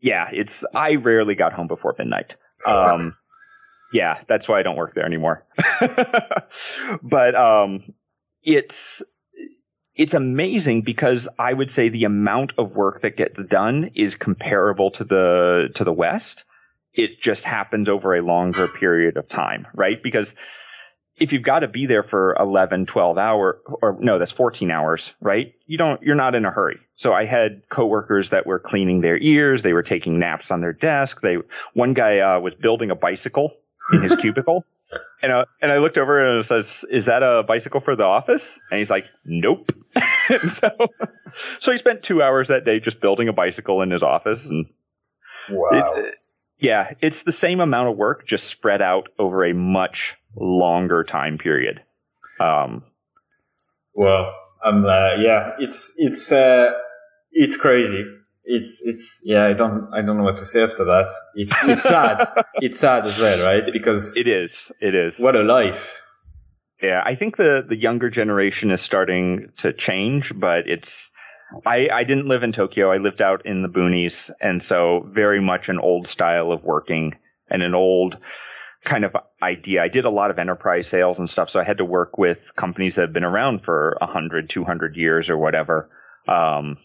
yeah, 0.00 0.28
it's. 0.32 0.64
I 0.74 0.96
rarely 0.96 1.34
got 1.34 1.52
home 1.52 1.68
before 1.68 1.94
midnight. 1.98 2.36
Um, 2.66 3.16
yeah, 3.92 4.18
that's 4.28 4.48
why 4.48 4.58
I 4.58 4.62
don't 4.62 4.76
work 4.76 4.94
there 4.94 5.06
anymore. 5.06 5.46
but 7.02 7.34
um, 7.34 7.94
it's 8.42 9.02
it's 9.96 10.14
amazing 10.14 10.82
because 10.82 11.28
I 11.38 11.52
would 11.52 11.70
say 11.70 11.88
the 11.88 12.04
amount 12.04 12.54
of 12.58 12.74
work 12.74 13.02
that 13.02 13.16
gets 13.16 13.40
done 13.42 13.92
is 13.94 14.16
comparable 14.16 14.90
to 14.92 15.04
the 15.04 15.68
to 15.76 15.84
the 15.84 15.92
West. 15.92 16.44
It 16.92 17.20
just 17.20 17.44
happens 17.44 17.88
over 17.88 18.14
a 18.14 18.22
longer 18.22 18.68
period 18.68 19.16
of 19.16 19.28
time, 19.28 19.66
right? 19.74 20.00
Because 20.02 20.34
if 21.16 21.32
you've 21.32 21.42
got 21.42 21.60
to 21.60 21.68
be 21.68 21.86
there 21.86 22.02
for 22.02 22.36
11, 22.38 22.86
12 22.86 23.18
hour 23.18 23.60
or 23.82 23.96
no, 24.00 24.18
that's 24.18 24.32
14 24.32 24.70
hours, 24.70 25.12
right? 25.20 25.54
You 25.66 25.78
don't, 25.78 26.02
you're 26.02 26.16
not 26.16 26.34
in 26.34 26.44
a 26.44 26.50
hurry. 26.50 26.78
So 26.96 27.12
I 27.12 27.24
had 27.24 27.68
coworkers 27.68 28.30
that 28.30 28.46
were 28.46 28.58
cleaning 28.58 29.00
their 29.00 29.16
ears. 29.16 29.62
They 29.62 29.72
were 29.72 29.82
taking 29.82 30.18
naps 30.18 30.50
on 30.50 30.60
their 30.60 30.72
desk. 30.72 31.20
They, 31.20 31.38
one 31.72 31.94
guy, 31.94 32.18
uh, 32.18 32.40
was 32.40 32.54
building 32.54 32.90
a 32.90 32.96
bicycle 32.96 33.54
in 33.92 34.02
his 34.02 34.16
cubicle 34.20 34.64
and 35.24 35.32
uh, 35.32 35.44
and 35.62 35.72
I 35.72 35.78
looked 35.78 35.96
over 35.96 36.22
and 36.22 36.40
it 36.40 36.46
says, 36.46 36.84
"Is 36.90 37.06
that 37.06 37.22
a 37.22 37.42
bicycle 37.42 37.80
for 37.80 37.96
the 37.96 38.04
office?" 38.04 38.60
And 38.70 38.78
he's 38.78 38.90
like, 38.90 39.06
"Nope." 39.24 39.72
so, 40.48 40.70
so 41.60 41.72
he 41.72 41.78
spent 41.78 42.02
two 42.02 42.22
hours 42.22 42.48
that 42.48 42.66
day 42.66 42.78
just 42.78 43.00
building 43.00 43.28
a 43.28 43.32
bicycle 43.32 43.80
in 43.80 43.90
his 43.90 44.02
office, 44.02 44.44
and 44.44 44.66
wow, 45.48 45.70
it's, 45.72 45.90
yeah, 46.58 46.92
it's 47.00 47.22
the 47.22 47.32
same 47.32 47.60
amount 47.60 47.88
of 47.88 47.96
work 47.96 48.26
just 48.26 48.44
spread 48.44 48.82
out 48.82 49.08
over 49.18 49.46
a 49.46 49.54
much 49.54 50.14
longer 50.36 51.04
time 51.04 51.38
period. 51.38 51.80
Um, 52.38 52.84
well, 53.94 54.30
um, 54.62 54.84
uh, 54.84 55.14
yeah, 55.14 55.52
it's 55.58 55.94
it's 55.96 56.30
uh, 56.30 56.72
it's 57.32 57.56
crazy 57.56 58.04
it's 58.44 58.80
it's 58.84 59.22
yeah 59.24 59.46
i 59.46 59.52
don't 59.52 59.88
i 59.92 60.02
don't 60.02 60.16
know 60.18 60.22
what 60.24 60.36
to 60.36 60.46
say 60.46 60.62
after 60.62 60.84
that. 60.84 61.06
It's 61.34 61.64
it's 61.64 61.82
sad. 61.94 62.26
It's 62.56 62.78
sad 62.78 63.06
as 63.06 63.18
well 63.18 63.44
right? 63.46 63.64
Because 63.72 64.16
it 64.16 64.26
is. 64.26 64.70
It 64.80 64.94
is. 64.94 65.18
what 65.18 65.34
a 65.36 65.42
life. 65.42 66.02
Yeah 66.82 67.02
i 67.04 67.14
think 67.14 67.36
the 67.36 67.64
the 67.66 67.76
younger 67.76 68.10
generation 68.10 68.70
is 68.70 68.80
starting 68.82 69.52
to 69.58 69.72
change 69.72 70.32
but 70.38 70.68
it's 70.68 71.10
i 71.64 71.88
i 71.92 72.04
didn't 72.04 72.28
live 72.28 72.42
in 72.42 72.52
tokyo. 72.52 72.92
I 72.92 72.98
lived 72.98 73.22
out 73.22 73.46
in 73.46 73.62
the 73.62 73.68
boonies 73.68 74.30
and 74.40 74.62
so 74.62 75.06
very 75.10 75.40
much 75.40 75.68
an 75.68 75.78
old 75.78 76.06
style 76.06 76.52
of 76.52 76.62
working 76.64 77.14
and 77.48 77.62
an 77.62 77.74
old 77.74 78.16
kind 78.84 79.04
of 79.06 79.16
idea. 79.42 79.82
I 79.82 79.88
did 79.88 80.04
a 80.04 80.10
lot 80.10 80.30
of 80.30 80.38
enterprise 80.38 80.88
sales 80.88 81.18
and 81.18 81.30
stuff 81.30 81.48
so 81.48 81.60
i 81.60 81.64
had 81.64 81.78
to 81.78 81.84
work 81.84 82.18
with 82.18 82.38
companies 82.56 82.96
that 82.96 83.02
have 83.02 83.12
been 83.14 83.24
around 83.24 83.62
for 83.64 83.96
100 84.00 84.50
200 84.50 84.96
years 84.96 85.30
or 85.30 85.38
whatever. 85.38 85.88
Um, 86.28 86.76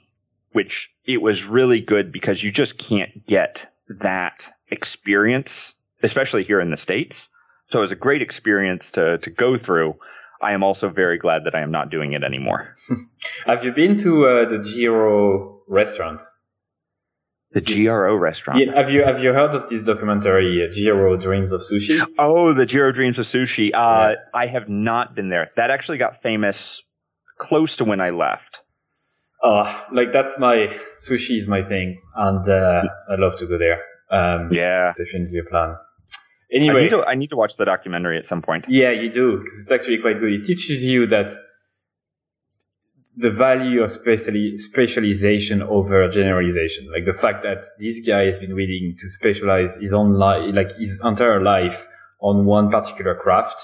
which 0.51 0.89
it 1.05 1.21
was 1.21 1.43
really 1.43 1.81
good 1.81 2.12
because 2.12 2.41
you 2.41 2.51
just 2.51 2.77
can't 2.77 3.25
get 3.25 3.71
that 3.99 4.51
experience, 4.69 5.73
especially 6.03 6.43
here 6.43 6.62
in 6.62 6.71
the 6.71 6.77
States. 6.77 7.29
So 7.67 7.79
it 7.79 7.81
was 7.81 7.91
a 7.91 7.95
great 7.95 8.21
experience 8.21 8.91
to, 8.91 9.19
to 9.19 9.29
go 9.29 9.58
through. 9.58 9.95
I 10.41 10.54
am 10.54 10.63
also 10.63 10.89
very 10.89 11.17
glad 11.17 11.43
that 11.45 11.56
I 11.56 11.62
am 11.62 11.71
not 11.71 11.91
doing 11.91 12.13
it 12.13 12.23
anymore. 12.23 12.75
Have 13.45 13.63
you 13.63 13.71
been 13.71 13.97
to 14.00 14.25
uh, 14.25 14.50
the 14.50 14.60
Jiro 14.60 15.62
restaurant? 15.67 16.21
The 17.52 17.62
Jiro 17.62 18.15
restaurant. 18.15 18.60
Yeah, 18.60 18.75
have 18.75 18.91
you 18.91 19.04
have 19.04 19.23
you 19.23 19.33
heard 19.33 19.56
of 19.56 19.67
this 19.67 19.83
documentary, 19.83 20.63
uh, 20.63 20.71
Jiro 20.71 21.17
Dreams 21.17 21.52
of 21.52 21.62
Sushi? 21.62 22.00
Oh, 22.19 22.54
the 22.54 22.67
Jiro 22.67 22.91
Dreams 22.91 23.17
of 23.17 23.25
Sushi. 23.25 23.71
Uh, 23.73 24.12
yeah. 24.12 24.15
I 24.35 24.45
have 24.45 24.69
not 24.69 25.15
been 25.15 25.29
there. 25.29 25.50
That 25.56 25.71
actually 25.71 25.97
got 25.97 26.21
famous 26.21 26.83
close 27.39 27.77
to 27.77 27.85
when 27.85 28.02
I 28.02 28.12
left. 28.12 28.48
Uh, 29.42 29.81
like 29.92 30.12
that's 30.12 30.37
my 30.37 30.75
sushi 31.02 31.37
is 31.37 31.48
my 31.48 31.63
thing, 31.63 32.02
and 32.15 32.50
uh, 32.50 32.83
I 33.10 33.15
love 33.15 33.37
to 33.37 33.48
go 33.48 33.58
there. 33.58 33.81
Um, 34.12 34.52
yeah, 34.52 34.94
definitely 34.98 35.40
a 35.40 35.50
plan. 35.50 35.77
Anyway, 36.52 36.79
I 36.79 36.83
need, 36.83 36.90
to, 36.90 37.04
I 37.04 37.15
need 37.15 37.29
to 37.29 37.35
watch 37.35 37.58
the 37.58 37.65
documentary 37.65 38.17
at 38.17 38.25
some 38.25 38.42
point. 38.42 38.65
Yeah, 38.67 38.90
you 38.90 39.12
do 39.12 39.37
because 39.37 39.62
it's 39.62 39.71
actually 39.71 40.00
quite 40.00 40.19
good. 40.19 40.33
It 40.33 40.46
teaches 40.46 40.83
you 40.83 41.06
that 41.08 41.31
the 43.15 43.29
value 43.29 43.83
of 43.83 43.92
specially 43.92 44.58
specialization 44.58 45.62
over 45.62 46.08
generalization. 46.10 46.90
Like 46.92 47.06
the 47.06 47.13
fact 47.13 47.44
that 47.44 47.65
this 47.79 48.00
guy 48.06 48.25
has 48.25 48.40
been 48.40 48.56
willing 48.56 48.96
to 48.98 49.10
specialize 49.10 49.77
his 49.77 49.94
own 49.94 50.13
life, 50.13 50.54
like 50.56 50.75
his 50.77 51.00
entire 51.04 51.42
life 51.42 51.85
on 52.19 52.46
one 52.46 52.71
particular 52.71 53.15
craft. 53.15 53.62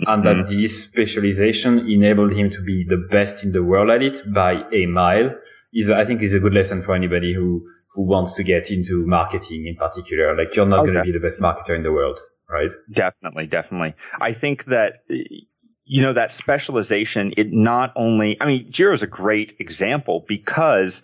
Mm-hmm. 0.00 0.12
And 0.12 0.24
that 0.24 0.36
mm-hmm. 0.36 0.60
this 0.60 0.84
specialization 0.84 1.78
enabled 1.88 2.32
him 2.32 2.50
to 2.50 2.62
be 2.62 2.84
the 2.86 3.06
best 3.10 3.42
in 3.42 3.52
the 3.52 3.62
world 3.62 3.90
at 3.90 4.02
it 4.02 4.22
by 4.32 4.64
a 4.72 4.86
mile 4.86 5.34
is, 5.72 5.90
I 5.90 6.04
think 6.04 6.22
is 6.22 6.34
a 6.34 6.40
good 6.40 6.54
lesson 6.54 6.82
for 6.82 6.94
anybody 6.94 7.32
who, 7.34 7.66
who 7.94 8.02
wants 8.02 8.36
to 8.36 8.42
get 8.42 8.70
into 8.70 9.06
marketing 9.06 9.66
in 9.66 9.76
particular. 9.76 10.36
Like 10.36 10.54
you're 10.54 10.66
not 10.66 10.80
okay. 10.80 10.92
going 10.92 11.04
to 11.04 11.12
be 11.12 11.18
the 11.18 11.26
best 11.26 11.40
marketer 11.40 11.74
in 11.74 11.82
the 11.82 11.92
world, 11.92 12.18
right? 12.50 12.70
Definitely, 12.92 13.46
definitely. 13.46 13.94
I 14.20 14.34
think 14.34 14.66
that 14.66 15.04
you 15.86 16.02
know, 16.02 16.12
that 16.12 16.32
specialization, 16.32 17.32
it 17.36 17.52
not 17.52 17.92
only, 17.94 18.36
I 18.40 18.46
mean, 18.46 18.72
Jiro 18.72 18.92
is 18.92 19.02
a 19.02 19.06
great 19.06 19.56
example 19.60 20.24
because, 20.26 21.00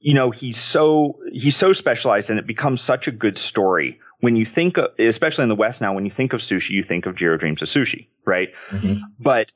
you 0.00 0.14
know, 0.14 0.32
he's 0.32 0.58
so, 0.58 1.20
he's 1.32 1.56
so 1.56 1.72
specialized 1.72 2.28
and 2.28 2.40
it 2.40 2.46
becomes 2.46 2.82
such 2.82 3.06
a 3.06 3.12
good 3.12 3.38
story. 3.38 4.00
When 4.20 4.36
you 4.36 4.44
think 4.44 4.78
of, 4.78 4.90
especially 4.98 5.44
in 5.44 5.48
the 5.48 5.54
West 5.54 5.80
now, 5.80 5.94
when 5.94 6.04
you 6.04 6.10
think 6.10 6.32
of 6.32 6.40
sushi, 6.40 6.70
you 6.70 6.82
think 6.82 7.06
of 7.06 7.14
Jiro 7.14 7.36
Dreams 7.36 7.62
of 7.62 7.68
Sushi, 7.68 8.08
right? 8.24 8.48
Mm-hmm. 8.70 8.94
But 9.18 9.52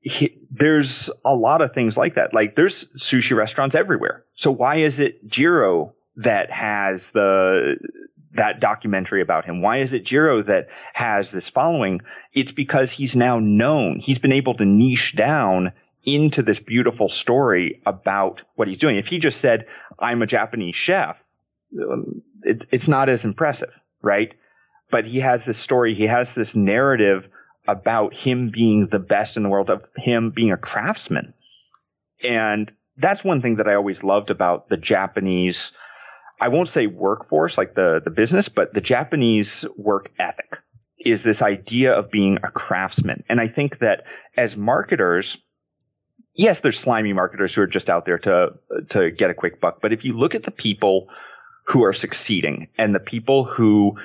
he, 0.00 0.38
there's 0.50 1.10
a 1.24 1.34
lot 1.34 1.60
of 1.60 1.72
things 1.72 1.96
like 1.96 2.16
that. 2.16 2.34
Like 2.34 2.56
there's 2.56 2.86
sushi 2.96 3.36
restaurants 3.36 3.74
everywhere. 3.74 4.24
So 4.34 4.50
why 4.50 4.76
is 4.76 5.00
it 5.00 5.26
Jiro 5.26 5.94
that 6.16 6.50
has 6.50 7.12
the 7.12 7.76
that 8.32 8.60
documentary 8.60 9.22
about 9.22 9.44
him? 9.44 9.62
Why 9.62 9.78
is 9.78 9.92
it 9.92 10.04
Jiro 10.04 10.42
that 10.42 10.68
has 10.92 11.30
this 11.30 11.48
following? 11.48 12.00
It's 12.32 12.52
because 12.52 12.90
he's 12.90 13.16
now 13.16 13.38
known. 13.38 13.98
He's 13.98 14.18
been 14.18 14.32
able 14.32 14.54
to 14.54 14.64
niche 14.64 15.14
down 15.16 15.72
into 16.04 16.42
this 16.42 16.58
beautiful 16.58 17.08
story 17.08 17.82
about 17.84 18.42
what 18.54 18.68
he's 18.68 18.78
doing. 18.78 18.96
If 18.96 19.06
he 19.06 19.18
just 19.18 19.40
said, 19.40 19.66
I'm 19.98 20.22
a 20.22 20.26
Japanese 20.26 20.76
chef, 20.76 21.16
it's, 22.42 22.66
it's 22.70 22.88
not 22.88 23.08
as 23.08 23.24
impressive, 23.24 23.72
right? 24.02 24.34
But 24.90 25.06
he 25.06 25.20
has 25.20 25.44
this 25.44 25.58
story, 25.58 25.94
he 25.94 26.06
has 26.06 26.34
this 26.34 26.56
narrative 26.56 27.28
about 27.66 28.14
him 28.14 28.50
being 28.50 28.88
the 28.90 28.98
best 28.98 29.36
in 29.36 29.42
the 29.42 29.48
world, 29.48 29.68
of 29.68 29.84
him 29.96 30.32
being 30.34 30.52
a 30.52 30.56
craftsman. 30.56 31.34
And 32.22 32.72
that's 32.96 33.22
one 33.22 33.42
thing 33.42 33.56
that 33.56 33.68
I 33.68 33.74
always 33.74 34.02
loved 34.02 34.30
about 34.30 34.68
the 34.68 34.76
Japanese 34.76 35.72
I 36.40 36.48
won't 36.48 36.68
say 36.68 36.86
workforce 36.86 37.58
like 37.58 37.74
the, 37.74 38.00
the 38.02 38.10
business, 38.10 38.48
but 38.48 38.72
the 38.72 38.80
Japanese 38.80 39.66
work 39.76 40.10
ethic 40.18 40.58
is 40.98 41.22
this 41.22 41.42
idea 41.42 41.92
of 41.92 42.10
being 42.10 42.38
a 42.42 42.50
craftsman. 42.50 43.24
And 43.28 43.40
I 43.40 43.48
think 43.48 43.78
that 43.80 44.04
as 44.36 44.56
marketers, 44.56 45.38
yes, 46.34 46.60
there's 46.60 46.78
slimy 46.78 47.12
marketers 47.12 47.54
who 47.54 47.62
are 47.62 47.66
just 47.66 47.90
out 47.90 48.04
there 48.04 48.18
to, 48.18 48.50
to 48.90 49.10
get 49.10 49.30
a 49.30 49.34
quick 49.34 49.60
buck. 49.60 49.80
But 49.80 49.92
if 49.92 50.04
you 50.04 50.16
look 50.16 50.34
at 50.34 50.44
the 50.44 50.50
people 50.50 51.08
who 51.68 51.84
are 51.84 51.92
succeeding 51.92 52.68
and 52.76 52.94
the 52.94 53.00
people 53.00 53.44
who 53.44 53.98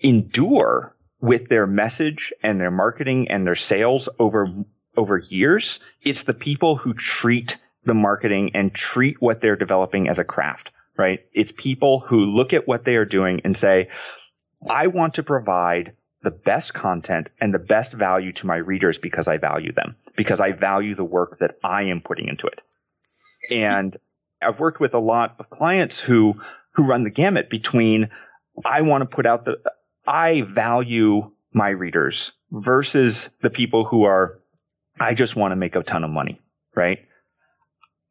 endure 0.00 0.94
with 1.20 1.48
their 1.48 1.66
message 1.66 2.32
and 2.42 2.60
their 2.60 2.70
marketing 2.70 3.28
and 3.30 3.46
their 3.46 3.54
sales 3.54 4.08
over, 4.18 4.48
over 4.96 5.18
years, 5.18 5.80
it's 6.02 6.24
the 6.24 6.34
people 6.34 6.76
who 6.76 6.94
treat 6.94 7.58
the 7.84 7.94
marketing 7.94 8.50
and 8.54 8.74
treat 8.74 9.20
what 9.20 9.40
they're 9.40 9.56
developing 9.56 10.08
as 10.08 10.18
a 10.18 10.24
craft 10.24 10.70
right? 10.96 11.20
It's 11.32 11.52
people 11.52 12.00
who 12.00 12.24
look 12.24 12.52
at 12.52 12.68
what 12.68 12.84
they 12.84 12.96
are 12.96 13.04
doing 13.04 13.40
and 13.44 13.56
say, 13.56 13.88
I 14.68 14.88
want 14.88 15.14
to 15.14 15.22
provide 15.22 15.94
the 16.22 16.30
best 16.30 16.72
content 16.72 17.30
and 17.40 17.52
the 17.52 17.58
best 17.58 17.92
value 17.92 18.32
to 18.34 18.46
my 18.46 18.56
readers 18.56 18.98
because 18.98 19.26
I 19.26 19.38
value 19.38 19.72
them, 19.72 19.96
because 20.16 20.40
I 20.40 20.52
value 20.52 20.94
the 20.94 21.04
work 21.04 21.38
that 21.40 21.58
I 21.64 21.84
am 21.84 22.00
putting 22.00 22.28
into 22.28 22.46
it. 22.46 22.60
And 23.50 23.96
I've 24.40 24.60
worked 24.60 24.80
with 24.80 24.94
a 24.94 25.00
lot 25.00 25.36
of 25.38 25.50
clients 25.50 25.98
who, 25.98 26.34
who 26.74 26.84
run 26.84 27.04
the 27.04 27.10
gamut 27.10 27.50
between 27.50 28.10
I 28.64 28.82
want 28.82 29.02
to 29.02 29.14
put 29.14 29.26
out 29.26 29.44
the, 29.44 29.58
I 30.06 30.42
value 30.42 31.30
my 31.52 31.68
readers 31.68 32.32
versus 32.50 33.30
the 33.40 33.50
people 33.50 33.84
who 33.84 34.04
are, 34.04 34.40
I 34.98 35.14
just 35.14 35.36
want 35.36 35.52
to 35.52 35.56
make 35.56 35.74
a 35.76 35.82
ton 35.82 36.04
of 36.04 36.10
money, 36.10 36.40
right? 36.74 36.98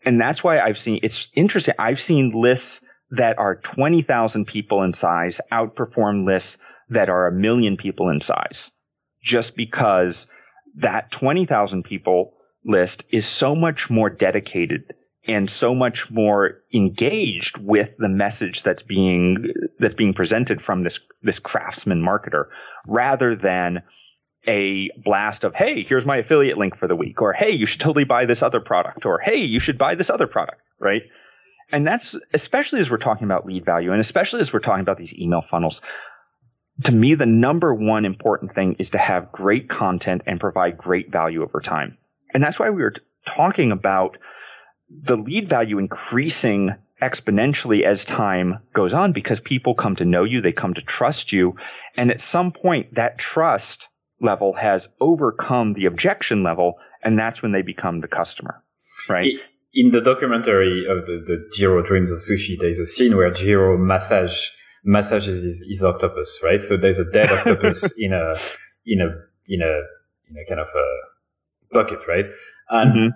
And 0.03 0.19
that's 0.19 0.43
why 0.43 0.59
I've 0.59 0.79
seen, 0.79 0.99
it's 1.03 1.29
interesting. 1.35 1.75
I've 1.77 1.99
seen 1.99 2.31
lists 2.31 2.81
that 3.11 3.37
are 3.37 3.55
20,000 3.55 4.45
people 4.45 4.83
in 4.83 4.93
size 4.93 5.41
outperform 5.51 6.25
lists 6.25 6.57
that 6.89 7.09
are 7.09 7.27
a 7.27 7.31
million 7.31 7.77
people 7.77 8.09
in 8.09 8.21
size 8.21 8.71
just 9.21 9.55
because 9.55 10.27
that 10.75 11.11
20,000 11.11 11.83
people 11.83 12.33
list 12.65 13.03
is 13.09 13.25
so 13.25 13.55
much 13.55 13.89
more 13.89 14.09
dedicated 14.09 14.93
and 15.27 15.49
so 15.49 15.75
much 15.75 16.09
more 16.09 16.61
engaged 16.73 17.57
with 17.57 17.89
the 17.97 18.09
message 18.09 18.63
that's 18.63 18.81
being 18.81 19.53
that's 19.79 19.93
being 19.93 20.13
presented 20.13 20.61
from 20.61 20.83
this 20.83 20.99
this 21.21 21.39
craftsman 21.39 22.01
marketer 22.01 22.45
rather 22.87 23.35
than 23.35 23.83
a 24.47 24.89
blast 25.03 25.43
of, 25.43 25.53
hey, 25.53 25.83
here's 25.83 26.05
my 26.05 26.17
affiliate 26.17 26.57
link 26.57 26.75
for 26.75 26.87
the 26.87 26.95
week, 26.95 27.21
or 27.21 27.33
hey, 27.33 27.51
you 27.51 27.67
should 27.67 27.81
totally 27.81 28.05
buy 28.05 28.25
this 28.25 28.41
other 28.41 28.59
product, 28.59 29.05
or 29.05 29.19
hey, 29.19 29.37
you 29.37 29.59
should 29.59 29.77
buy 29.77 29.93
this 29.93 30.09
other 30.09 30.25
product, 30.25 30.61
right? 30.79 31.03
And 31.71 31.85
that's 31.85 32.17
especially 32.33 32.79
as 32.79 32.89
we're 32.89 32.97
talking 32.97 33.25
about 33.25 33.45
lead 33.45 33.63
value, 33.63 33.91
and 33.91 34.01
especially 34.01 34.41
as 34.41 34.51
we're 34.51 34.59
talking 34.59 34.81
about 34.81 34.97
these 34.97 35.13
email 35.13 35.43
funnels. 35.49 35.81
To 36.85 36.91
me, 36.91 37.13
the 37.13 37.27
number 37.27 37.73
one 37.73 38.05
important 38.05 38.55
thing 38.55 38.77
is 38.79 38.91
to 38.91 38.97
have 38.97 39.31
great 39.31 39.69
content 39.69 40.23
and 40.25 40.39
provide 40.39 40.77
great 40.77 41.11
value 41.11 41.43
over 41.43 41.59
time. 41.59 41.97
And 42.33 42.41
that's 42.41 42.57
why 42.57 42.71
we 42.71 42.81
were 42.81 42.95
talking 43.27 43.71
about 43.71 44.17
the 45.03 45.17
lead 45.17 45.49
value 45.49 45.77
increasing 45.77 46.75
exponentially 47.01 47.83
as 47.83 48.05
time 48.05 48.59
goes 48.73 48.93
on 48.93 49.11
because 49.11 49.39
people 49.39 49.73
come 49.73 49.95
to 49.95 50.05
know 50.05 50.23
you, 50.23 50.41
they 50.41 50.51
come 50.51 50.73
to 50.73 50.81
trust 50.81 51.31
you. 51.31 51.55
And 51.97 52.11
at 52.11 52.21
some 52.21 52.51
point, 52.51 52.95
that 52.95 53.17
trust 53.17 53.87
level 54.19 54.53
has 54.53 54.87
overcome 54.99 55.73
the 55.73 55.85
objection 55.85 56.43
level, 56.43 56.75
and 57.03 57.17
that's 57.17 57.41
when 57.41 57.51
they 57.51 57.63
become 57.63 58.01
the 58.01 58.07
customer, 58.07 58.63
right? 59.09 59.31
In 59.73 59.91
the 59.91 60.01
documentary 60.01 60.85
of 60.87 61.05
the, 61.07 61.23
the 61.25 61.49
Jiro 61.55 61.81
Dreams 61.81 62.11
of 62.11 62.19
Sushi, 62.19 62.59
there's 62.59 62.79
a 62.79 62.85
scene 62.85 63.15
where 63.15 63.31
Jiro 63.31 63.77
massage 63.77 64.49
massages 64.83 65.43
his, 65.43 65.65
his 65.67 65.83
octopus, 65.83 66.39
right? 66.43 66.59
So 66.59 66.77
there's 66.77 66.99
a 66.99 67.09
dead 67.11 67.31
octopus 67.31 67.93
in 67.97 68.13
a 68.13 68.35
in 68.85 69.01
a 69.01 69.07
in 69.47 69.61
a 69.61 69.73
in 70.29 70.37
a 70.37 70.45
kind 70.47 70.59
of 70.59 70.67
a 70.67 71.73
bucket, 71.73 71.99
right? 72.07 72.25
And 72.69 72.91
mm-hmm. 72.91 73.07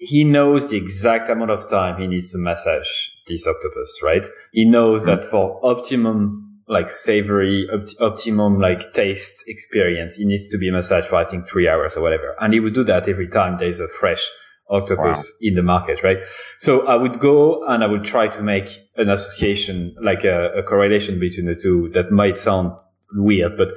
He 0.00 0.24
knows 0.24 0.70
the 0.70 0.78
exact 0.78 1.28
amount 1.28 1.50
of 1.50 1.68
time 1.68 2.00
he 2.00 2.06
needs 2.06 2.32
to 2.32 2.38
massage 2.38 2.88
this 3.26 3.46
octopus, 3.46 4.00
right? 4.02 4.24
He 4.50 4.64
knows 4.64 5.06
mm-hmm. 5.06 5.20
that 5.20 5.30
for 5.30 5.60
optimum 5.62 6.46
like 6.66 6.88
savory, 6.88 7.68
opt- 7.70 7.96
optimum 8.00 8.58
like 8.58 8.94
taste 8.94 9.44
experience. 9.46 10.18
It 10.18 10.24
needs 10.24 10.48
to 10.50 10.58
be 10.58 10.70
massaged 10.70 11.08
for 11.08 11.16
I 11.16 11.26
think 11.26 11.46
three 11.46 11.68
hours 11.68 11.96
or 11.96 12.00
whatever. 12.02 12.34
And 12.40 12.54
he 12.54 12.60
would 12.60 12.74
do 12.74 12.84
that 12.84 13.08
every 13.08 13.28
time 13.28 13.58
there's 13.58 13.80
a 13.80 13.88
fresh 13.88 14.26
octopus 14.70 15.38
wow. 15.42 15.48
in 15.48 15.54
the 15.56 15.62
market, 15.62 16.02
right? 16.02 16.18
So 16.56 16.86
I 16.86 16.94
would 16.94 17.18
go 17.18 17.66
and 17.66 17.84
I 17.84 17.86
would 17.86 18.04
try 18.04 18.28
to 18.28 18.42
make 18.42 18.70
an 18.96 19.10
association, 19.10 19.96
like 20.00 20.24
a, 20.24 20.52
a 20.56 20.62
correlation 20.62 21.20
between 21.20 21.46
the 21.46 21.56
two 21.56 21.90
that 21.92 22.10
might 22.10 22.38
sound 22.38 22.72
weird, 23.12 23.58
but 23.58 23.68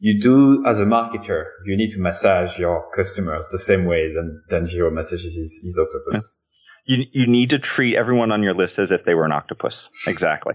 you 0.00 0.18
do 0.20 0.64
as 0.66 0.80
a 0.80 0.84
marketer, 0.84 1.44
you 1.66 1.76
need 1.76 1.90
to 1.90 2.00
massage 2.00 2.58
your 2.58 2.90
customers 2.96 3.46
the 3.52 3.58
same 3.58 3.84
way 3.84 4.12
than, 4.12 4.42
than 4.48 4.66
Jiro 4.66 4.90
massages 4.90 5.36
his, 5.36 5.60
his 5.62 5.78
octopus. 5.78 6.36
You, 6.86 7.04
you 7.12 7.26
need 7.26 7.50
to 7.50 7.58
treat 7.58 7.96
everyone 7.96 8.32
on 8.32 8.42
your 8.42 8.54
list 8.54 8.78
as 8.78 8.90
if 8.90 9.04
they 9.04 9.14
were 9.14 9.26
an 9.26 9.32
octopus. 9.32 9.90
Exactly. 10.06 10.54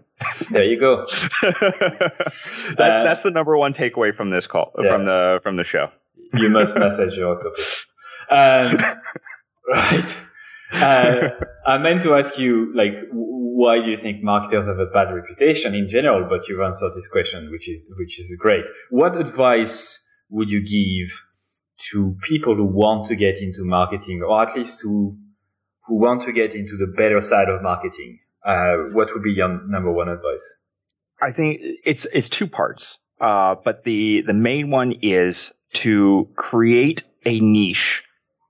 there 0.50 0.66
you 0.66 0.80
go. 0.80 1.06
that, 1.42 2.78
uh, 2.80 3.04
that's 3.04 3.22
the 3.22 3.32
number 3.32 3.56
one 3.56 3.74
takeaway 3.74 4.14
from 4.14 4.32
this 4.32 4.48
call, 4.48 4.74
yeah. 4.82 4.90
from 4.90 5.06
the 5.06 5.40
from 5.44 5.56
the 5.58 5.64
show. 5.64 5.90
You 6.34 6.50
must 6.50 6.76
message 6.76 7.16
your 7.16 7.36
octopus. 7.36 7.86
Um, 8.30 8.78
right. 9.70 10.26
Uh, 10.74 11.30
I 11.66 11.78
meant 11.78 12.02
to 12.02 12.16
ask 12.16 12.38
you, 12.40 12.76
like, 12.76 12.94
why 13.56 13.82
do 13.82 13.90
you 13.90 13.96
think 13.96 14.22
marketers 14.22 14.68
have 14.68 14.80
a 14.80 14.86
bad 14.88 15.14
reputation 15.14 15.74
in 15.74 15.88
general? 15.88 16.28
But 16.28 16.48
you've 16.48 16.60
answered 16.60 16.92
this 16.94 17.08
question, 17.08 17.50
which 17.52 17.70
is 17.70 17.82
which 17.98 18.20
is 18.20 18.36
great. 18.38 18.66
What 18.90 19.16
advice 19.16 20.06
would 20.30 20.50
you 20.50 20.60
give 20.60 21.10
to 21.92 22.18
people 22.24 22.56
who 22.56 22.66
want 22.66 23.08
to 23.08 23.16
get 23.16 23.38
into 23.42 23.64
marketing, 23.64 24.22
or 24.22 24.44
at 24.44 24.56
least 24.58 24.82
to 24.82 25.16
who 25.86 25.96
want 25.96 26.24
to 26.24 26.34
get 26.34 26.54
into 26.54 26.76
the 26.76 26.88
better 26.98 27.22
side 27.22 27.48
of 27.48 27.62
marketing, 27.62 28.20
uh, 28.46 28.76
what 28.92 29.14
would 29.14 29.24
be 29.24 29.32
your 29.32 29.50
number 29.68 29.92
one 29.92 30.10
advice? 30.10 30.46
I 31.22 31.32
think 31.32 31.62
it's 31.86 32.06
it's 32.12 32.28
two 32.28 32.48
parts, 32.48 32.98
uh, 33.22 33.56
but 33.64 33.86
the 33.86 34.24
the 34.28 34.34
main 34.34 34.70
one 34.70 34.96
is 35.02 35.54
to 35.86 36.28
create 36.36 37.04
a 37.26 37.40
niche 37.40 38.04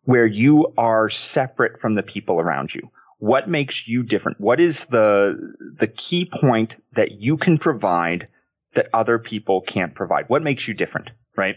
where 0.06 0.26
you 0.26 0.74
are 0.78 1.10
separate 1.10 1.80
from 1.80 1.94
the 1.94 2.04
people 2.04 2.40
around 2.40 2.74
you. 2.74 2.90
What 3.18 3.50
makes 3.50 3.88
you 3.88 4.04
different? 4.04 4.40
What 4.40 4.60
is 4.60 4.86
the 4.86 5.54
the 5.80 5.88
key 5.88 6.30
point 6.32 6.76
that 6.94 7.12
you 7.12 7.38
can 7.38 7.58
provide 7.58 8.28
that 8.74 8.90
other 8.94 9.20
people 9.20 9.62
can't 9.62 9.96
provide? 9.96 10.26
What 10.28 10.44
makes 10.44 10.68
you 10.68 10.74
different, 10.74 11.10
right? 11.36 11.56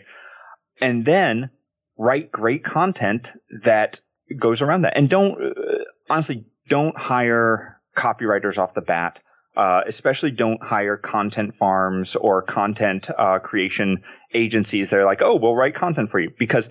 And 0.80 1.04
then 1.04 1.50
write 1.96 2.30
great 2.30 2.64
content 2.64 3.32
that 3.64 4.00
goes 4.38 4.62
around 4.62 4.82
that. 4.82 4.96
And 4.96 5.10
don't 5.10 5.42
uh, 5.42 5.84
honestly 6.08 6.46
don't 6.68 6.96
hire 6.96 7.80
copywriters 7.96 8.58
off 8.58 8.74
the 8.74 8.80
bat. 8.80 9.18
Uh, 9.56 9.80
especially 9.88 10.30
don't 10.30 10.62
hire 10.62 10.96
content 10.96 11.56
farms 11.58 12.14
or 12.14 12.42
content 12.42 13.10
uh, 13.10 13.40
creation 13.40 14.04
agencies 14.32 14.90
that 14.90 15.00
are 15.00 15.04
like, 15.04 15.20
oh, 15.20 15.34
we'll 15.34 15.56
write 15.56 15.74
content 15.74 16.12
for 16.12 16.20
you. 16.20 16.30
Because 16.38 16.70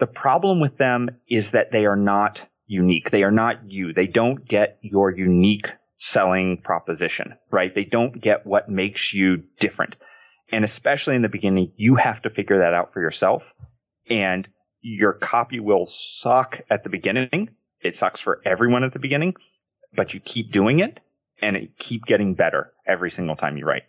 the 0.00 0.06
problem 0.08 0.60
with 0.60 0.76
them 0.76 1.08
is 1.28 1.52
that 1.52 1.70
they 1.70 1.86
are 1.86 1.94
not 1.94 2.44
unique. 2.66 3.10
They 3.10 3.22
are 3.22 3.30
not 3.30 3.70
you. 3.70 3.92
They 3.92 4.06
don't 4.06 4.46
get 4.46 4.78
your 4.82 5.10
unique 5.10 5.68
selling 5.96 6.60
proposition, 6.62 7.34
right? 7.50 7.74
They 7.74 7.84
don't 7.84 8.20
get 8.20 8.46
what 8.46 8.68
makes 8.68 9.12
you 9.12 9.44
different. 9.58 9.96
And 10.52 10.64
especially 10.64 11.16
in 11.16 11.22
the 11.22 11.28
beginning, 11.28 11.72
you 11.76 11.96
have 11.96 12.22
to 12.22 12.30
figure 12.30 12.58
that 12.58 12.74
out 12.74 12.92
for 12.92 13.00
yourself. 13.00 13.42
And 14.08 14.46
your 14.80 15.14
copy 15.14 15.60
will 15.60 15.86
suck 15.88 16.60
at 16.70 16.84
the 16.84 16.90
beginning. 16.90 17.50
It 17.80 17.96
sucks 17.96 18.20
for 18.20 18.40
everyone 18.44 18.84
at 18.84 18.92
the 18.92 18.98
beginning, 18.98 19.34
but 19.94 20.12
you 20.12 20.20
keep 20.20 20.52
doing 20.52 20.80
it 20.80 21.00
and 21.40 21.56
it 21.56 21.78
keep 21.78 22.04
getting 22.04 22.34
better 22.34 22.72
every 22.86 23.10
single 23.10 23.36
time 23.36 23.56
you 23.56 23.64
write. 23.64 23.84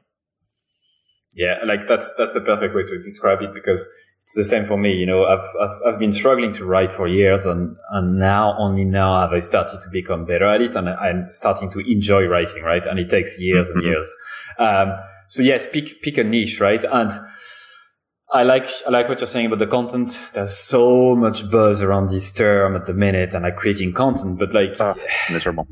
Yeah, 1.34 1.60
like 1.66 1.86
that's 1.86 2.14
that's 2.18 2.36
a 2.36 2.42
perfect 2.42 2.74
way 2.74 2.84
to 2.84 3.04
describe 3.04 3.42
it 3.42 3.54
because 3.54 3.86
it's 4.26 4.34
the 4.34 4.44
same 4.44 4.66
for 4.66 4.76
me. 4.76 4.94
You 4.94 5.06
know, 5.06 5.24
I've, 5.26 5.46
I've, 5.62 5.94
I've 5.94 6.00
been 6.00 6.12
struggling 6.12 6.52
to 6.54 6.66
write 6.66 6.92
for 6.92 7.08
years 7.08 7.46
and, 7.46 7.76
and 7.92 8.18
now 8.18 8.58
only 8.58 8.84
now 8.84 9.22
have 9.22 9.32
I 9.32 9.40
started 9.40 9.82
to 9.82 9.90
become 9.92 10.26
better 10.26 10.46
at 10.46 10.62
it 10.62 10.76
and 10.76 10.90
I'm 10.90 11.28
starting 11.30 11.70
to 11.74 11.80
enjoy 11.80 12.26
writing, 12.26 12.64
right? 12.64 12.84
And 12.88 12.98
it 12.98 13.08
takes 13.08 13.40
years 13.40 13.70
mm-hmm. 13.70 13.78
and 13.78 13.88
years. 13.88 14.16
Um, 14.58 14.94
so 15.28 15.44
yes, 15.44 15.68
pick, 15.72 16.02
pick 16.02 16.18
a 16.18 16.24
niche, 16.24 16.60
right? 16.60 16.84
And 16.84 17.12
I 18.34 18.42
like, 18.42 18.68
I 18.88 18.90
like 18.90 19.08
what 19.10 19.20
you're 19.20 19.28
saying 19.28 19.46
about 19.46 19.60
the 19.60 19.68
content. 19.68 20.20
There's 20.34 20.58
so 20.58 21.16
much 21.16 21.52
buzz 21.52 21.84
around 21.84 22.10
this 22.10 22.32
term 22.32 22.76
at 22.76 22.88
the 22.88 22.96
minute 22.96 23.36
and 23.36 23.44
like 23.44 23.58
creating 23.58 23.94
content, 23.94 24.40
but 24.40 24.56
like, 24.56 24.82
uh, 24.82 24.96
miserable. 25.30 25.68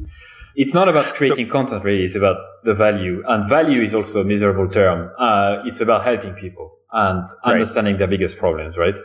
It's 0.55 0.75
not 0.75 0.87
about 0.87 1.15
creating 1.15 1.49
content 1.49 1.83
really. 1.83 2.03
It's 2.03 2.13
about 2.13 2.37
the 2.63 2.75
value 2.75 3.23
and 3.27 3.49
value 3.49 3.81
is 3.81 3.95
also 3.95 4.21
a 4.21 4.23
miserable 4.23 4.69
term. 4.69 5.09
Uh, 5.17 5.63
it's 5.65 5.81
about 5.81 6.03
helping 6.03 6.35
people 6.35 6.69
and 6.93 7.27
understanding 7.43 7.93
right. 7.93 7.99
their 7.99 8.07
biggest 8.07 8.37
problems, 8.37 8.77
right? 8.77 8.95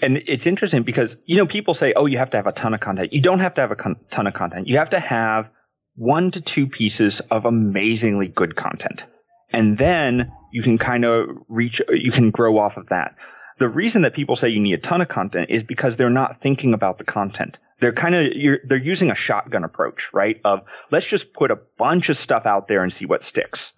And 0.00 0.16
it's 0.26 0.46
interesting 0.46 0.82
because, 0.82 1.16
you 1.26 1.36
know, 1.36 1.46
people 1.46 1.74
say, 1.74 1.92
oh, 1.94 2.06
you 2.06 2.18
have 2.18 2.30
to 2.30 2.36
have 2.36 2.46
a 2.46 2.52
ton 2.52 2.74
of 2.74 2.80
content. 2.80 3.12
You 3.12 3.20
don't 3.20 3.40
have 3.40 3.54
to 3.54 3.60
have 3.60 3.70
a 3.70 3.76
con- 3.76 4.00
ton 4.10 4.26
of 4.26 4.34
content. 4.34 4.66
You 4.66 4.78
have 4.78 4.90
to 4.90 5.00
have 5.00 5.50
one 5.94 6.30
to 6.30 6.40
two 6.40 6.66
pieces 6.66 7.20
of 7.20 7.44
amazingly 7.44 8.28
good 8.28 8.56
content. 8.56 9.04
And 9.52 9.76
then 9.76 10.32
you 10.52 10.62
can 10.62 10.78
kind 10.78 11.04
of 11.04 11.26
reach, 11.48 11.82
you 11.90 12.10
can 12.10 12.30
grow 12.30 12.58
off 12.58 12.76
of 12.76 12.88
that. 12.88 13.16
The 13.58 13.68
reason 13.68 14.02
that 14.02 14.14
people 14.14 14.34
say 14.34 14.48
you 14.48 14.60
need 14.60 14.74
a 14.74 14.78
ton 14.78 15.02
of 15.02 15.08
content 15.08 15.50
is 15.50 15.62
because 15.62 15.96
they're 15.96 16.10
not 16.10 16.40
thinking 16.40 16.72
about 16.72 16.98
the 16.98 17.04
content. 17.04 17.58
They're 17.80 17.92
kind 17.92 18.14
of, 18.14 18.32
they're 18.64 18.78
using 18.78 19.10
a 19.10 19.14
shotgun 19.14 19.64
approach, 19.64 20.08
right? 20.12 20.40
Of 20.44 20.60
let's 20.90 21.06
just 21.06 21.32
put 21.32 21.50
a 21.50 21.58
bunch 21.78 22.08
of 22.08 22.16
stuff 22.16 22.46
out 22.46 22.66
there 22.66 22.82
and 22.82 22.92
see 22.92 23.06
what 23.06 23.22
sticks. 23.22 23.74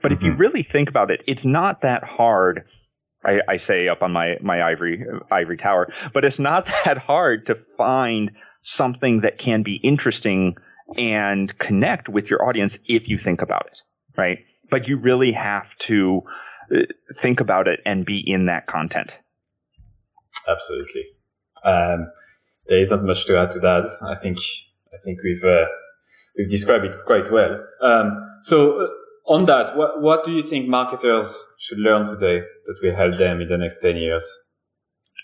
But 0.00 0.12
mm-hmm. 0.12 0.16
if 0.16 0.22
you 0.22 0.30
mm-hmm. 0.32 0.40
really 0.40 0.62
think 0.62 0.88
about 0.88 1.10
it, 1.10 1.22
it's 1.26 1.44
not 1.44 1.82
that 1.82 2.04
hard. 2.04 2.64
I, 3.24 3.40
I, 3.48 3.56
say 3.56 3.88
up 3.88 4.02
on 4.02 4.12
my, 4.12 4.36
my 4.40 4.62
ivory, 4.62 5.04
ivory 5.28 5.56
tower, 5.56 5.92
but 6.14 6.24
it's 6.24 6.38
not 6.38 6.66
that 6.84 6.98
hard 6.98 7.46
to 7.46 7.58
find 7.76 8.30
something 8.62 9.22
that 9.22 9.38
can 9.38 9.62
be 9.62 9.74
interesting 9.74 10.56
and 10.96 11.56
connect 11.58 12.08
with 12.08 12.30
your 12.30 12.48
audience 12.48 12.78
if 12.86 13.08
you 13.08 13.18
think 13.18 13.42
about 13.42 13.66
it, 13.66 13.78
right? 14.16 14.38
But 14.70 14.86
you 14.88 14.98
really 14.98 15.32
have 15.32 15.66
to 15.80 16.22
uh, 16.72 16.82
think 17.20 17.40
about 17.40 17.66
it 17.66 17.80
and 17.84 18.06
be 18.06 18.22
in 18.24 18.46
that 18.46 18.66
content. 18.66 19.18
Absolutely. 20.48 21.04
Um, 21.64 22.10
there 22.66 22.78
isn't 22.78 23.04
much 23.04 23.26
to 23.26 23.38
add 23.38 23.50
to 23.52 23.60
that. 23.60 23.86
I 24.02 24.14
think 24.14 24.38
I 24.92 24.98
think 25.02 25.18
we've 25.22 25.44
uh, 25.44 25.66
we've 26.36 26.50
described 26.50 26.84
it 26.84 26.96
quite 27.06 27.30
well. 27.30 27.64
Um, 27.82 28.38
so 28.42 28.82
uh, 28.82 28.86
on 29.28 29.44
that, 29.46 29.76
what, 29.76 30.00
what 30.00 30.24
do 30.24 30.32
you 30.32 30.42
think 30.42 30.68
marketers 30.68 31.44
should 31.58 31.78
learn 31.78 32.06
today 32.06 32.40
that 32.40 32.76
will 32.82 32.96
help 32.96 33.18
them 33.18 33.40
in 33.40 33.48
the 33.48 33.58
next 33.58 33.80
10 33.80 33.96
years? 33.96 34.28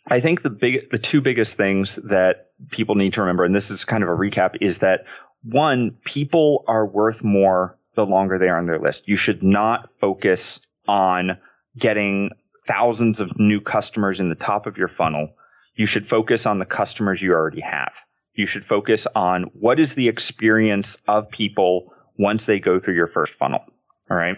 I 0.07 0.21
think 0.21 0.43
the 0.43 0.51
big, 0.51 0.91
the 0.91 0.99
two 0.99 1.23
biggest 1.23 1.57
things 1.57 1.97
that 1.97 2.51
people 2.71 2.95
need 2.95 3.15
to 3.15 3.23
remember, 3.23 3.45
and 3.45 3.55
this 3.55 3.71
is 3.71 3.87
kind 3.87 4.03
of 4.03 4.11
a 4.11 4.13
recap, 4.13 4.57
is 4.61 4.81
that 4.81 5.05
one, 5.43 5.97
people 6.05 6.65
are 6.69 6.87
worth 6.87 7.25
more 7.25 7.79
the 7.97 8.05
longer 8.05 8.39
they 8.39 8.49
are 8.49 8.59
on 8.59 8.67
their 8.67 8.79
list. 8.79 9.09
You 9.09 9.17
should 9.17 9.43
not 9.43 9.89
focus 10.01 10.61
on 10.87 11.39
getting 11.77 12.31
thousands 12.67 13.21
of 13.21 13.39
new 13.39 13.61
customers 13.61 14.21
in 14.21 14.29
the 14.29 14.35
top 14.35 14.67
of 14.67 14.77
your 14.77 14.89
funnel. 14.89 15.31
You 15.75 15.87
should 15.87 16.07
focus 16.07 16.45
on 16.45 16.59
the 16.59 16.67
customers 16.67 17.23
you 17.23 17.33
already 17.33 17.61
have. 17.63 17.93
You 18.35 18.47
should 18.47 18.65
focus 18.65 19.07
on 19.15 19.45
what 19.55 19.81
is 19.81 19.95
the 19.95 20.09
experience 20.09 20.99
of 21.07 21.31
people 21.31 21.93
once 22.19 22.47
they 22.47 22.59
go 22.59 22.81
through 22.81 22.95
your 22.95 23.09
first 23.09 23.35
funnel. 23.35 23.65
All 24.11 24.17
right. 24.17 24.37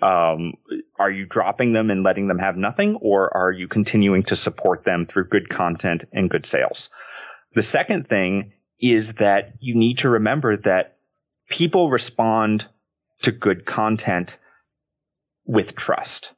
Um, 0.00 0.54
are 0.98 1.10
you 1.10 1.26
dropping 1.26 1.72
them 1.72 1.90
and 1.90 2.04
letting 2.04 2.28
them 2.28 2.38
have 2.38 2.56
nothing, 2.56 2.96
or 3.00 3.36
are 3.36 3.50
you 3.50 3.66
continuing 3.66 4.22
to 4.24 4.36
support 4.36 4.84
them 4.84 5.06
through 5.06 5.28
good 5.28 5.48
content 5.48 6.04
and 6.12 6.30
good 6.30 6.46
sales? 6.46 6.90
The 7.54 7.62
second 7.62 8.08
thing 8.08 8.52
is 8.80 9.14
that 9.14 9.54
you 9.60 9.74
need 9.74 9.98
to 9.98 10.10
remember 10.10 10.56
that 10.58 10.98
people 11.48 11.90
respond 11.90 12.66
to 13.22 13.32
good 13.32 13.66
content 13.66 14.38
with 15.44 15.74
trust. 15.74 16.32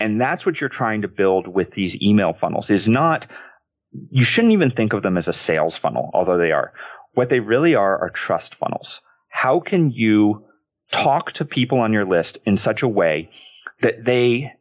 And 0.00 0.20
that's 0.20 0.46
what 0.46 0.60
you're 0.60 0.70
trying 0.70 1.02
to 1.02 1.08
build 1.08 1.46
with 1.46 1.72
these 1.72 2.00
email 2.00 2.32
funnels 2.32 2.70
is 2.70 2.88
not, 2.88 3.26
you 4.10 4.24
shouldn't 4.24 4.54
even 4.54 4.70
think 4.70 4.94
of 4.94 5.02
them 5.02 5.18
as 5.18 5.28
a 5.28 5.32
sales 5.34 5.76
funnel, 5.76 6.10
although 6.14 6.38
they 6.38 6.52
are. 6.52 6.72
What 7.12 7.28
they 7.28 7.40
really 7.40 7.74
are 7.74 7.98
are 7.98 8.10
trust 8.10 8.54
funnels. 8.54 9.02
How 9.28 9.60
can 9.60 9.90
you 9.90 10.46
talk 10.92 11.32
to 11.32 11.44
people 11.44 11.80
on 11.80 11.92
your 11.92 12.04
list 12.04 12.38
in 12.46 12.56
such 12.56 12.82
a 12.82 12.88
way 12.88 13.30
that 13.80 14.04
they 14.04 14.52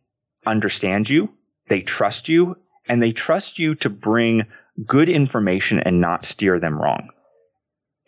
understand 0.45 1.09
you, 1.09 1.29
they 1.69 1.81
trust 1.81 2.27
you, 2.27 2.57
and 2.89 3.01
they 3.01 3.11
trust 3.11 3.59
you 3.59 3.75
to 3.75 3.89
bring 3.89 4.43
good 4.85 5.09
information 5.09 5.79
and 5.79 6.01
not 6.01 6.25
steer 6.25 6.59
them 6.59 6.81
wrong. 6.81 7.09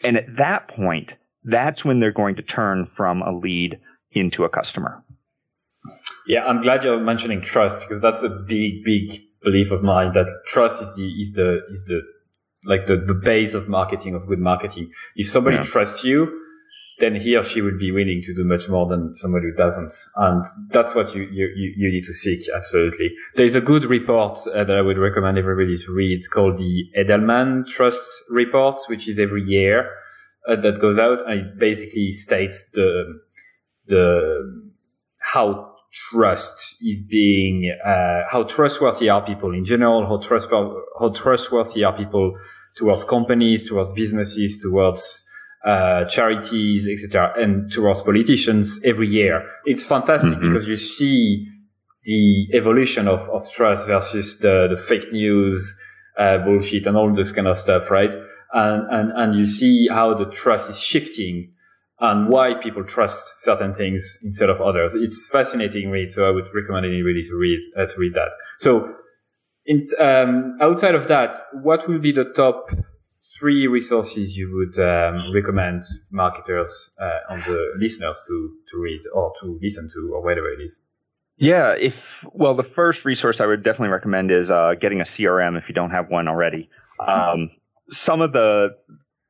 And 0.04 0.18
at 0.18 0.38
that 0.38 0.68
point, 0.68 1.16
that's 1.44 1.86
when 1.86 2.00
they're 2.00 2.12
going 2.12 2.38
to 2.38 2.42
turn 2.42 2.90
from 2.98 3.22
a 3.22 3.32
lead 3.32 3.80
into 4.12 4.44
a 4.44 4.50
customer. 4.50 5.04
Yeah, 6.26 6.46
I'm 6.46 6.62
glad 6.62 6.84
you're 6.84 7.00
mentioning 7.00 7.42
trust 7.42 7.82
because 7.82 8.02
that's 8.02 8.24
a 8.24 8.30
big, 8.48 8.84
big 8.84 9.22
belief 9.44 9.72
of 9.72 9.84
mine 9.84 10.14
that 10.14 10.28
trust 10.48 10.82
is 10.82 10.96
the 10.96 11.08
is 11.08 11.34
the 11.34 11.62
is 11.70 11.84
the 11.86 12.02
like 12.66 12.86
the, 12.86 12.96
the 12.96 13.14
base 13.14 13.54
of 13.54 13.68
marketing 13.68 14.16
of 14.16 14.26
good 14.28 14.40
marketing. 14.40 14.92
If 15.16 15.28
somebody 15.28 15.58
yeah. 15.58 15.64
trusts 15.64 16.06
you, 16.06 16.43
then 17.04 17.16
he 17.16 17.36
or 17.36 17.44
she 17.44 17.62
will 17.62 17.78
be 17.78 17.92
willing 17.92 18.22
to 18.24 18.34
do 18.34 18.46
much 18.46 18.70
more 18.70 18.88
than 18.88 19.14
somebody 19.16 19.48
who 19.48 19.56
doesn't. 19.56 19.94
And 20.16 20.46
that's 20.70 20.96
what 20.96 21.14
you, 21.14 21.24
you, 21.24 21.74
you 21.76 21.92
need 21.92 22.06
to 22.06 22.14
seek. 22.14 22.42
Absolutely. 22.56 23.12
There's 23.36 23.56
a 23.56 23.62
good 23.62 23.84
report 23.84 24.40
uh, 24.48 24.64
that 24.64 24.78
I 24.78 24.82
would 24.82 24.98
recommend 24.98 25.38
everybody 25.38 25.78
to 25.78 25.92
read 25.92 26.18
It's 26.18 26.30
called 26.30 26.58
the 26.58 26.86
Edelman 26.98 27.68
Trust 27.68 28.04
Report, 28.30 28.80
which 28.88 29.08
is 29.10 29.20
every 29.20 29.44
year 29.44 29.92
uh, 30.48 30.56
that 30.62 30.80
goes 30.80 30.98
out 30.98 31.30
and 31.30 31.40
it 31.42 31.60
basically 31.60 32.12
states 32.12 32.70
the, 32.74 33.20
the, 33.88 34.72
how 35.20 35.74
trust 36.12 36.78
is 36.82 37.04
being, 37.04 37.76
uh, 37.86 38.22
how 38.30 38.44
trustworthy 38.44 39.10
are 39.10 39.26
people 39.26 39.54
in 39.54 39.66
general, 39.66 40.08
how, 40.08 40.18
trust, 40.18 40.48
how 40.50 41.10
trustworthy 41.14 41.84
are 41.84 41.96
people 41.96 42.38
towards 42.78 43.04
companies, 43.04 43.68
towards 43.68 43.92
businesses, 43.94 44.62
towards, 44.62 45.26
uh, 45.66 46.06
charities, 46.06 46.88
etc., 46.88 47.34
and 47.38 47.72
towards 47.72 48.02
politicians 48.02 48.80
every 48.84 49.08
year. 49.08 49.48
It's 49.66 49.84
fantastic 49.84 50.34
mm-hmm. 50.34 50.48
because 50.48 50.68
you 50.68 50.76
see 50.76 51.48
the 52.04 52.50
evolution 52.54 53.08
of, 53.08 53.30
of 53.30 53.44
trust 53.54 53.88
versus 53.88 54.40
the, 54.40 54.68
the 54.70 54.78
fake 54.78 55.12
news, 55.12 55.80
uh, 56.18 56.40
bullshit 56.40 56.86
and 56.86 56.98
all 56.98 57.14
this 57.14 57.32
kind 57.32 57.48
of 57.48 57.58
stuff, 57.58 57.90
right? 57.90 58.14
And, 58.54 58.88
and, 58.92 59.12
and 59.14 59.36
you 59.36 59.46
see 59.46 59.88
how 59.88 60.14
the 60.14 60.26
trust 60.26 60.70
is 60.70 60.80
shifting 60.80 61.54
and 62.00 62.28
why 62.28 62.54
people 62.56 62.84
trust 62.84 63.42
certain 63.42 63.74
things 63.74 64.18
instead 64.24 64.50
of 64.50 64.60
others. 64.60 64.96
It's 64.96 65.30
fascinating 65.32 65.90
read. 65.90 66.12
So 66.12 66.28
I 66.28 66.32
would 66.32 66.46
recommend 66.54 66.86
anybody 66.86 67.24
to 67.24 67.36
read, 67.36 67.62
uh, 67.78 67.86
to 67.86 67.94
read 67.98 68.14
that. 68.16 68.30
So 68.58 68.94
in, 69.66 69.82
um, 70.00 70.58
outside 70.60 70.96
of 70.96 71.08
that, 71.08 71.38
what 71.54 71.88
will 71.88 72.00
be 72.00 72.12
the 72.12 72.26
top 72.26 72.70
three 73.44 73.68
resources 73.68 74.38
you 74.38 74.50
would 74.56 74.80
um, 74.80 75.34
recommend 75.34 75.84
marketers 76.10 76.92
uh, 76.98 77.34
on 77.34 77.42
the 77.42 77.74
listeners 77.78 78.18
to 78.26 78.56
to 78.72 78.78
read 78.78 79.02
or 79.14 79.34
to 79.42 79.60
listen 79.62 79.90
to 79.94 80.12
or 80.14 80.24
whatever 80.24 80.50
it 80.50 80.62
is? 80.62 80.80
Yeah, 81.36 81.74
if 81.74 82.24
well, 82.32 82.56
the 82.56 82.64
first 82.64 83.04
resource 83.04 83.42
I 83.42 83.46
would 83.46 83.62
definitely 83.62 83.90
recommend 83.90 84.32
is 84.32 84.50
uh, 84.50 84.76
getting 84.80 85.02
a 85.02 85.04
CRM 85.04 85.58
if 85.58 85.68
you 85.68 85.76
don't 85.76 85.92
have 85.92 86.10
one 86.10 86.30
already. 86.30 86.70
Um, 87.06 87.52
some 87.90 88.22
of 88.22 88.32
the 88.32 88.78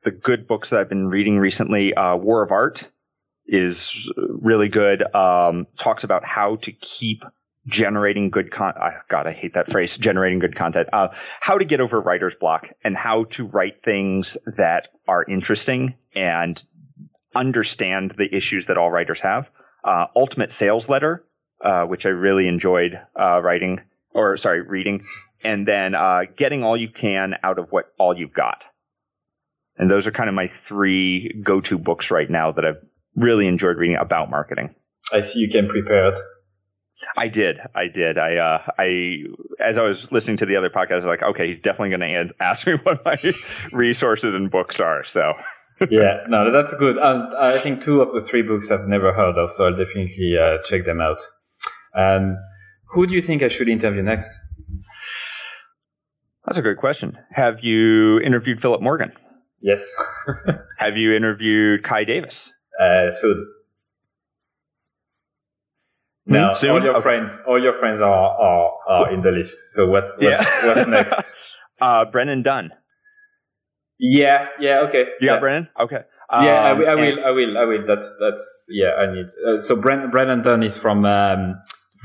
the 0.04 0.12
good 0.12 0.46
books 0.46 0.70
that 0.70 0.78
I've 0.78 0.88
been 0.88 1.08
reading 1.08 1.38
recently, 1.38 1.92
uh, 1.92 2.14
War 2.14 2.44
of 2.44 2.52
Art 2.52 2.88
is 3.48 4.08
really 4.16 4.68
good. 4.68 5.02
Um, 5.12 5.66
talks 5.76 6.04
about 6.04 6.24
how 6.24 6.56
to 6.56 6.70
keep 6.70 7.24
generating 7.66 8.30
good 8.30 8.50
con. 8.50 8.74
Uh, 8.80 8.90
God, 9.08 9.26
I 9.26 9.32
hate 9.32 9.54
that 9.54 9.70
phrase. 9.70 9.96
Generating 9.96 10.38
good 10.38 10.56
content. 10.56 10.88
Uh, 10.92 11.08
how 11.40 11.58
to 11.58 11.64
get 11.64 11.80
over 11.80 12.00
writer's 12.00 12.34
block 12.34 12.68
and 12.82 12.96
how 12.96 13.24
to 13.30 13.46
write 13.46 13.82
things 13.84 14.36
that 14.56 14.88
are 15.08 15.24
interesting 15.24 15.94
and 16.14 16.62
understand 17.34 18.14
the 18.16 18.34
issues 18.34 18.66
that 18.66 18.78
all 18.78 18.90
writers 18.90 19.20
have. 19.20 19.48
Uh, 19.82 20.06
Ultimate 20.14 20.50
Sales 20.50 20.88
Letter, 20.88 21.24
uh, 21.62 21.84
which 21.84 22.06
I 22.06 22.10
really 22.10 22.48
enjoyed 22.48 22.98
uh, 23.18 23.40
writing 23.40 23.80
or 24.14 24.36
sorry 24.36 24.62
reading, 24.62 25.02
and 25.42 25.66
then 25.66 25.94
uh, 25.94 26.22
getting 26.36 26.62
all 26.62 26.76
you 26.76 26.88
can 26.88 27.34
out 27.42 27.58
of 27.58 27.68
what 27.70 27.86
all 27.98 28.16
you've 28.16 28.32
got. 28.32 28.64
And 29.76 29.90
those 29.90 30.06
are 30.06 30.12
kind 30.12 30.28
of 30.28 30.34
my 30.36 30.48
three 30.68 31.42
go-to 31.44 31.78
books 31.78 32.12
right 32.12 32.30
now 32.30 32.52
that 32.52 32.64
I've 32.64 32.82
really 33.16 33.48
enjoyed 33.48 33.76
reading 33.76 33.96
about 34.00 34.30
marketing. 34.30 34.74
I 35.12 35.20
see 35.20 35.40
you 35.40 35.48
came 35.50 35.68
prepared. 35.68 36.14
I 37.16 37.28
did. 37.28 37.58
I 37.74 37.88
did. 37.88 38.18
I, 38.18 38.36
uh, 38.36 38.62
I, 38.78 39.24
as 39.60 39.78
I 39.78 39.82
was 39.82 40.10
listening 40.12 40.36
to 40.38 40.46
the 40.46 40.56
other 40.56 40.70
podcast, 40.70 40.92
I 40.92 40.96
was 40.96 41.04
like, 41.04 41.22
okay, 41.22 41.48
he's 41.48 41.60
definitely 41.60 41.96
going 41.96 42.28
to 42.28 42.34
ask 42.40 42.66
me 42.66 42.74
what 42.82 43.04
my 43.04 43.16
resources 43.72 44.34
and 44.34 44.50
books 44.50 44.80
are. 44.80 45.04
So, 45.04 45.32
yeah, 45.90 46.24
no, 46.28 46.50
that's 46.52 46.74
good. 46.74 46.96
And 46.96 47.34
I 47.36 47.58
think 47.58 47.82
two 47.82 48.00
of 48.00 48.12
the 48.12 48.20
three 48.20 48.42
books 48.42 48.70
I've 48.70 48.86
never 48.86 49.12
heard 49.12 49.36
of, 49.36 49.52
so 49.52 49.66
I'll 49.66 49.76
definitely 49.76 50.36
uh, 50.38 50.58
check 50.64 50.84
them 50.84 51.00
out. 51.00 51.18
Um, 51.96 52.36
who 52.90 53.06
do 53.06 53.14
you 53.14 53.22
think 53.22 53.42
I 53.42 53.48
should 53.48 53.68
interview 53.68 54.02
next? 54.02 54.36
That's 56.46 56.58
a 56.58 56.62
great 56.62 56.78
question. 56.78 57.18
Have 57.32 57.60
you 57.62 58.20
interviewed 58.20 58.60
Philip 58.60 58.82
Morgan? 58.82 59.12
Yes. 59.62 59.94
Have 60.78 60.96
you 60.96 61.14
interviewed 61.14 61.84
Kai 61.84 62.04
Davis? 62.04 62.52
Uh, 62.78 63.10
soon. 63.10 63.46
Hmm, 66.26 66.32
no, 66.32 66.52
soon? 66.52 66.70
all 66.70 66.82
your 66.82 66.96
okay. 66.96 67.02
friends, 67.02 67.40
all 67.46 67.62
your 67.62 67.74
friends 67.74 68.00
are, 68.00 68.10
are, 68.10 68.72
are 68.88 69.12
in 69.12 69.20
the 69.20 69.30
list. 69.30 69.74
So 69.74 69.86
what, 69.86 70.04
what's, 70.18 70.44
yeah. 70.44 70.66
what's 70.66 70.88
next? 70.88 71.40
Uh, 71.80 72.04
Brennan 72.04 72.42
Dunn. 72.42 72.70
Yeah, 73.98 74.46
yeah, 74.60 74.86
okay. 74.86 75.06
You 75.20 75.26
yeah. 75.26 75.32
got 75.32 75.40
Brennan? 75.40 75.68
Okay. 75.78 75.98
Um, 76.30 76.44
yeah, 76.44 76.62
I, 76.62 76.72
will, 76.72 76.88
I 76.88 76.94
will, 76.94 77.24
I 77.26 77.30
will, 77.30 77.58
I 77.58 77.64
will. 77.64 77.86
That's, 77.86 78.16
that's, 78.20 78.66
yeah, 78.70 78.92
I 78.92 79.12
need. 79.12 79.26
Uh, 79.44 79.58
so 79.58 79.74
Brennan, 79.74 80.10
Brennan 80.10 80.40
Dunn 80.42 80.62
is 80.62 80.78
from, 80.78 81.04
um, 81.04 81.56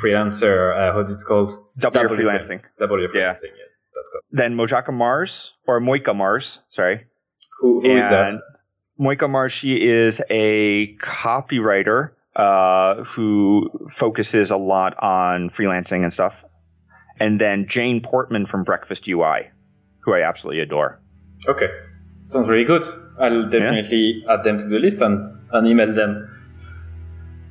freelancer, 0.04 0.76
uh, 0.76 0.96
what 0.96 1.10
it's 1.10 1.24
called? 1.24 1.52
W, 1.78 2.04
w 2.04 2.20
freelancing. 2.20 2.62
W 2.80 3.08
freelancing, 3.08 3.44
yeah. 3.44 3.70
yeah. 3.94 4.20
Then 4.32 4.56
Mojaka 4.56 4.92
Mars, 4.92 5.54
or 5.68 5.80
Mojca 5.80 6.16
Mars, 6.16 6.60
sorry. 6.74 7.06
Who, 7.60 7.82
who 7.82 7.98
is 7.98 8.10
that? 8.10 8.40
Mojca 9.00 9.30
Mars, 9.30 9.52
she 9.52 9.76
is 9.76 10.22
a 10.30 10.96
copywriter 10.98 12.12
uh, 12.36 13.04
who 13.04 13.70
focuses 13.92 14.52
a 14.52 14.58
lot 14.58 15.02
on 15.02 15.50
freelancing 15.50 16.04
and 16.04 16.14
stuff. 16.14 16.34
And 17.20 17.40
then 17.40 17.68
Jane 17.68 18.02
Portman 18.02 18.46
from 18.46 18.64
Breakfast 18.64 19.08
UI, 19.08 19.50
who 20.00 20.14
I 20.14 20.28
absolutely 20.28 20.62
adore. 20.62 21.02
Okay. 21.48 21.68
Sounds 22.30 22.48
really 22.48 22.66
good. 22.66 22.84
I'll 23.20 23.50
definitely 23.50 24.24
yeah. 24.24 24.34
add 24.34 24.44
them 24.44 24.60
to 24.60 24.68
the 24.68 24.80
list 24.80 25.02
and, 25.02 25.26
and 25.52 25.68
email 25.68 25.94
them 25.94 26.30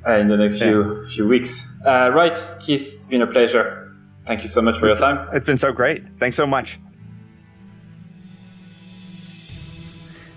uh, 0.07 0.12
in 0.14 0.29
the 0.29 0.37
next 0.37 0.61
yeah. 0.61 0.68
few 0.68 1.07
few 1.07 1.29
weeks. 1.29 1.81
Uh, 1.85 2.11
right, 2.14 2.37
Keith, 2.61 2.95
it's 2.95 3.07
been 3.07 3.22
a 3.22 3.26
pleasure. 3.26 3.93
Thank 4.26 4.43
you 4.43 4.49
so 4.49 4.62
much 4.62 4.79
for 4.79 4.89
it's, 4.89 5.01
your 5.01 5.14
time. 5.14 5.29
It's 5.35 5.45
been 5.45 5.59
so 5.59 5.72
great. 5.72 6.03
Thanks 6.18 6.37
so 6.37 6.47
much. 6.47 6.79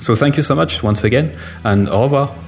So 0.00 0.14
thank 0.14 0.36
you 0.36 0.42
so 0.42 0.54
much 0.54 0.82
once 0.82 1.04
again 1.04 1.32
and 1.64 1.88
au 1.88 2.02
revoir. 2.02 2.47